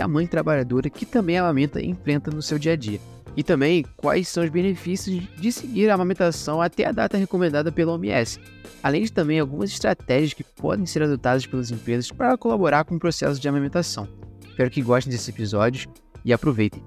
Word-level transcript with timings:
a 0.00 0.08
mãe 0.08 0.26
trabalhadora 0.26 0.90
que 0.90 1.06
também 1.06 1.38
amamenta 1.38 1.80
enfrenta 1.82 2.30
no 2.30 2.42
seu 2.42 2.58
dia 2.58 2.72
a 2.72 2.76
dia. 2.76 3.00
E 3.36 3.42
também 3.42 3.84
quais 3.96 4.28
são 4.28 4.42
os 4.42 4.50
benefícios 4.50 5.22
de 5.38 5.52
seguir 5.52 5.88
a 5.88 5.94
amamentação 5.94 6.60
até 6.60 6.86
a 6.86 6.92
data 6.92 7.16
recomendada 7.16 7.70
pela 7.70 7.92
OMS, 7.92 8.40
além 8.82 9.04
de 9.04 9.12
também 9.12 9.38
algumas 9.38 9.70
estratégias 9.70 10.34
que 10.34 10.42
podem 10.42 10.84
ser 10.84 11.02
adotadas 11.02 11.46
pelas 11.46 11.70
empresas 11.70 12.10
para 12.10 12.36
colaborar 12.36 12.84
com 12.84 12.96
o 12.96 12.98
processo 12.98 13.40
de 13.40 13.48
amamentação. 13.48 14.08
Espero 14.48 14.70
que 14.70 14.82
gostem 14.82 15.12
desse 15.12 15.30
episódio 15.30 15.88
e 16.24 16.32
aproveitem. 16.32 16.82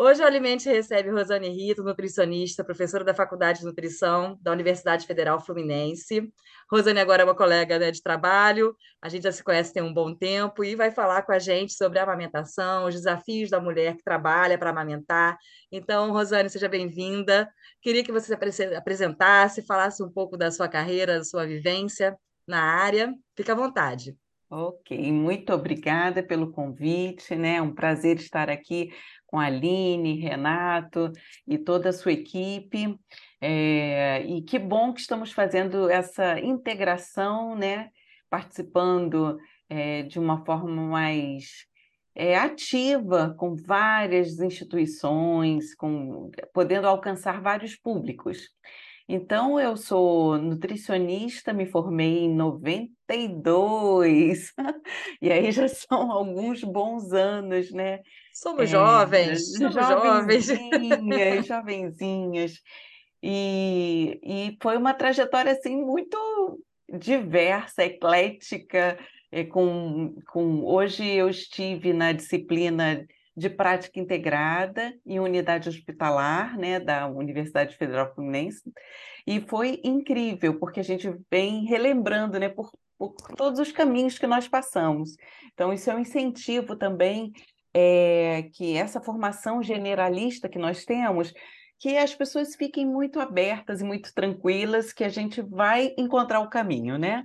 Hoje 0.00 0.22
o 0.22 0.24
Alimente 0.24 0.68
recebe 0.68 1.10
Rosane 1.10 1.48
Rito, 1.48 1.82
nutricionista, 1.82 2.62
professora 2.62 3.02
da 3.02 3.12
Faculdade 3.12 3.58
de 3.58 3.64
Nutrição 3.64 4.38
da 4.40 4.52
Universidade 4.52 5.04
Federal 5.04 5.44
Fluminense. 5.44 6.32
Rosane 6.70 7.00
agora 7.00 7.22
é 7.22 7.24
uma 7.24 7.34
colega 7.34 7.80
né, 7.80 7.90
de 7.90 8.00
trabalho, 8.00 8.76
a 9.02 9.08
gente 9.08 9.24
já 9.24 9.32
se 9.32 9.42
conhece 9.42 9.74
tem 9.74 9.82
um 9.82 9.92
bom 9.92 10.14
tempo 10.14 10.62
e 10.62 10.76
vai 10.76 10.92
falar 10.92 11.22
com 11.22 11.32
a 11.32 11.40
gente 11.40 11.72
sobre 11.72 11.98
a 11.98 12.04
amamentação, 12.04 12.86
os 12.86 12.94
desafios 12.94 13.50
da 13.50 13.60
mulher 13.60 13.96
que 13.96 14.04
trabalha 14.04 14.56
para 14.56 14.70
amamentar. 14.70 15.36
Então, 15.72 16.12
Rosane, 16.12 16.48
seja 16.48 16.68
bem-vinda. 16.68 17.50
Queria 17.82 18.04
que 18.04 18.12
você 18.12 18.38
se 18.52 18.74
apresentasse, 18.76 19.66
falasse 19.66 20.00
um 20.00 20.08
pouco 20.12 20.36
da 20.36 20.52
sua 20.52 20.68
carreira, 20.68 21.18
da 21.18 21.24
sua 21.24 21.44
vivência 21.44 22.16
na 22.46 22.62
área. 22.62 23.12
Fique 23.36 23.50
à 23.50 23.54
vontade. 23.56 24.16
Ok, 24.50 25.12
muito 25.12 25.52
obrigada 25.52 26.22
pelo 26.22 26.50
convite, 26.50 27.36
né? 27.36 27.56
É 27.56 27.62
um 27.62 27.74
prazer 27.74 28.16
estar 28.16 28.48
aqui 28.48 28.90
com 29.28 29.38
a 29.38 29.44
Aline, 29.44 30.18
Renato 30.18 31.12
e 31.46 31.56
toda 31.56 31.90
a 31.90 31.92
sua 31.92 32.12
equipe. 32.12 32.98
É, 33.40 34.24
e 34.26 34.42
que 34.42 34.58
bom 34.58 34.92
que 34.92 35.00
estamos 35.00 35.30
fazendo 35.30 35.88
essa 35.88 36.40
integração, 36.40 37.54
né? 37.54 37.90
Participando 38.28 39.38
é, 39.68 40.02
de 40.02 40.18
uma 40.18 40.44
forma 40.44 40.82
mais 40.82 41.66
é, 42.14 42.36
ativa 42.36 43.34
com 43.38 43.54
várias 43.54 44.40
instituições, 44.40 45.74
com, 45.74 46.30
podendo 46.52 46.88
alcançar 46.88 47.40
vários 47.40 47.76
públicos. 47.76 48.48
Então, 49.08 49.58
eu 49.58 49.74
sou 49.74 50.36
nutricionista, 50.36 51.50
me 51.50 51.64
formei 51.64 52.24
em 52.24 52.34
92, 52.34 54.52
e 55.22 55.32
aí 55.32 55.50
já 55.50 55.66
são 55.88 56.12
alguns 56.12 56.62
bons 56.62 57.14
anos, 57.14 57.72
né? 57.72 58.00
Somos 58.34 58.64
é, 58.64 58.66
jovens, 58.66 59.56
somos 59.56 59.74
jovenzinhas, 59.74 60.52
jovenzinhas. 61.48 62.60
E, 63.22 64.20
e 64.22 64.58
foi 64.62 64.76
uma 64.76 64.92
trajetória 64.92 65.52
assim 65.52 65.74
muito 65.74 66.62
diversa, 66.92 67.84
eclética. 67.84 68.98
É, 69.32 69.44
com, 69.44 70.14
com, 70.30 70.62
hoje 70.64 71.06
eu 71.06 71.30
estive 71.30 71.94
na 71.94 72.12
disciplina 72.12 73.06
de 73.38 73.48
prática 73.48 74.00
integrada 74.00 74.92
em 75.06 75.20
unidade 75.20 75.68
hospitalar, 75.68 76.58
né, 76.58 76.80
da 76.80 77.06
Universidade 77.06 77.76
Federal 77.76 78.12
Fluminense, 78.12 78.72
e 79.26 79.40
foi 79.40 79.80
incrível, 79.84 80.58
porque 80.58 80.80
a 80.80 80.84
gente 80.84 81.08
vem 81.30 81.64
relembrando, 81.64 82.38
né, 82.38 82.48
por, 82.48 82.72
por 82.98 83.14
todos 83.36 83.60
os 83.60 83.70
caminhos 83.70 84.18
que 84.18 84.26
nós 84.26 84.48
passamos. 84.48 85.16
Então, 85.54 85.72
isso 85.72 85.88
é 85.88 85.94
um 85.94 86.00
incentivo 86.00 86.74
também 86.74 87.32
é, 87.72 88.50
que 88.54 88.76
essa 88.76 89.00
formação 89.00 89.62
generalista 89.62 90.48
que 90.48 90.58
nós 90.58 90.84
temos, 90.84 91.32
que 91.78 91.96
as 91.96 92.12
pessoas 92.12 92.56
fiquem 92.56 92.84
muito 92.84 93.20
abertas 93.20 93.80
e 93.80 93.84
muito 93.84 94.12
tranquilas, 94.12 94.92
que 94.92 95.04
a 95.04 95.08
gente 95.08 95.40
vai 95.40 95.94
encontrar 95.96 96.40
o 96.40 96.50
caminho, 96.50 96.98
né? 96.98 97.24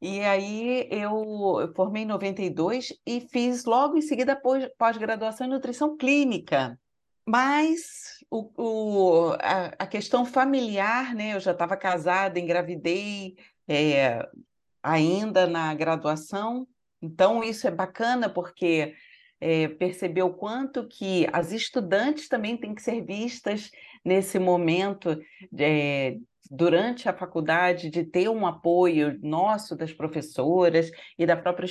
E 0.00 0.20
aí 0.20 0.88
eu 0.90 1.72
formei 1.74 2.02
em 2.02 2.06
92 2.06 2.92
e 3.06 3.20
fiz 3.20 3.64
logo 3.64 3.96
em 3.96 4.02
seguida 4.02 4.40
pós-graduação 4.78 5.46
em 5.46 5.50
nutrição 5.50 5.96
clínica. 5.96 6.78
Mas 7.24 8.24
o, 8.30 8.50
o 8.56 9.32
a, 9.40 9.72
a, 9.78 9.86
questão 9.86 10.24
familiar, 10.24 11.14
né? 11.14 11.34
Eu 11.34 11.40
já 11.40 11.52
estava 11.52 11.76
casada, 11.76 12.38
engravidei 12.38 13.36
é, 13.66 14.28
ainda 14.82 15.46
na 15.46 15.74
graduação, 15.74 16.68
então 17.02 17.42
isso 17.42 17.66
é 17.66 17.70
bacana 17.70 18.28
porque 18.28 18.94
é, 19.40 19.68
perceber 19.68 20.22
o 20.22 20.32
quanto 20.32 20.86
que 20.86 21.26
as 21.32 21.52
estudantes 21.52 22.28
também 22.28 22.56
têm 22.56 22.74
que 22.74 22.82
ser 22.82 23.04
vistas 23.04 23.70
nesse 24.04 24.38
momento 24.38 25.20
é, 25.58 26.16
durante 26.50 27.08
a 27.08 27.12
faculdade 27.12 27.90
de 27.90 28.04
ter 28.04 28.28
um 28.28 28.46
apoio 28.46 29.18
nosso 29.22 29.76
das 29.76 29.92
professoras 29.92 30.90
e 31.18 31.26
da 31.26 31.36
própria 31.36 31.68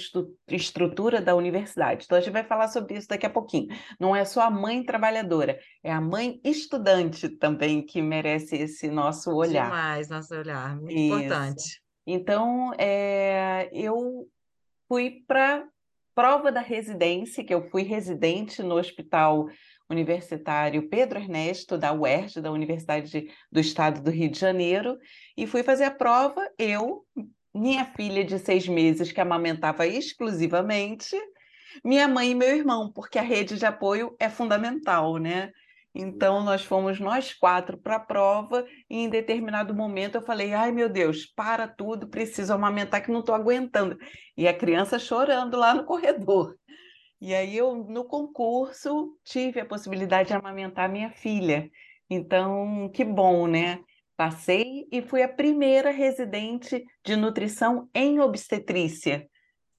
estrutura 0.49 1.21
da 1.21 1.35
universidade. 1.35 2.05
Então 2.05 2.17
a 2.17 2.21
gente 2.21 2.33
vai 2.33 2.43
falar 2.43 2.67
sobre 2.67 2.97
isso 2.97 3.07
daqui 3.07 3.25
a 3.25 3.29
pouquinho. 3.29 3.67
Não 3.99 4.15
é 4.15 4.25
só 4.25 4.41
a 4.41 4.49
mãe 4.49 4.83
trabalhadora, 4.83 5.59
é 5.83 5.91
a 5.91 6.01
mãe 6.01 6.39
estudante 6.43 7.29
também 7.29 7.85
que 7.85 8.01
merece 8.01 8.55
esse 8.55 8.89
nosso 8.89 9.31
olhar. 9.31 9.65
Demais, 9.65 10.09
nosso 10.09 10.35
olhar, 10.35 10.75
muito 10.75 10.93
isso. 10.93 11.15
importante. 11.15 11.81
Então, 12.07 12.71
é, 12.77 13.69
eu 13.73 14.27
fui 14.87 15.23
para 15.27 15.65
prova 16.15 16.51
da 16.51 16.61
residência, 16.61 17.43
que 17.43 17.53
eu 17.53 17.69
fui 17.69 17.83
residente 17.83 18.63
no 18.63 18.75
Hospital 18.75 19.47
Universitário 19.89 20.89
Pedro 20.89 21.19
Ernesto, 21.19 21.77
da 21.77 21.93
UERJ, 21.93 22.41
da 22.41 22.51
Universidade 22.51 23.27
do 23.51 23.59
Estado 23.59 24.01
do 24.01 24.09
Rio 24.09 24.29
de 24.29 24.39
Janeiro, 24.39 24.97
e 25.37 25.45
fui 25.45 25.63
fazer 25.63 25.83
a 25.85 25.91
prova, 25.91 26.41
eu, 26.57 27.05
minha 27.53 27.85
filha 27.85 28.23
de 28.23 28.39
seis 28.39 28.67
meses, 28.67 29.11
que 29.11 29.21
amamentava 29.21 29.85
exclusivamente, 29.85 31.15
minha 31.83 32.07
mãe 32.07 32.31
e 32.31 32.35
meu 32.35 32.55
irmão, 32.55 32.91
porque 32.91 33.19
a 33.19 33.21
rede 33.21 33.57
de 33.57 33.65
apoio 33.65 34.15
é 34.19 34.29
fundamental, 34.29 35.17
né? 35.17 35.51
Então, 35.97 36.43
nós 36.43 36.65
fomos 36.65 36.99
nós 36.99 37.33
quatro 37.33 37.77
para 37.77 37.95
a 37.95 37.99
prova 37.99 38.65
e 38.89 38.97
em 38.97 39.09
determinado 39.09 39.73
momento 39.73 40.15
eu 40.15 40.21
falei: 40.21 40.53
ai 40.53 40.69
meu 40.69 40.89
Deus, 40.89 41.25
para 41.25 41.69
tudo, 41.69 42.09
preciso 42.09 42.53
amamentar 42.53 43.01
que 43.01 43.11
não 43.11 43.21
estou 43.21 43.33
aguentando. 43.33 43.97
E 44.35 44.45
a 44.45 44.53
criança 44.53 44.99
chorando 44.99 45.55
lá 45.57 45.73
no 45.73 45.85
corredor. 45.85 46.57
E 47.25 47.33
aí 47.33 47.57
eu, 47.57 47.75
no 47.75 48.05
concurso, 48.05 49.17
tive 49.23 49.59
a 49.59 49.65
possibilidade 49.65 50.27
de 50.27 50.35
amamentar 50.35 50.87
minha 50.87 51.09
filha. 51.09 51.71
Então, 52.07 52.87
que 52.93 53.03
bom, 53.03 53.47
né? 53.47 53.79
Passei 54.15 54.87
e 54.91 55.01
fui 55.01 55.23
a 55.23 55.27
primeira 55.27 55.89
residente 55.89 56.85
de 57.03 57.15
nutrição 57.15 57.89
em 57.95 58.19
obstetrícia 58.19 59.27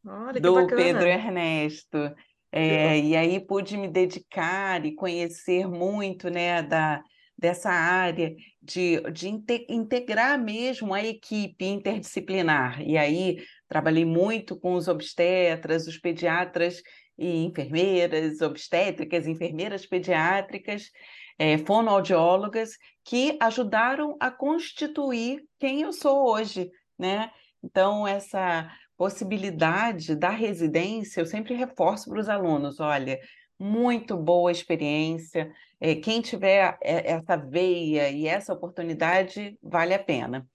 Olha, 0.04 0.40
do 0.40 0.66
Pedro 0.66 1.06
Ernesto. 1.06 2.12
É, 2.50 2.98
e 2.98 3.14
aí 3.14 3.38
pude 3.38 3.76
me 3.76 3.86
dedicar 3.86 4.84
e 4.84 4.92
conhecer 4.96 5.68
muito 5.68 6.28
né, 6.28 6.64
da, 6.64 7.00
dessa 7.38 7.70
área 7.70 8.34
de, 8.60 9.00
de 9.12 9.28
integrar 9.68 10.36
mesmo 10.36 10.92
a 10.92 11.00
equipe 11.00 11.64
interdisciplinar. 11.64 12.82
E 12.82 12.98
aí 12.98 13.36
trabalhei 13.68 14.04
muito 14.04 14.58
com 14.58 14.74
os 14.74 14.88
obstetras, 14.88 15.86
os 15.86 15.96
pediatras 15.96 16.82
e 17.18 17.44
enfermeiras, 17.44 18.40
obstétricas, 18.40 19.26
enfermeiras 19.26 19.86
pediátricas, 19.86 20.90
é, 21.38 21.58
fonoaudiólogas, 21.58 22.76
que 23.04 23.36
ajudaram 23.40 24.16
a 24.20 24.30
constituir 24.30 25.44
quem 25.58 25.82
eu 25.82 25.92
sou 25.92 26.28
hoje, 26.28 26.70
né? 26.98 27.30
Então, 27.62 28.06
essa 28.06 28.70
possibilidade 28.96 30.14
da 30.14 30.30
residência, 30.30 31.20
eu 31.20 31.26
sempre 31.26 31.54
reforço 31.54 32.08
para 32.08 32.20
os 32.20 32.28
alunos: 32.28 32.80
olha, 32.80 33.18
muito 33.58 34.16
boa 34.16 34.50
experiência. 34.50 35.52
É, 35.80 35.94
quem 35.94 36.20
tiver 36.20 36.78
essa 36.82 37.36
veia 37.36 38.10
e 38.10 38.26
essa 38.26 38.52
oportunidade, 38.52 39.58
vale 39.62 39.94
a 39.94 39.98
pena. 39.98 40.46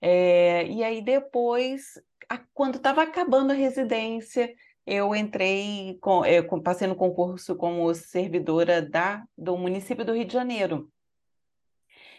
É, 0.00 0.64
e 0.66 0.82
aí, 0.82 1.02
depois, 1.02 1.82
a, 2.28 2.38
quando 2.54 2.76
estava 2.76 3.02
acabando 3.02 3.52
a 3.52 3.56
residência, 3.56 4.52
eu 4.90 5.14
entrei, 5.14 5.96
com, 6.00 6.24
eu 6.24 6.44
passei 6.62 6.88
no 6.88 6.96
concurso 6.96 7.54
como 7.56 7.94
servidora 7.94 8.82
da, 8.82 9.24
do 9.38 9.56
município 9.56 10.04
do 10.04 10.12
Rio 10.12 10.24
de 10.24 10.32
Janeiro. 10.32 10.90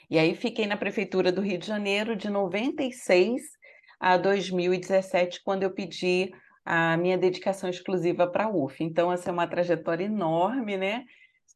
E 0.09 0.17
aí 0.17 0.35
fiquei 0.35 0.65
na 0.65 0.77
prefeitura 0.77 1.31
do 1.31 1.41
Rio 1.41 1.57
de 1.57 1.67
Janeiro 1.67 2.15
de 2.15 2.29
96 2.29 3.41
a 3.99 4.17
2017, 4.17 5.43
quando 5.43 5.63
eu 5.63 5.71
pedi 5.71 6.33
a 6.63 6.95
minha 6.97 7.17
dedicação 7.17 7.69
exclusiva 7.69 8.25
para 8.27 8.45
a 8.45 8.49
UF. 8.49 8.83
Então, 8.83 9.11
essa 9.11 9.29
é 9.29 9.33
uma 9.33 9.47
trajetória 9.47 10.05
enorme, 10.05 10.77
né? 10.77 11.05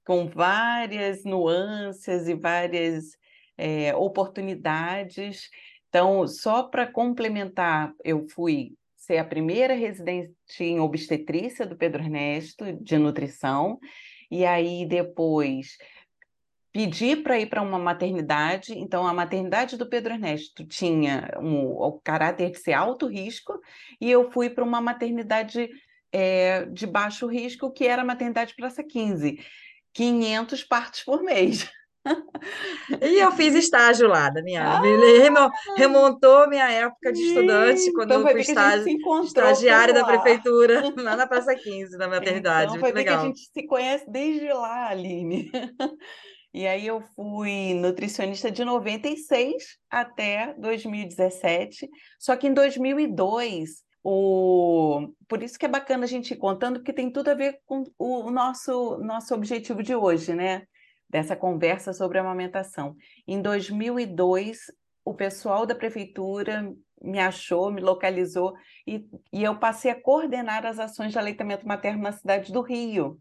com 0.05 0.27
várias 0.27 1.23
nuances 1.23 2.27
e 2.27 2.35
várias 2.35 3.17
é, 3.57 3.95
oportunidades. 3.95 5.49
Então, 5.89 6.27
só 6.27 6.63
para 6.63 6.85
complementar, 6.85 7.93
eu 8.03 8.27
fui 8.29 8.75
ser 9.05 9.17
a 9.17 9.23
primeira 9.23 9.75
residente 9.75 10.33
em 10.59 10.79
obstetrícia 10.79 11.65
do 11.65 11.75
Pedro 11.75 12.01
Ernesto, 12.01 12.65
de 12.73 12.97
nutrição, 12.97 13.79
e 14.31 14.45
aí 14.45 14.85
depois 14.85 15.77
pedi 16.73 17.15
para 17.15 17.39
ir 17.39 17.45
para 17.45 17.61
uma 17.61 17.79
maternidade. 17.79 18.77
Então, 18.77 19.07
a 19.07 19.13
maternidade 19.13 19.77
do 19.77 19.87
Pedro 19.87 20.13
Ernesto 20.13 20.65
tinha 20.65 21.31
um, 21.39 21.67
o 21.67 21.93
caráter 22.03 22.51
de 22.51 22.59
ser 22.59 22.73
alto 22.73 23.07
risco, 23.07 23.59
e 24.01 24.09
eu 24.09 24.31
fui 24.31 24.49
para 24.49 24.63
uma 24.63 24.81
maternidade 24.81 25.69
é, 26.11 26.65
de 26.65 26.87
baixo 26.87 27.27
risco, 27.27 27.71
que 27.71 27.85
era 27.85 28.01
a 28.01 28.05
maternidade 28.05 28.55
Praça 28.55 28.83
15. 28.83 29.39
500 29.93 30.63
partos 30.63 31.03
por 31.03 31.23
mês. 31.23 31.69
E 33.01 33.19
eu 33.19 33.31
fiz 33.31 33.55
estágio 33.55 34.07
lá, 34.07 34.29
Daniela. 34.29 34.79
Ah, 34.79 35.51
remontou 35.75 36.47
minha 36.47 36.69
época 36.69 37.11
de 37.11 37.21
estudante, 37.21 37.91
quando 37.93 38.13
então 38.13 38.21
eu 38.21 38.31
fui 38.31 38.41
estágio, 38.41 38.97
estagiária 39.23 39.93
da 39.93 40.05
prefeitura, 40.05 40.83
lá 40.97 41.15
na 41.15 41.27
Praça 41.27 41.55
15, 41.55 41.97
na 41.97 42.07
maternidade. 42.07 42.67
Então 42.67 42.79
foi 42.79 42.91
Muito 42.91 42.95
legal. 42.95 43.17
que 43.17 43.23
a 43.23 43.27
gente 43.27 43.39
se 43.51 43.65
conhece 43.65 44.05
desde 44.09 44.51
lá, 44.53 44.89
Aline. 44.89 45.51
E 46.53 46.65
aí 46.65 46.87
eu 46.87 47.01
fui 47.01 47.73
nutricionista 47.73 48.49
de 48.49 48.63
96 48.63 49.77
até 49.89 50.55
2017. 50.57 51.89
Só 52.17 52.33
que 52.37 52.47
em 52.47 52.53
2002 52.53 53.83
o... 54.01 55.09
Por 55.27 55.43
isso 55.43 55.59
que 55.59 55.65
é 55.65 55.67
bacana 55.67 56.05
a 56.05 56.07
gente 56.07 56.31
ir 56.31 56.37
contando, 56.37 56.77
porque 56.79 56.93
tem 56.93 57.11
tudo 57.11 57.27
a 57.27 57.33
ver 57.33 57.59
com 57.65 57.83
o 57.99 58.31
nosso, 58.31 58.97
nosso 58.99 59.35
objetivo 59.35 59.83
de 59.83 59.93
hoje, 59.95 60.33
né? 60.33 60.65
Dessa 61.15 61.33
conversa 61.33 61.93
sobre 61.93 62.19
amamentação. 62.19 62.93
Em 63.25 63.41
2002, 63.41 64.69
o 65.05 65.13
pessoal 65.13 65.65
da 65.65 65.73
prefeitura 65.73 66.69
me 67.01 67.19
achou, 67.19 67.71
me 67.71 67.79
localizou, 67.79 68.53
e, 68.85 69.07
e 69.31 69.41
eu 69.41 69.57
passei 69.57 69.91
a 69.91 70.01
coordenar 70.01 70.65
as 70.65 70.77
ações 70.77 71.13
de 71.13 71.17
aleitamento 71.17 71.65
materno 71.65 72.03
na 72.03 72.11
cidade 72.11 72.51
do 72.51 72.59
Rio. 72.59 73.17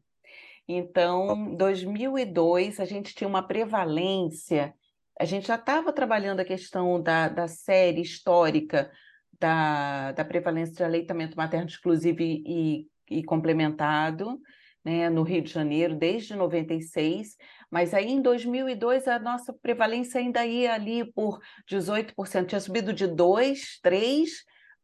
Então, 0.67 1.53
em 1.53 1.57
2002, 1.57 2.81
a 2.81 2.85
gente 2.85 3.15
tinha 3.15 3.29
uma 3.29 3.47
prevalência, 3.47 4.75
a 5.17 5.25
gente 5.25 5.47
já 5.47 5.55
estava 5.55 5.93
trabalhando 5.93 6.41
a 6.41 6.45
questão 6.45 7.01
da, 7.01 7.29
da 7.29 7.47
série 7.47 8.01
histórica 8.01 8.91
da, 9.39 10.11
da 10.11 10.25
prevalência 10.25 10.75
de 10.75 10.83
aleitamento 10.83 11.37
materno 11.37 11.69
exclusivo 11.69 12.23
e, 12.23 12.89
e, 13.09 13.23
complementado, 13.23 14.41
né, 14.85 15.09
no 15.09 15.23
Rio 15.23 15.43
de 15.43 15.51
Janeiro, 15.51 15.97
desde 15.97 16.37
96, 16.37 17.37
mas 17.71 17.95
aí 17.95 18.11
em 18.11 18.21
2002 18.21 19.09
a 19.09 19.19
nossa 19.19 19.53
prevalência 19.53 20.21
ainda 20.21 20.45
ia 20.45 20.75
ali 20.75 21.11
por 21.13 21.41
18%, 21.71 22.47
tinha 22.47 22.61
subido 22.61 22.93
de 22.93 23.07
2, 23.07 23.81
3 23.83 24.31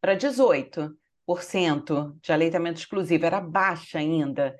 para 0.01 0.15
18% 0.15 2.15
de 2.21 2.31
aleitamento 2.31 2.79
exclusivo, 2.79 3.25
era 3.25 3.39
baixa 3.39 3.99
ainda. 3.99 4.57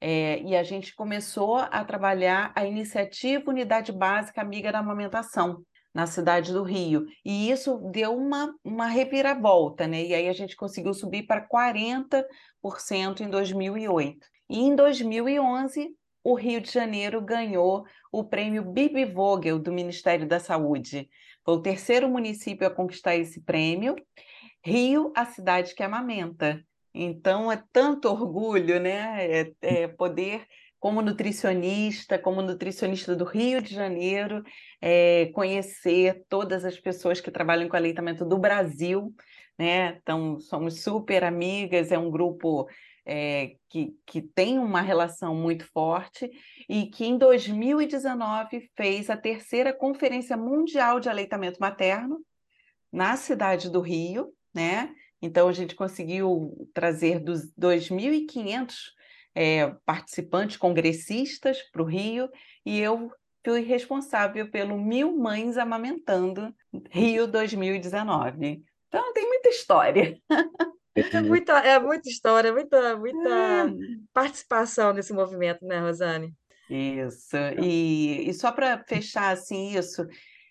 É, 0.00 0.42
e 0.42 0.56
a 0.56 0.62
gente 0.64 0.94
começou 0.94 1.56
a 1.56 1.84
trabalhar 1.84 2.52
a 2.56 2.66
iniciativa 2.66 3.50
Unidade 3.50 3.92
Básica 3.92 4.42
Amiga 4.42 4.72
da 4.72 4.80
Amamentação, 4.80 5.64
na 5.94 6.06
cidade 6.06 6.52
do 6.52 6.62
Rio. 6.62 7.06
E 7.24 7.50
isso 7.50 7.78
deu 7.92 8.16
uma, 8.16 8.54
uma 8.64 8.86
reviravolta, 8.86 9.86
né? 9.86 10.04
E 10.04 10.14
aí 10.14 10.28
a 10.28 10.32
gente 10.32 10.56
conseguiu 10.56 10.94
subir 10.94 11.24
para 11.24 11.46
40% 11.46 13.20
em 13.20 13.28
2008. 13.28 14.26
E 14.52 14.58
em 14.58 14.76
2011, 14.76 15.96
o 16.22 16.34
Rio 16.34 16.60
de 16.60 16.70
Janeiro 16.70 17.22
ganhou 17.22 17.86
o 18.12 18.22
prêmio 18.22 18.62
Bibi 18.62 19.06
Vogel 19.06 19.58
do 19.58 19.72
Ministério 19.72 20.28
da 20.28 20.38
Saúde. 20.38 21.08
Foi 21.42 21.54
o 21.54 21.62
terceiro 21.62 22.06
município 22.06 22.66
a 22.66 22.70
conquistar 22.70 23.16
esse 23.16 23.40
prêmio. 23.40 23.96
Rio, 24.62 25.10
a 25.16 25.24
cidade 25.24 25.74
que 25.74 25.82
amamenta. 25.82 26.62
Então 26.92 27.50
é 27.50 27.64
tanto 27.72 28.10
orgulho, 28.10 28.78
né? 28.78 29.26
É, 29.26 29.52
é 29.62 29.88
poder 29.88 30.46
como 30.78 31.00
nutricionista, 31.00 32.18
como 32.18 32.42
nutricionista 32.42 33.16
do 33.16 33.24
Rio 33.24 33.62
de 33.62 33.74
Janeiro, 33.74 34.42
é, 34.82 35.30
conhecer 35.32 36.26
todas 36.28 36.66
as 36.66 36.78
pessoas 36.78 37.22
que 37.22 37.30
trabalham 37.30 37.70
com 37.70 37.76
aleitamento 37.76 38.22
do 38.22 38.36
Brasil, 38.36 39.14
né? 39.58 39.96
Então, 40.02 40.38
somos 40.38 40.82
super 40.82 41.24
amigas, 41.24 41.90
é 41.90 41.98
um 41.98 42.10
grupo 42.10 42.68
é, 43.04 43.56
que, 43.68 43.94
que 44.06 44.22
tem 44.22 44.58
uma 44.58 44.80
relação 44.80 45.34
muito 45.34 45.66
forte 45.72 46.30
e 46.68 46.86
que 46.86 47.04
em 47.04 47.18
2019 47.18 48.70
fez 48.76 49.10
a 49.10 49.16
terceira 49.16 49.72
Conferência 49.72 50.36
Mundial 50.36 51.00
de 51.00 51.08
Aleitamento 51.08 51.60
Materno 51.60 52.20
na 52.92 53.16
cidade 53.16 53.70
do 53.70 53.80
Rio, 53.80 54.32
né? 54.54 54.94
Então, 55.20 55.48
a 55.48 55.52
gente 55.52 55.74
conseguiu 55.74 56.68
trazer 56.74 57.20
dos 57.20 57.52
2.500 57.54 58.74
é, 59.34 59.74
participantes 59.86 60.56
congressistas 60.56 61.62
para 61.70 61.82
o 61.82 61.86
Rio 61.86 62.28
e 62.66 62.78
eu 62.78 63.10
fui 63.44 63.62
responsável 63.62 64.50
pelo 64.50 64.78
Mil 64.78 65.16
Mães 65.16 65.56
Amamentando 65.56 66.54
Rio 66.90 67.26
2019. 67.26 68.62
Então 68.88 69.12
tem 69.12 69.26
muita 69.26 69.48
história. 69.48 70.20
É 70.94 71.02
muita, 71.22 71.58
é 71.60 71.78
muita 71.78 72.08
história, 72.08 72.52
muita, 72.52 72.96
muita 72.96 73.28
é. 73.28 73.66
participação 74.12 74.92
nesse 74.92 75.12
movimento, 75.12 75.64
né, 75.64 75.80
Rosane? 75.80 76.34
Isso. 76.68 77.36
E, 77.62 78.28
e 78.28 78.34
só 78.34 78.50
para 78.50 78.82
fechar 78.84 79.30
assim 79.30 79.76
isso, 79.76 80.06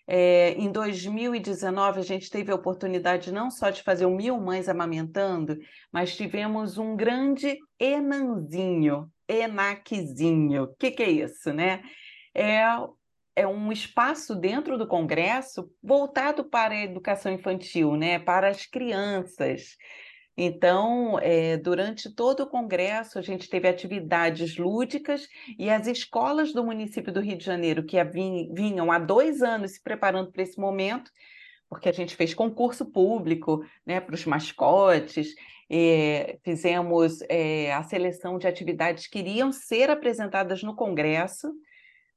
é, 0.06 0.50
em 0.52 0.70
2019, 0.70 2.00
a 2.00 2.02
gente 2.02 2.28
teve 2.28 2.50
a 2.50 2.54
oportunidade 2.54 3.32
não 3.32 3.50
só 3.50 3.70
de 3.70 3.82
fazer 3.82 4.04
o 4.04 4.14
Mil 4.14 4.38
Mães 4.40 4.68
Amamentando, 4.68 5.58
mas 5.92 6.16
tivemos 6.16 6.76
um 6.76 6.96
grande 6.96 7.56
Enanzinho, 7.78 9.10
ENACzinho. 9.28 10.64
O 10.64 10.74
que, 10.76 10.90
que 10.90 11.02
é 11.02 11.10
isso, 11.10 11.52
né? 11.52 11.82
É, 12.34 12.62
é 13.36 13.46
um 13.46 13.72
espaço 13.72 14.34
dentro 14.34 14.76
do 14.76 14.86
Congresso 14.86 15.70
voltado 15.82 16.44
para 16.44 16.74
a 16.74 16.82
educação 16.82 17.32
infantil, 17.32 17.96
né? 17.96 18.18
para 18.18 18.48
as 18.48 18.66
crianças. 18.66 19.76
Então, 20.36 21.18
é, 21.20 21.56
durante 21.58 22.10
todo 22.10 22.40
o 22.40 22.46
congresso, 22.46 23.18
a 23.18 23.22
gente 23.22 23.48
teve 23.48 23.68
atividades 23.68 24.56
lúdicas 24.56 25.28
e 25.58 25.68
as 25.68 25.86
escolas 25.86 26.52
do 26.52 26.64
município 26.64 27.12
do 27.12 27.20
Rio 27.20 27.36
de 27.36 27.44
Janeiro, 27.44 27.84
que 27.84 28.02
vinham 28.04 28.90
há 28.90 28.98
dois 28.98 29.42
anos 29.42 29.72
se 29.72 29.82
preparando 29.82 30.32
para 30.32 30.42
esse 30.42 30.58
momento, 30.58 31.10
porque 31.68 31.88
a 31.88 31.92
gente 31.92 32.16
fez 32.16 32.32
concurso 32.32 32.86
público 32.86 33.64
né, 33.84 34.00
para 34.00 34.14
os 34.14 34.24
mascotes, 34.24 35.34
é, 35.70 36.38
fizemos 36.44 37.20
é, 37.28 37.72
a 37.72 37.82
seleção 37.82 38.38
de 38.38 38.46
atividades 38.46 39.06
que 39.06 39.18
iriam 39.18 39.52
ser 39.52 39.90
apresentadas 39.90 40.62
no 40.62 40.76
congresso 40.76 41.52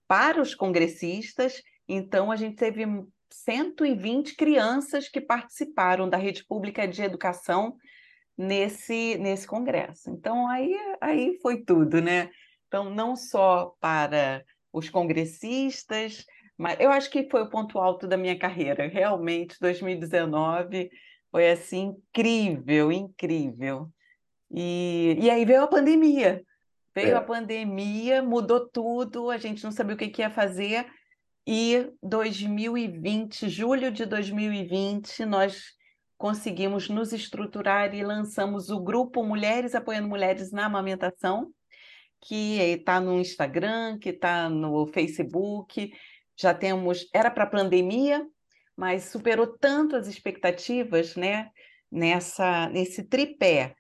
para 0.08 0.42
os 0.42 0.54
congressistas. 0.54 1.62
Então, 1.88 2.32
a 2.32 2.36
gente 2.36 2.56
teve 2.56 2.86
120 3.30 4.36
crianças 4.36 5.08
que 5.08 5.22
participaram 5.22 6.10
da 6.10 6.18
rede 6.18 6.46
pública 6.46 6.88
de 6.88 7.02
educação 7.02 7.76
nesse, 8.38 9.18
nesse 9.18 9.48
congresso. 9.48 10.10
Então, 10.10 10.48
aí, 10.48 10.76
aí 11.00 11.40
foi 11.42 11.64
tudo, 11.64 12.02
né? 12.02 12.30
Então, 12.68 12.90
não 12.90 13.16
só 13.16 13.74
para 13.80 14.44
os 14.72 14.90
congressistas, 14.90 16.26
mas 16.58 16.80
eu 16.80 16.92
acho 16.92 17.10
que 17.10 17.30
foi 17.30 17.42
o 17.42 17.50
ponto 17.50 17.80
alto 17.80 18.08
da 18.08 18.18
minha 18.18 18.38
carreira. 18.38 18.88
Realmente, 18.88 19.58
2019 19.60 20.90
foi 21.32 21.50
assim 21.52 21.96
incrível, 21.98 22.92
incrível. 22.92 23.90
E, 24.52 25.18
e 25.20 25.30
aí 25.30 25.44
veio 25.46 25.64
a 25.64 25.68
pandemia. 25.68 26.44
Veio 26.94 27.12
é. 27.12 27.16
a 27.16 27.22
pandemia, 27.22 28.22
mudou 28.22 28.70
tudo, 28.70 29.30
a 29.30 29.38
gente 29.38 29.64
não 29.64 29.72
sabia 29.72 29.96
o 29.96 29.98
que, 29.98 30.08
que 30.08 30.22
ia 30.22 30.30
fazer. 30.30 30.86
E 31.46 31.92
2020, 32.02 33.50
julho 33.50 33.92
de 33.92 34.06
2020, 34.06 35.26
nós 35.26 35.76
conseguimos 36.18 36.90
nos 36.90 37.14
estruturar 37.14 37.94
e 37.94 38.04
lançamos 38.04 38.70
o 38.70 38.80
grupo 38.80 39.24
Mulheres 39.24 39.76
Apoiando 39.76 40.08
Mulheres 40.08 40.52
na 40.52 40.66
Amamentação, 40.66 41.52
que 42.22 42.58
está 42.60 43.00
no 43.00 43.20
Instagram, 43.20 44.00
que 44.00 44.10
está 44.10 44.50
no 44.50 44.88
Facebook. 44.88 45.94
Já 46.38 46.54
temos, 46.54 47.08
era 47.14 47.30
para 47.30 47.44
a 47.44 47.50
pandemia, 47.50 48.26
mas 48.76 49.06
superou 49.06 49.48
tanto 49.48 49.96
as 49.96 50.08
expectativas, 50.08 51.16
né? 51.16 51.52
Nessa, 51.92 52.68
nesse 52.70 53.04
tripé, 53.04 53.76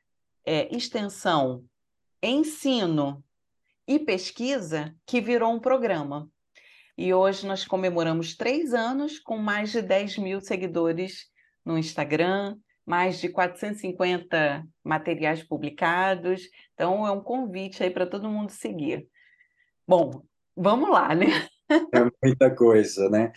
é, 0.45 0.73
extensão, 0.73 1.65
ensino 2.21 3.23
e 3.87 3.99
pesquisa, 3.99 4.95
que 5.05 5.19
virou 5.19 5.51
um 5.51 5.59
programa. 5.59 6.29
E 6.97 7.13
hoje 7.13 7.45
nós 7.45 7.65
comemoramos 7.65 8.35
três 8.37 8.73
anos 8.73 9.19
com 9.19 9.37
mais 9.37 9.71
de 9.71 9.81
10 9.81 10.17
mil 10.17 10.39
seguidores 10.39 11.29
no 11.65 11.77
Instagram, 11.77 12.57
mais 12.85 13.19
de 13.19 13.29
450 13.29 14.65
materiais 14.83 15.41
publicados. 15.43 16.43
Então, 16.73 17.05
é 17.07 17.11
um 17.11 17.21
convite 17.21 17.83
aí 17.83 17.89
para 17.89 18.05
todo 18.05 18.29
mundo 18.29 18.51
seguir. 18.51 19.07
Bom, 19.87 20.23
Vamos 20.55 20.89
lá, 20.89 21.13
né? 21.13 21.25
É 21.67 22.11
muita 22.23 22.55
coisa, 22.55 23.09
né? 23.09 23.33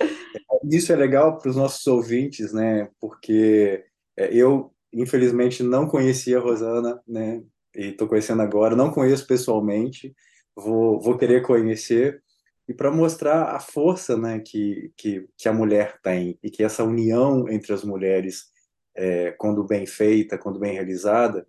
Isso 0.71 0.93
é 0.93 0.97
legal 0.97 1.39
para 1.39 1.49
os 1.49 1.57
nossos 1.57 1.87
ouvintes, 1.87 2.53
né? 2.53 2.91
Porque 3.01 3.87
é, 4.15 4.35
eu, 4.35 4.71
infelizmente, 4.93 5.63
não 5.63 5.89
conhecia 5.89 6.37
a 6.37 6.41
Rosana, 6.41 7.01
né? 7.09 7.43
E 7.75 7.87
estou 7.87 8.07
conhecendo 8.07 8.43
agora, 8.43 8.77
não 8.77 8.91
conheço 8.91 9.27
pessoalmente, 9.27 10.15
vou, 10.55 11.01
vou 11.01 11.17
querer 11.17 11.41
conhecer. 11.41 12.23
E 12.69 12.75
para 12.75 12.91
mostrar 12.91 13.55
a 13.55 13.61
força 13.61 14.17
né, 14.17 14.41
que, 14.41 14.93
que, 14.97 15.27
que 15.37 15.49
a 15.49 15.53
mulher 15.53 15.99
tem 16.03 16.39
e 16.43 16.51
que 16.51 16.63
essa 16.63 16.85
união 16.85 17.49
entre 17.49 17.73
as 17.73 17.83
mulheres, 17.83 18.51
é, 18.95 19.33
quando 19.33 19.65
bem 19.65 19.87
feita, 19.87 20.37
quando 20.37 20.61
bem 20.61 20.75
realizada, 20.75 21.47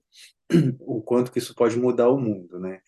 o 0.79 1.01
quanto 1.01 1.31
que 1.31 1.39
isso 1.39 1.53
pode 1.53 1.77
mudar 1.77 2.09
o 2.09 2.19
mundo, 2.19 2.59
né? 2.59 2.79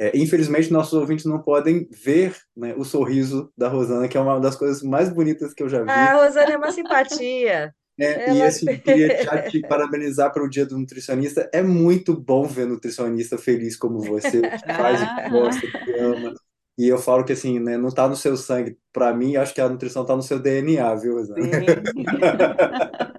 É, 0.00 0.16
infelizmente, 0.16 0.72
nossos 0.72 0.92
ouvintes 0.92 1.24
não 1.24 1.42
podem 1.42 1.88
ver 1.90 2.36
né, 2.56 2.72
o 2.76 2.84
sorriso 2.84 3.52
da 3.56 3.68
Rosana, 3.68 4.06
que 4.06 4.16
é 4.16 4.20
uma 4.20 4.38
das 4.38 4.54
coisas 4.54 4.80
mais 4.80 5.08
bonitas 5.08 5.52
que 5.52 5.62
eu 5.62 5.68
já 5.68 5.82
vi. 5.82 5.90
Ah, 5.90 6.12
a 6.12 6.24
Rosana 6.24 6.52
é 6.52 6.56
uma 6.56 6.70
simpatia. 6.70 7.74
É, 7.98 8.28
Ela... 8.28 8.38
E 8.38 8.42
assim, 8.42 8.78
queria 8.78 9.24
já 9.24 9.42
te 9.42 9.60
parabenizar 9.60 10.32
para 10.32 10.44
o 10.44 10.48
Dia 10.48 10.64
do 10.64 10.78
Nutricionista. 10.78 11.50
É 11.52 11.62
muito 11.62 12.14
bom 12.14 12.44
ver 12.44 12.66
nutricionista 12.66 13.36
feliz 13.36 13.76
como 13.76 13.98
você, 13.98 14.40
que 14.40 14.72
faz, 14.72 15.00
que 15.00 15.30
gosta, 15.30 15.60
que 15.60 15.92
ama. 15.98 16.34
E 16.78 16.86
eu 16.86 16.96
falo 16.96 17.24
que 17.24 17.32
assim, 17.32 17.58
né, 17.58 17.76
não 17.76 17.88
está 17.88 18.08
no 18.08 18.14
seu 18.14 18.36
sangue. 18.36 18.78
Para 18.92 19.12
mim, 19.12 19.34
acho 19.34 19.52
que 19.52 19.60
a 19.60 19.68
nutrição 19.68 20.02
está 20.02 20.14
no 20.14 20.22
seu 20.22 20.38
DNA, 20.38 20.94
viu, 20.94 21.14
Rosana? 21.14 21.40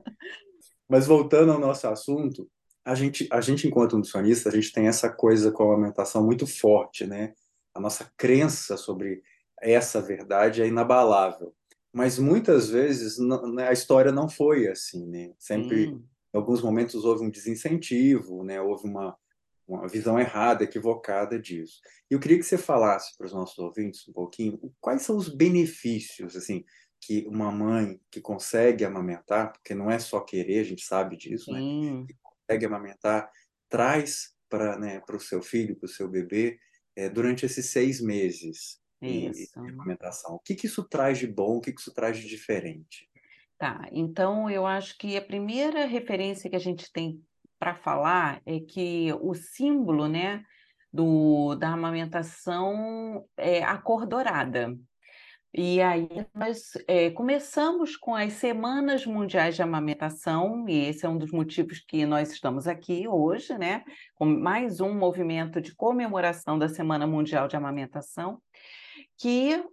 Mas 0.87 1.05
voltando 1.05 1.51
ao 1.51 1.59
nosso 1.59 1.85
assunto, 1.85 2.49
a 2.85 2.95
gente, 2.95 3.27
a 3.29 3.41
gente 3.41 3.67
enquanto 3.67 3.97
nutricionista, 3.97 4.47
a 4.47 4.51
gente 4.51 4.71
tem 4.71 4.87
essa 4.87 5.09
coisa 5.09 5.51
com 5.51 5.69
a 5.69 5.73
alimentação 5.73 6.25
muito 6.25 6.47
forte, 6.47 7.05
né? 7.05 7.33
A 7.75 7.81
nossa 7.81 8.09
crença 8.17 8.77
sobre 8.77 9.21
essa 9.61 10.01
verdade 10.01 10.61
é 10.61 10.67
inabalável. 10.67 11.53
Mas 11.91 12.17
muitas 12.17 12.69
vezes 12.69 13.17
né, 13.53 13.67
a 13.67 13.73
história 13.73 14.11
não 14.11 14.29
foi 14.29 14.67
assim, 14.67 15.05
né? 15.05 15.33
Sempre, 15.37 15.89
hum. 15.89 16.03
em 16.33 16.37
alguns 16.37 16.61
momentos, 16.61 17.03
houve 17.03 17.25
um 17.25 17.29
desincentivo, 17.29 18.43
né? 18.43 18.61
Houve 18.61 18.87
uma, 18.87 19.17
uma 19.75 19.87
visão 19.87 20.19
errada, 20.19 20.63
equivocada 20.63 21.39
disso. 21.39 21.79
E 22.09 22.13
eu 22.13 22.19
queria 22.19 22.37
que 22.37 22.43
você 22.43 22.57
falasse 22.57 23.15
para 23.17 23.27
os 23.27 23.33
nossos 23.33 23.57
ouvintes 23.59 24.07
um 24.07 24.13
pouquinho 24.13 24.59
quais 24.79 25.03
são 25.03 25.15
os 25.15 25.29
benefícios, 25.29 26.35
assim, 26.35 26.63
que 27.01 27.25
uma 27.27 27.51
mãe 27.51 27.99
que 28.11 28.19
consegue 28.19 28.83
amamentar, 28.83 29.51
porque 29.51 29.73
não 29.73 29.89
é 29.89 29.99
só 29.99 30.19
querer, 30.19 30.59
a 30.59 30.63
gente 30.63 30.83
sabe 30.83 31.15
disso, 31.15 31.51
né? 31.51 31.59
Né? 31.59 32.05
consegue 32.21 32.65
amamentar 32.65 33.29
traz 33.69 34.33
para 34.49 34.77
né, 34.79 35.01
o 35.07 35.19
seu 35.19 35.41
filho, 35.41 35.75
para 35.75 35.85
o 35.85 35.89
seu 35.89 36.07
bebê, 36.07 36.59
é, 36.95 37.07
durante 37.07 37.45
esses 37.45 37.67
seis 37.67 38.01
meses 38.01 38.81
de, 38.99 39.29
de, 39.29 39.49
amamentação. 39.55 40.35
O 40.35 40.39
que, 40.39 40.55
que 40.55 40.65
isso 40.65 40.83
traz 40.83 41.19
de 41.19 41.27
bom, 41.27 41.57
o 41.57 41.61
que, 41.61 41.71
que 41.71 41.79
isso 41.79 41.93
traz 41.93 42.17
de 42.17 42.27
diferente? 42.27 43.07
Tá, 43.57 43.87
então 43.91 44.49
eu 44.49 44.65
acho 44.65 44.97
que 44.97 45.15
a 45.15 45.21
primeira 45.21 45.85
referência 45.85 46.49
que 46.49 46.55
a 46.55 46.59
gente 46.59 46.91
tem 46.91 47.21
para 47.59 47.75
falar 47.75 48.41
é 48.45 48.59
que 48.59 49.13
o 49.21 49.33
símbolo, 49.33 50.07
né, 50.07 50.43
do, 50.91 51.55
da 51.55 51.69
amamentação 51.69 53.25
é 53.37 53.61
a 53.63 53.77
cor 53.77 54.07
dourada. 54.07 54.75
E 55.51 55.81
aí 55.81 56.07
nós 56.33 56.73
é, 56.87 57.09
começamos 57.09 57.97
com 57.97 58.13
as 58.13 58.33
Semanas 58.33 59.03
Mundiais 59.05 59.55
de 59.55 59.63
Amamentação, 59.63 60.63
e 60.69 60.85
esse 60.85 61.07
é 61.07 61.09
um 61.09 61.17
dos 61.17 61.31
motivos 61.31 61.79
que 61.79 62.05
nós 62.05 62.31
estamos 62.31 62.67
aqui 62.67 63.07
hoje, 63.07 63.57
né? 63.57 63.83
Com 64.13 64.25
mais 64.27 64.79
um 64.79 64.93
movimento 64.93 65.59
de 65.59 65.73
comemoração 65.75 66.59
da 66.59 66.69
Semana 66.69 67.07
Mundial 67.07 67.47
de 67.47 67.55
Amamentação, 67.55 68.39
que 69.17 69.63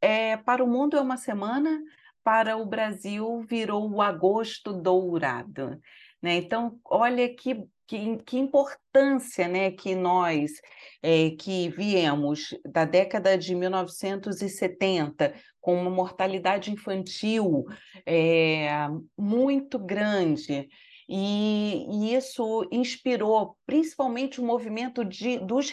é, 0.00 0.36
para 0.36 0.64
o 0.64 0.66
mundo 0.66 0.96
é 0.96 1.00
uma 1.00 1.16
semana, 1.16 1.80
para 2.24 2.56
o 2.56 2.66
Brasil 2.66 3.40
virou 3.48 3.88
o 3.88 4.02
agosto 4.02 4.72
dourado. 4.72 5.80
Né? 6.22 6.36
Então, 6.36 6.78
olha 6.84 7.28
que 7.34 7.66
que, 7.90 8.18
que 8.18 8.38
importância 8.38 9.48
né, 9.48 9.72
que 9.72 9.96
nós, 9.96 10.52
é, 11.02 11.30
que 11.30 11.70
viemos 11.70 12.56
da 12.64 12.84
década 12.84 13.36
de 13.36 13.52
1970, 13.52 15.34
com 15.60 15.74
uma 15.74 15.90
mortalidade 15.90 16.70
infantil 16.70 17.64
é, 18.06 18.68
muito 19.18 19.76
grande, 19.76 20.68
e, 21.08 21.84
e, 21.90 22.14
isso 22.14 22.64
inspirou 22.70 23.56
principalmente 23.66 24.40
o 24.40 24.44
movimento 24.44 25.04
de, 25.04 25.40
dos, 25.40 25.72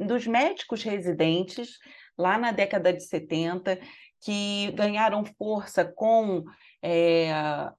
dos 0.00 0.26
médicos 0.26 0.82
residentes, 0.82 1.76
lá 2.16 2.38
na 2.38 2.50
década 2.50 2.94
de 2.94 3.04
70, 3.04 3.78
que 4.22 4.72
ganharam 4.72 5.22
força 5.36 5.84
com 5.84 6.42
é, 6.82 7.30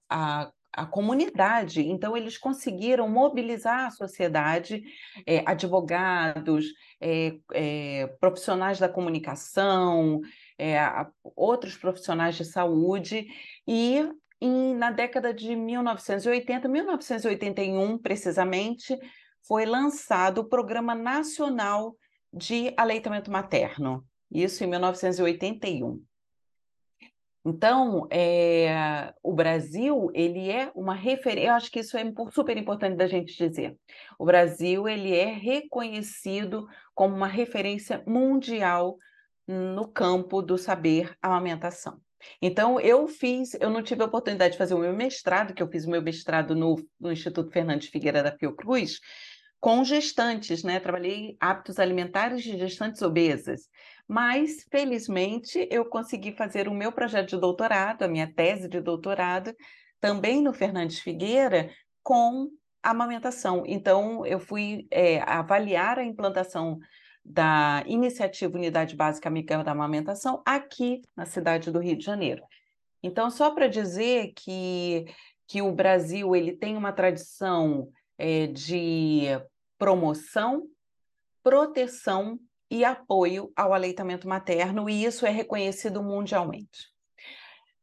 a 0.07 0.51
a 0.71 0.85
comunidade. 0.85 1.81
Então, 1.81 2.15
eles 2.15 2.38
conseguiram 2.38 3.09
mobilizar 3.09 3.88
a 3.88 3.91
sociedade, 3.91 4.83
é, 5.25 5.43
advogados, 5.45 6.67
é, 7.01 7.38
é, 7.53 8.07
profissionais 8.19 8.79
da 8.79 8.89
comunicação, 8.89 10.21
outros 11.23 11.77
profissionais 11.77 12.35
de 12.35 12.43
saúde, 12.43 13.27
e 13.65 14.09
em, 14.41 14.75
na 14.75 14.91
década 14.91 15.33
de 15.33 15.55
1980, 15.55 16.67
1981 16.67 17.97
precisamente, 17.97 18.97
foi 19.47 19.65
lançado 19.65 20.39
o 20.39 20.49
Programa 20.49 20.95
Nacional 20.95 21.95
de 22.31 22.73
Aleitamento 22.77 23.31
Materno, 23.31 24.05
isso 24.31 24.63
em 24.63 24.67
1981. 24.67 26.01
Então, 27.46 28.08
é, 28.12 29.13
o 29.24 29.34
Brasil, 29.34 30.12
ele 30.13 30.50
é 30.50 30.72
uma 30.75 30.93
referência, 30.93 31.50
eu 31.50 31.53
acho 31.53 31.72
que 31.72 31.79
isso 31.79 31.98
é 31.98 32.03
super 32.31 32.58
importante 32.58 32.98
da 32.98 33.08
gente 33.08 33.36
dizer. 33.36 33.77
O 34.17 34.25
Brasil, 34.25 34.88
ele 34.88 35.15
é 35.15 35.31
reconhecido 35.34 36.67
como 36.93 37.15
uma 37.15 37.27
referência 37.27 38.03
mundial 38.05 38.98
no 39.48 39.88
campo 39.88 40.41
do 40.41 40.58
saber 40.58 41.15
amamentação. 41.22 42.00
Então, 42.41 42.79
eu 42.79 43.08
fiz, 43.08 43.53
eu 43.62 43.69
não 43.69 43.81
tive 43.81 44.03
a 44.03 44.05
oportunidade 44.05 44.51
de 44.51 44.58
fazer 44.58 44.74
o 44.74 44.79
meu 44.79 44.93
mestrado, 44.93 45.53
que 45.53 45.63
eu 45.63 45.69
fiz 45.69 45.86
o 45.86 45.89
meu 45.89 46.01
mestrado 46.01 46.53
no, 46.53 46.75
no 47.00 47.12
Instituto 47.12 47.51
Fernandes 47.51 47.88
Figueira 47.88 48.22
da 48.22 48.38
Fiocruz, 48.38 49.00
com 49.62 49.84
gestantes, 49.84 50.63
né? 50.63 50.79
Trabalhei 50.79 51.36
hábitos 51.39 51.79
alimentares 51.79 52.43
de 52.43 52.58
gestantes 52.58 53.01
obesas 53.01 53.69
mas 54.09 54.65
felizmente 54.71 55.67
eu 55.69 55.85
consegui 55.85 56.31
fazer 56.31 56.67
o 56.67 56.73
meu 56.73 56.91
projeto 56.91 57.29
de 57.29 57.37
doutorado, 57.37 58.01
a 58.01 58.07
minha 58.07 58.25
tese 58.25 58.67
de 58.67 58.81
doutorado, 58.81 59.55
também 60.01 60.41
no 60.41 60.51
Fernandes 60.51 60.99
Figueira, 60.99 61.69
com 62.01 62.49
amamentação. 62.81 63.63
Então, 63.67 64.25
eu 64.25 64.39
fui 64.39 64.87
é, 64.89 65.21
avaliar 65.21 65.99
a 65.99 66.03
implantação 66.03 66.79
da 67.23 67.83
iniciativa 67.85 68.57
Unidade 68.57 68.95
Básica 68.95 69.29
Amigável 69.29 69.63
da 69.63 69.73
Amamentação 69.73 70.41
aqui 70.43 71.03
na 71.15 71.27
cidade 71.27 71.69
do 71.69 71.77
Rio 71.77 71.95
de 71.95 72.03
Janeiro. 72.03 72.41
Então, 73.03 73.29
só 73.29 73.51
para 73.51 73.67
dizer 73.67 74.33
que, 74.35 75.05
que 75.45 75.61
o 75.61 75.71
Brasil 75.71 76.35
ele 76.35 76.53
tem 76.53 76.75
uma 76.75 76.91
tradição 76.91 77.91
é, 78.17 78.47
de 78.47 79.25
promoção, 79.77 80.63
proteção 81.43 82.39
e 82.69 82.85
apoio 82.85 83.51
ao 83.55 83.73
aleitamento 83.73 84.27
materno, 84.27 84.89
e 84.89 85.03
isso 85.03 85.25
é 85.25 85.29
reconhecido 85.29 86.03
mundialmente. 86.03 86.89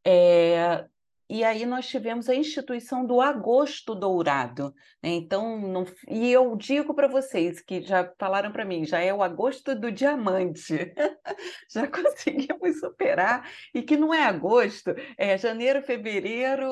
É, 0.05 0.87
e 1.29 1.43
aí 1.43 1.67
nós 1.67 1.89
tivemos 1.89 2.29
a 2.29 2.35
instituição 2.35 3.05
do 3.05 3.21
Agosto 3.21 3.97
Dourado. 3.97 4.73
Né? 5.03 5.11
Então, 5.11 5.59
não, 5.59 5.85
e 6.09 6.31
eu 6.31 6.55
digo 6.55 6.95
para 6.95 7.09
vocês 7.09 7.61
que 7.61 7.83
já 7.83 8.13
falaram 8.17 8.53
para 8.53 8.65
mim, 8.65 8.85
já 8.85 9.01
é 9.01 9.13
o 9.13 9.23
Agosto 9.23 9.75
do 9.75 9.91
Diamante. 9.91 10.95
já 11.69 11.87
conseguimos 11.91 12.79
superar 12.79 13.51
e 13.75 13.83
que 13.83 13.97
não 13.97 14.15
é 14.15 14.25
agosto, 14.25 14.95
é 15.19 15.37
janeiro, 15.37 15.83
fevereiro, 15.83 16.65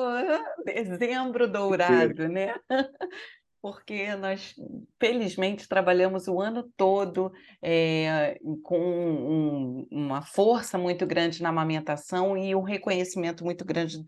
dezembro 0.63 1.51
dourado, 1.51 2.29
né? 2.29 2.55
porque 3.65 4.15
nós, 4.15 4.53
felizmente, 4.99 5.67
trabalhamos 5.67 6.27
o 6.27 6.39
ano 6.39 6.71
todo 6.77 7.31
é, 7.59 8.37
com 8.61 8.77
um, 8.77 9.87
uma 9.89 10.21
força 10.21 10.77
muito 10.77 11.03
grande 11.07 11.41
na 11.41 11.49
amamentação 11.49 12.37
e 12.37 12.53
um 12.53 12.61
reconhecimento 12.61 13.43
muito 13.43 13.65
grande 13.65 14.05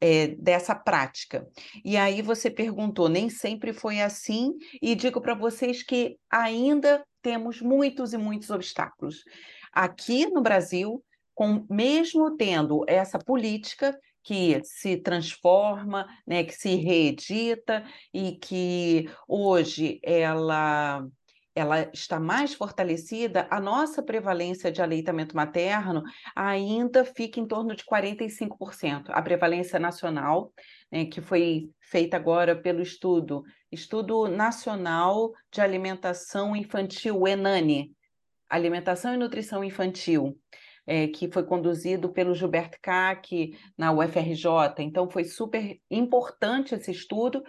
é, 0.00 0.26
dessa 0.26 0.74
prática. 0.74 1.46
E 1.84 1.96
aí 1.96 2.20
você 2.20 2.50
perguntou, 2.50 3.08
nem 3.08 3.30
sempre 3.30 3.72
foi 3.72 4.00
assim, 4.00 4.54
e 4.82 4.96
digo 4.96 5.20
para 5.20 5.34
vocês 5.34 5.84
que 5.84 6.18
ainda 6.28 7.06
temos 7.22 7.62
muitos 7.62 8.12
e 8.12 8.18
muitos 8.18 8.50
obstáculos. 8.50 9.22
Aqui 9.72 10.26
no 10.26 10.42
Brasil, 10.42 11.00
com, 11.32 11.64
mesmo 11.70 12.36
tendo 12.36 12.84
essa 12.88 13.20
política, 13.20 13.96
que 14.26 14.60
se 14.64 14.96
transforma, 14.96 16.04
né, 16.26 16.42
que 16.42 16.52
se 16.52 16.74
reedita 16.74 17.84
e 18.12 18.32
que 18.32 19.08
hoje 19.28 20.00
ela 20.02 21.06
ela 21.54 21.88
está 21.94 22.20
mais 22.20 22.52
fortalecida, 22.52 23.48
a 23.50 23.58
nossa 23.58 24.02
prevalência 24.02 24.70
de 24.70 24.82
aleitamento 24.82 25.34
materno 25.34 26.02
ainda 26.34 27.02
fica 27.02 27.40
em 27.40 27.46
torno 27.46 27.74
de 27.74 27.82
45%. 27.82 29.04
A 29.08 29.22
prevalência 29.22 29.78
nacional, 29.78 30.52
né, 30.92 31.06
que 31.06 31.22
foi 31.22 31.70
feita 31.80 32.14
agora 32.18 32.54
pelo 32.54 32.82
estudo, 32.82 33.42
Estudo 33.72 34.28
Nacional 34.28 35.32
de 35.50 35.62
Alimentação 35.62 36.54
Infantil, 36.54 37.26
ENANI, 37.26 37.90
Alimentação 38.50 39.14
e 39.14 39.16
Nutrição 39.16 39.64
Infantil, 39.64 40.38
é, 40.86 41.08
que 41.08 41.30
foi 41.30 41.42
conduzido 41.42 42.10
pelo 42.10 42.34
Gilberto 42.34 42.78
Cac 42.80 43.52
na 43.76 43.92
UFRJ. 43.92 44.46
Então, 44.78 45.10
foi 45.10 45.24
super 45.24 45.78
importante 45.90 46.74
esse 46.74 46.90
estudo 46.90 47.42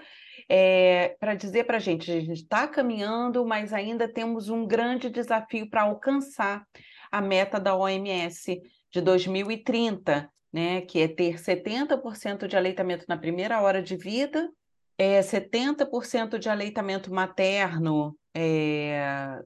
é, 0.49 1.15
para 1.19 1.35
dizer 1.35 1.65
para 1.65 1.77
a 1.77 1.79
gente: 1.79 2.11
a 2.11 2.19
gente 2.19 2.43
está 2.43 2.67
caminhando, 2.67 3.45
mas 3.45 3.73
ainda 3.73 4.07
temos 4.07 4.49
um 4.49 4.65
grande 4.65 5.09
desafio 5.09 5.69
para 5.69 5.83
alcançar 5.83 6.65
a 7.11 7.21
meta 7.21 7.59
da 7.59 7.75
OMS 7.75 8.61
de 8.91 9.01
2030, 9.01 10.29
né, 10.51 10.81
que 10.81 10.99
é 10.99 11.07
ter 11.07 11.37
70% 11.37 12.47
de 12.47 12.57
aleitamento 12.57 13.05
na 13.07 13.17
primeira 13.17 13.61
hora 13.61 13.81
de 13.81 13.95
vida, 13.95 14.49
é, 14.97 15.21
70% 15.21 16.39
de 16.39 16.49
aleitamento 16.49 17.13
materno 17.13 18.17
é, 18.33 19.39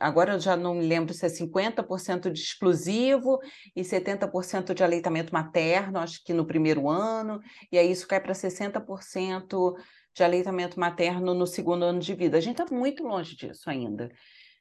agora 0.00 0.34
eu 0.34 0.40
já 0.40 0.56
não 0.56 0.74
me 0.74 0.86
lembro 0.86 1.14
se 1.14 1.24
é 1.24 1.28
50% 1.28 2.30
de 2.30 2.40
exclusivo 2.40 3.38
e 3.74 3.82
70% 3.82 4.74
de 4.74 4.82
aleitamento 4.82 5.32
materno, 5.32 5.98
acho 5.98 6.22
que 6.24 6.32
no 6.32 6.46
primeiro 6.46 6.88
ano, 6.88 7.40
e 7.70 7.78
aí 7.78 7.90
isso 7.90 8.08
cai 8.08 8.20
para 8.20 8.32
60% 8.32 9.74
de 10.14 10.24
aleitamento 10.24 10.80
materno 10.80 11.34
no 11.34 11.46
segundo 11.46 11.84
ano 11.84 12.00
de 12.00 12.14
vida. 12.14 12.38
A 12.38 12.40
gente 12.40 12.60
está 12.60 12.74
muito 12.74 13.04
longe 13.04 13.36
disso 13.36 13.68
ainda. 13.68 14.10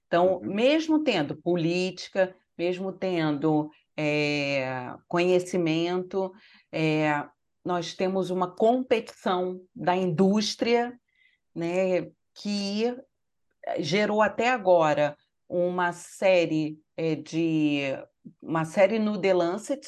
Então, 0.07 0.35
uhum. 0.35 0.53
mesmo 0.53 1.03
tendo 1.03 1.35
política, 1.35 2.35
mesmo 2.57 2.91
tendo 2.91 3.69
é, 3.97 4.93
conhecimento, 5.07 6.31
é, 6.71 7.25
nós 7.63 7.93
temos 7.93 8.29
uma 8.29 8.53
competição 8.53 9.59
da 9.73 9.95
indústria 9.95 10.93
né, 11.55 12.11
que 12.35 12.95
gerou 13.79 14.21
até 14.21 14.49
agora 14.49 15.17
uma 15.47 15.91
série 15.91 16.79
é, 16.97 17.15
de 17.15 17.81
uma 18.41 18.65
série 18.65 18.99
no 18.99 19.19
The 19.19 19.33
Lancet 19.33 19.85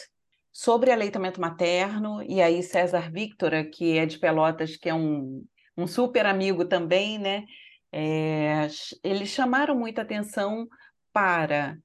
sobre 0.52 0.92
aleitamento 0.92 1.40
materno 1.40 2.22
e 2.24 2.42
aí 2.42 2.62
César 2.64 3.12
Victora 3.12 3.64
que 3.64 3.98
é 3.98 4.06
de 4.06 4.18
Pelotas 4.20 4.76
que 4.76 4.90
é 4.90 4.94
um, 4.94 5.44
um 5.76 5.88
super 5.88 6.26
amigo 6.26 6.66
também 6.66 7.18
né 7.18 7.46
é, 7.92 8.68
eles 9.04 9.30
chamaram 9.30 9.76
muita 9.76 10.02
atenção 10.02 10.68
para 11.14 11.78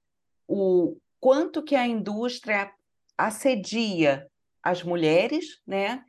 o 0.47 0.97
quanto 1.21 1.63
que 1.63 1.77
a 1.77 1.87
indústria 1.87 2.71
assedia 3.17 4.27
as 4.63 4.83
mulheres 4.83 5.61
né 5.67 6.03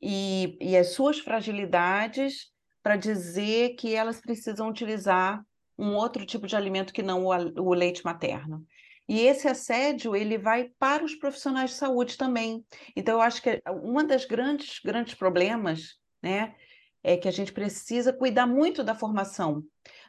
e, 0.00 0.56
e 0.60 0.76
as 0.76 0.88
suas 0.88 1.18
fragilidades 1.18 2.50
para 2.82 2.96
dizer 2.96 3.76
que 3.76 3.94
elas 3.94 4.20
precisam 4.20 4.68
utilizar 4.68 5.44
um 5.78 5.94
outro 5.94 6.26
tipo 6.26 6.46
de 6.46 6.56
alimento 6.56 6.92
que 6.92 7.02
não 7.02 7.24
o, 7.24 7.30
o 7.62 7.74
leite 7.74 8.04
materno. 8.04 8.64
E 9.08 9.20
esse 9.22 9.48
assédio 9.48 10.14
ele 10.14 10.38
vai 10.38 10.70
para 10.78 11.04
os 11.04 11.14
profissionais 11.14 11.70
de 11.70 11.76
saúde 11.76 12.16
também. 12.16 12.64
Então 12.94 13.14
eu 13.14 13.20
acho 13.20 13.42
que 13.42 13.60
uma 13.82 14.04
das 14.04 14.24
grandes 14.24 14.78
grandes 14.84 15.14
problemas, 15.14 15.96
né, 16.22 16.54
é 17.02 17.16
que 17.16 17.26
a 17.26 17.32
gente 17.32 17.52
precisa 17.52 18.12
cuidar 18.12 18.46
muito 18.46 18.84
da 18.84 18.94
formação. 18.94 19.64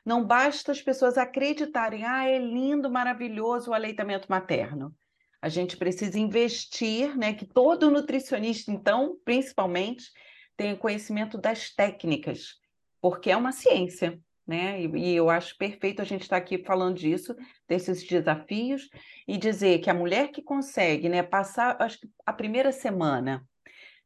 Não 0.06 0.26
basta 0.26 0.72
as 0.72 0.82
pessoas 0.82 1.18
acreditarem, 1.18 2.06
ah, 2.06 2.30
é 2.30 2.38
lindo, 2.38 2.92
maravilhoso 2.92 3.72
o 3.72 3.74
aleitamento 3.74 4.28
materno. 4.30 4.94
A 5.42 5.50
gente 5.50 5.78
precisa 5.78 6.20
investir, 6.20 7.18
né, 7.18 7.34
que 7.34 7.46
todo 7.46 7.90
nutricionista, 7.90 8.72
então, 8.72 9.18
principalmente, 9.26 10.12
tenha 10.56 10.76
conhecimento 10.76 11.40
das 11.40 11.74
técnicas, 11.74 12.61
porque 13.02 13.32
é 13.32 13.36
uma 13.36 13.52
ciência, 13.52 14.20
né? 14.46 14.82
E, 14.82 14.86
e, 14.86 15.16
eu 15.16 15.30
acho 15.30 15.58
perfeito 15.58 16.02
a 16.02 16.06
gente 16.06 16.22
estar 16.22 16.38
aqui 16.38 16.64
falando 16.64 16.98
disso, 16.98 17.36
desses 17.68 18.04
desafios, 18.04 18.90
e 19.28 19.38
dizer 19.38 19.80
que 19.80 19.90
a 19.90 19.94
mulher 19.94 20.30
que 20.30 20.42
consegue, 20.42 21.10
né, 21.10 21.24
passar 21.24 21.82
acho 21.82 22.00
que 22.00 22.10
a 22.26 22.34
primeira 22.34 22.72
semana, 22.72 23.46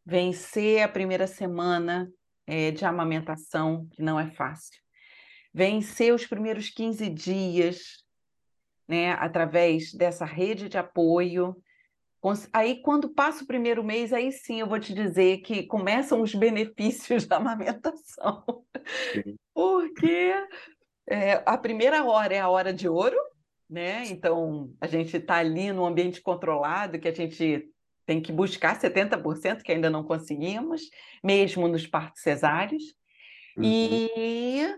vencer 0.05 0.81
a 0.81 0.88
primeira 0.88 1.27
semana 1.27 2.10
é, 2.47 2.71
de 2.71 2.86
amamentação, 2.86 3.88
que 3.91 4.01
não 4.01 4.19
é 4.19 4.29
fácil, 4.31 4.79
vencer 5.53 6.13
os 6.13 6.25
primeiros 6.25 6.69
15 6.69 7.10
dias, 7.10 8.03
né, 8.88 9.13
através 9.13 9.93
dessa 9.93 10.25
rede 10.25 10.69
de 10.69 10.77
apoio, 10.77 11.55
Aí, 12.51 12.81
quando 12.81 13.09
passa 13.09 13.43
o 13.43 13.47
primeiro 13.47 13.83
mês, 13.83 14.13
aí 14.13 14.31
sim 14.31 14.59
eu 14.59 14.67
vou 14.67 14.79
te 14.79 14.93
dizer 14.93 15.39
que 15.39 15.63
começam 15.63 16.21
os 16.21 16.33
benefícios 16.33 17.25
da 17.27 17.38
amamentação. 17.38 18.43
Sim. 19.13 19.35
Porque 19.53 20.33
é, 21.07 21.43
a 21.45 21.57
primeira 21.57 22.03
hora 22.03 22.33
é 22.33 22.39
a 22.39 22.49
hora 22.49 22.73
de 22.73 22.88
ouro, 22.88 23.17
né? 23.69 24.05
Então, 24.07 24.71
a 24.79 24.88
gente 24.88 25.17
está 25.17 25.35
ali 25.35 25.71
no 25.71 25.85
ambiente 25.85 26.21
controlado, 26.21 26.99
que 26.99 27.07
a 27.07 27.13
gente 27.13 27.69
tem 28.05 28.21
que 28.21 28.31
buscar 28.31 28.79
70%, 28.79 29.61
que 29.63 29.71
ainda 29.71 29.89
não 29.89 30.03
conseguimos, 30.03 30.81
mesmo 31.23 31.67
nos 31.67 31.88
partos 31.88 32.21
cesáreos. 32.21 32.83
Uhum. 33.57 33.63
E, 33.63 34.75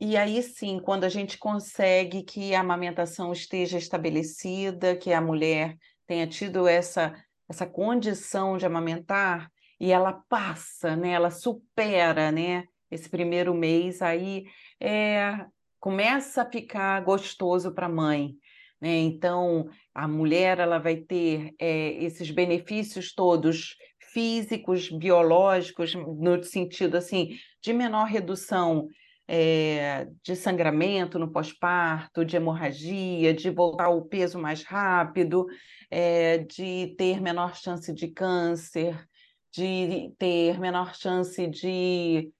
e 0.00 0.16
aí 0.16 0.42
sim, 0.42 0.80
quando 0.80 1.04
a 1.04 1.08
gente 1.08 1.38
consegue 1.38 2.22
que 2.22 2.54
a 2.54 2.60
amamentação 2.60 3.32
esteja 3.32 3.76
estabelecida, 3.76 4.96
que 4.96 5.12
a 5.12 5.20
mulher 5.20 5.76
tenha 6.12 6.26
tido 6.26 6.68
essa, 6.68 7.14
essa 7.48 7.66
condição 7.66 8.58
de 8.58 8.66
amamentar 8.66 9.50
e 9.80 9.90
ela 9.90 10.12
passa, 10.12 10.94
né? 10.94 11.12
Ela 11.12 11.30
supera, 11.30 12.30
né? 12.30 12.64
Esse 12.90 13.08
primeiro 13.08 13.54
mês 13.54 14.02
aí 14.02 14.44
é, 14.78 15.46
começa 15.80 16.42
a 16.42 16.50
ficar 16.50 17.00
gostoso 17.00 17.72
para 17.72 17.86
a 17.86 17.88
mãe. 17.88 18.34
Né? 18.78 18.98
Então, 18.98 19.70
a 19.94 20.06
mulher 20.06 20.58
ela 20.58 20.78
vai 20.78 20.96
ter 20.96 21.54
é, 21.58 21.92
esses 22.04 22.30
benefícios 22.30 23.14
todos 23.14 23.74
físicos, 24.12 24.90
biológicos, 24.90 25.94
no 25.94 26.44
sentido 26.44 26.98
assim 26.98 27.38
de 27.62 27.72
menor 27.72 28.04
redução 28.04 28.86
é, 29.34 30.08
de 30.22 30.36
sangramento 30.36 31.18
no 31.18 31.32
pós-parto, 31.32 32.22
de 32.22 32.36
hemorragia, 32.36 33.32
de 33.32 33.48
voltar 33.48 33.88
o 33.88 34.04
peso 34.04 34.38
mais 34.38 34.62
rápido, 34.62 35.46
é, 35.90 36.36
de 36.36 36.94
ter 36.98 37.18
menor 37.18 37.56
chance 37.56 37.90
de 37.94 38.08
câncer, 38.08 39.08
de 39.50 40.12
ter 40.18 40.60
menor 40.60 40.94
chance 40.94 41.46
de, 41.46 42.30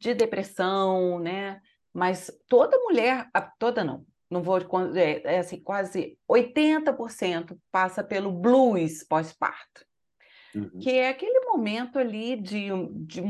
de 0.00 0.12
depressão, 0.12 1.20
né? 1.20 1.60
Mas 1.94 2.28
toda 2.48 2.76
mulher, 2.80 3.28
toda 3.56 3.84
não, 3.84 4.04
não 4.28 4.42
vou, 4.42 4.58
é, 4.96 5.22
é 5.36 5.38
assim, 5.38 5.60
quase 5.60 6.18
80% 6.28 7.56
passa 7.70 8.02
pelo 8.02 8.32
blues 8.32 9.04
pós-parto, 9.04 9.86
uhum. 10.56 10.70
que 10.80 10.90
é 10.90 11.10
aquele 11.10 11.38
momento 11.46 12.00
ali 12.00 12.34
de, 12.34 12.66
de 13.06 13.22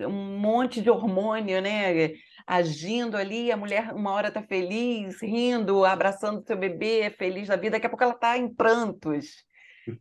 um 0.00 0.38
monte 0.38 0.80
de 0.80 0.90
hormônio, 0.90 1.60
né? 1.60 2.12
Agindo 2.46 3.16
ali, 3.16 3.50
a 3.50 3.56
mulher 3.56 3.92
uma 3.92 4.12
hora 4.12 4.28
está 4.28 4.42
feliz, 4.42 5.20
rindo, 5.20 5.84
abraçando 5.84 6.44
seu 6.46 6.56
bebê, 6.56 7.10
feliz 7.10 7.48
da 7.48 7.56
vida, 7.56 7.72
daqui 7.72 7.86
a 7.86 7.90
pouco 7.90 8.04
ela 8.04 8.14
está 8.14 8.38
em 8.38 8.52
prantos. 8.52 9.44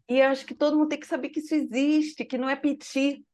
E 0.07 0.21
acho 0.21 0.45
que 0.45 0.53
todo 0.53 0.77
mundo 0.77 0.89
tem 0.89 0.99
que 0.99 1.07
saber 1.07 1.29
que 1.29 1.39
isso 1.39 1.55
existe, 1.55 2.25
que 2.25 2.37
não 2.37 2.49
é 2.49 2.55
piti, 2.55 3.25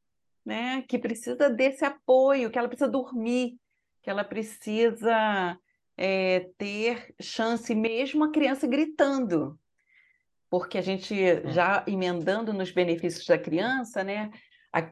né? 0.44 0.82
Que 0.88 0.98
precisa 0.98 1.50
desse 1.50 1.84
apoio, 1.84 2.50
que 2.50 2.58
ela 2.58 2.68
precisa 2.68 2.90
dormir, 2.90 3.56
que 4.02 4.10
ela 4.10 4.24
precisa 4.24 5.58
é, 5.96 6.50
ter 6.56 7.14
chance, 7.20 7.74
mesmo 7.74 8.24
a 8.24 8.32
criança 8.32 8.66
gritando. 8.66 9.58
Porque 10.50 10.78
a 10.78 10.82
gente 10.82 11.14
já 11.50 11.84
emendando 11.86 12.52
nos 12.52 12.70
benefícios 12.70 13.26
da 13.26 13.38
criança, 13.38 14.04
né? 14.04 14.30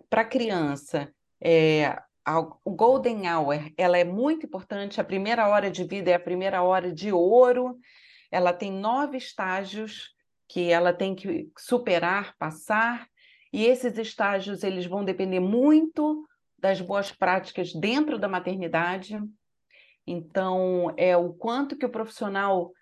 Para 0.09 0.23
a 0.23 0.27
criança, 0.27 1.13
é, 1.43 1.99
a, 2.25 2.41
o 2.65 2.71
golden 2.71 3.29
hour, 3.29 3.73
ela 3.77 3.99
é 3.99 4.05
muito 4.05 4.47
importante. 4.47 5.01
A 5.01 5.05
primeira 5.05 5.49
hora 5.49 5.71
de 5.71 5.85
vida 5.85 6.11
é 6.11 6.15
a 6.15 6.21
primeira 6.21 6.63
hora 6.63 6.93
de 6.93 7.13
ouro. 7.13 7.79
Ela 8.31 8.53
tem 8.53 8.71
nove 8.71 9.17
estágios 9.17 10.15
que 10.49 10.71
ela 10.71 10.93
tem 10.93 11.15
que 11.15 11.51
superar, 11.59 12.37
passar. 12.39 13.09
E 13.53 13.65
esses 13.67 13.99
estágios 13.99 14.63
eles 14.63 14.87
vão 14.87 15.05
depender 15.05 15.41
muito 15.41 16.27
das 16.57 16.81
boas 16.81 17.11
práticas 17.11 17.73
dentro 17.73 18.19
da 18.19 18.29
maternidade. 18.29 19.19
Então, 20.07 20.95
é 20.97 21.17
o 21.17 21.33
quanto 21.33 21.77
que 21.77 21.85
o 21.85 21.91
profissional 21.91 22.73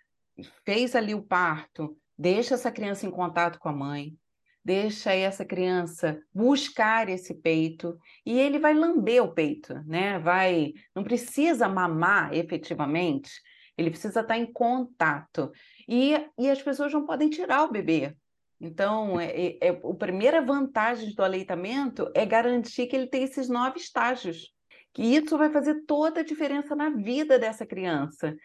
fez 0.64 0.94
ali 0.94 1.14
o 1.14 1.22
parto, 1.22 1.96
deixa 2.16 2.54
essa 2.54 2.70
criança 2.70 3.06
em 3.06 3.10
contato 3.10 3.58
com 3.58 3.68
a 3.68 3.72
mãe, 3.72 4.16
deixa 4.64 5.12
essa 5.12 5.44
criança 5.44 6.20
buscar 6.32 7.08
esse 7.08 7.34
peito 7.34 7.98
e 8.24 8.38
ele 8.38 8.58
vai 8.58 8.74
lamber 8.74 9.22
o 9.22 9.32
peito, 9.32 9.74
né? 9.86 10.18
Vai, 10.18 10.72
não 10.94 11.02
precisa 11.02 11.68
mamar 11.68 12.34
efetivamente, 12.34 13.30
ele 13.76 13.90
precisa 13.90 14.20
estar 14.20 14.36
em 14.36 14.52
contato. 14.52 15.50
E, 15.88 16.12
e 16.38 16.50
as 16.50 16.62
pessoas 16.62 16.92
não 16.92 17.06
podem 17.06 17.30
tirar 17.30 17.64
o 17.64 17.72
bebê. 17.72 18.14
Então, 18.60 19.18
é, 19.18 19.26
é, 19.28 19.58
é, 19.62 19.68
a 19.70 19.94
primeira 19.94 20.42
vantagem 20.42 21.14
do 21.14 21.22
aleitamento 21.22 22.10
é 22.14 22.26
garantir 22.26 22.86
que 22.86 22.94
ele 22.94 23.06
tem 23.06 23.22
esses 23.22 23.48
nove 23.48 23.78
estágios. 23.78 24.52
Que 24.92 25.02
isso 25.02 25.38
vai 25.38 25.50
fazer 25.50 25.84
toda 25.86 26.20
a 26.20 26.24
diferença 26.24 26.76
na 26.76 26.90
vida 26.90 27.38
dessa 27.38 27.64
criança. 27.64 28.36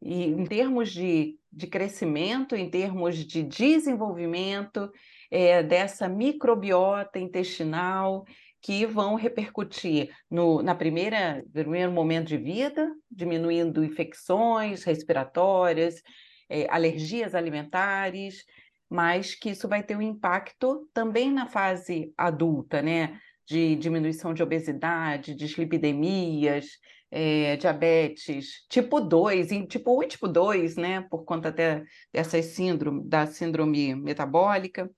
E 0.00 0.24
em 0.24 0.44
termos 0.44 0.92
de, 0.92 1.36
de 1.52 1.66
crescimento, 1.66 2.54
em 2.54 2.70
termos 2.70 3.16
de 3.16 3.42
desenvolvimento, 3.42 4.90
é, 5.30 5.62
dessa 5.62 6.08
microbiota 6.08 7.18
intestinal 7.18 8.24
que 8.60 8.84
vão 8.86 9.14
repercutir 9.14 10.10
no 10.30 10.62
na 10.62 10.74
primeira 10.74 11.44
primeiro 11.52 11.92
momento 11.92 12.28
de 12.28 12.36
vida, 12.36 12.90
diminuindo 13.10 13.84
infecções 13.84 14.82
respiratórias, 14.84 16.02
é, 16.48 16.66
alergias 16.70 17.34
alimentares, 17.34 18.44
mas 18.90 19.34
que 19.34 19.50
isso 19.50 19.68
vai 19.68 19.82
ter 19.82 19.96
um 19.96 20.02
impacto 20.02 20.88
também 20.92 21.30
na 21.30 21.46
fase 21.46 22.12
adulta, 22.16 22.82
né? 22.82 23.20
De 23.46 23.76
diminuição 23.76 24.34
de 24.34 24.42
obesidade, 24.42 25.34
dislipidemias, 25.34 26.66
é, 27.10 27.56
diabetes 27.56 28.66
tipo 28.68 29.00
2, 29.00 29.48
tipo 29.68 29.98
1 29.98 30.02
e 30.02 30.08
tipo 30.08 30.28
2, 30.28 30.76
né? 30.76 31.00
Por 31.10 31.24
conta 31.24 31.48
até 31.48 31.84
dessas 32.12 32.44
síndrome, 32.46 33.02
da 33.04 33.26
síndrome 33.26 33.94
metabólica. 33.94 34.90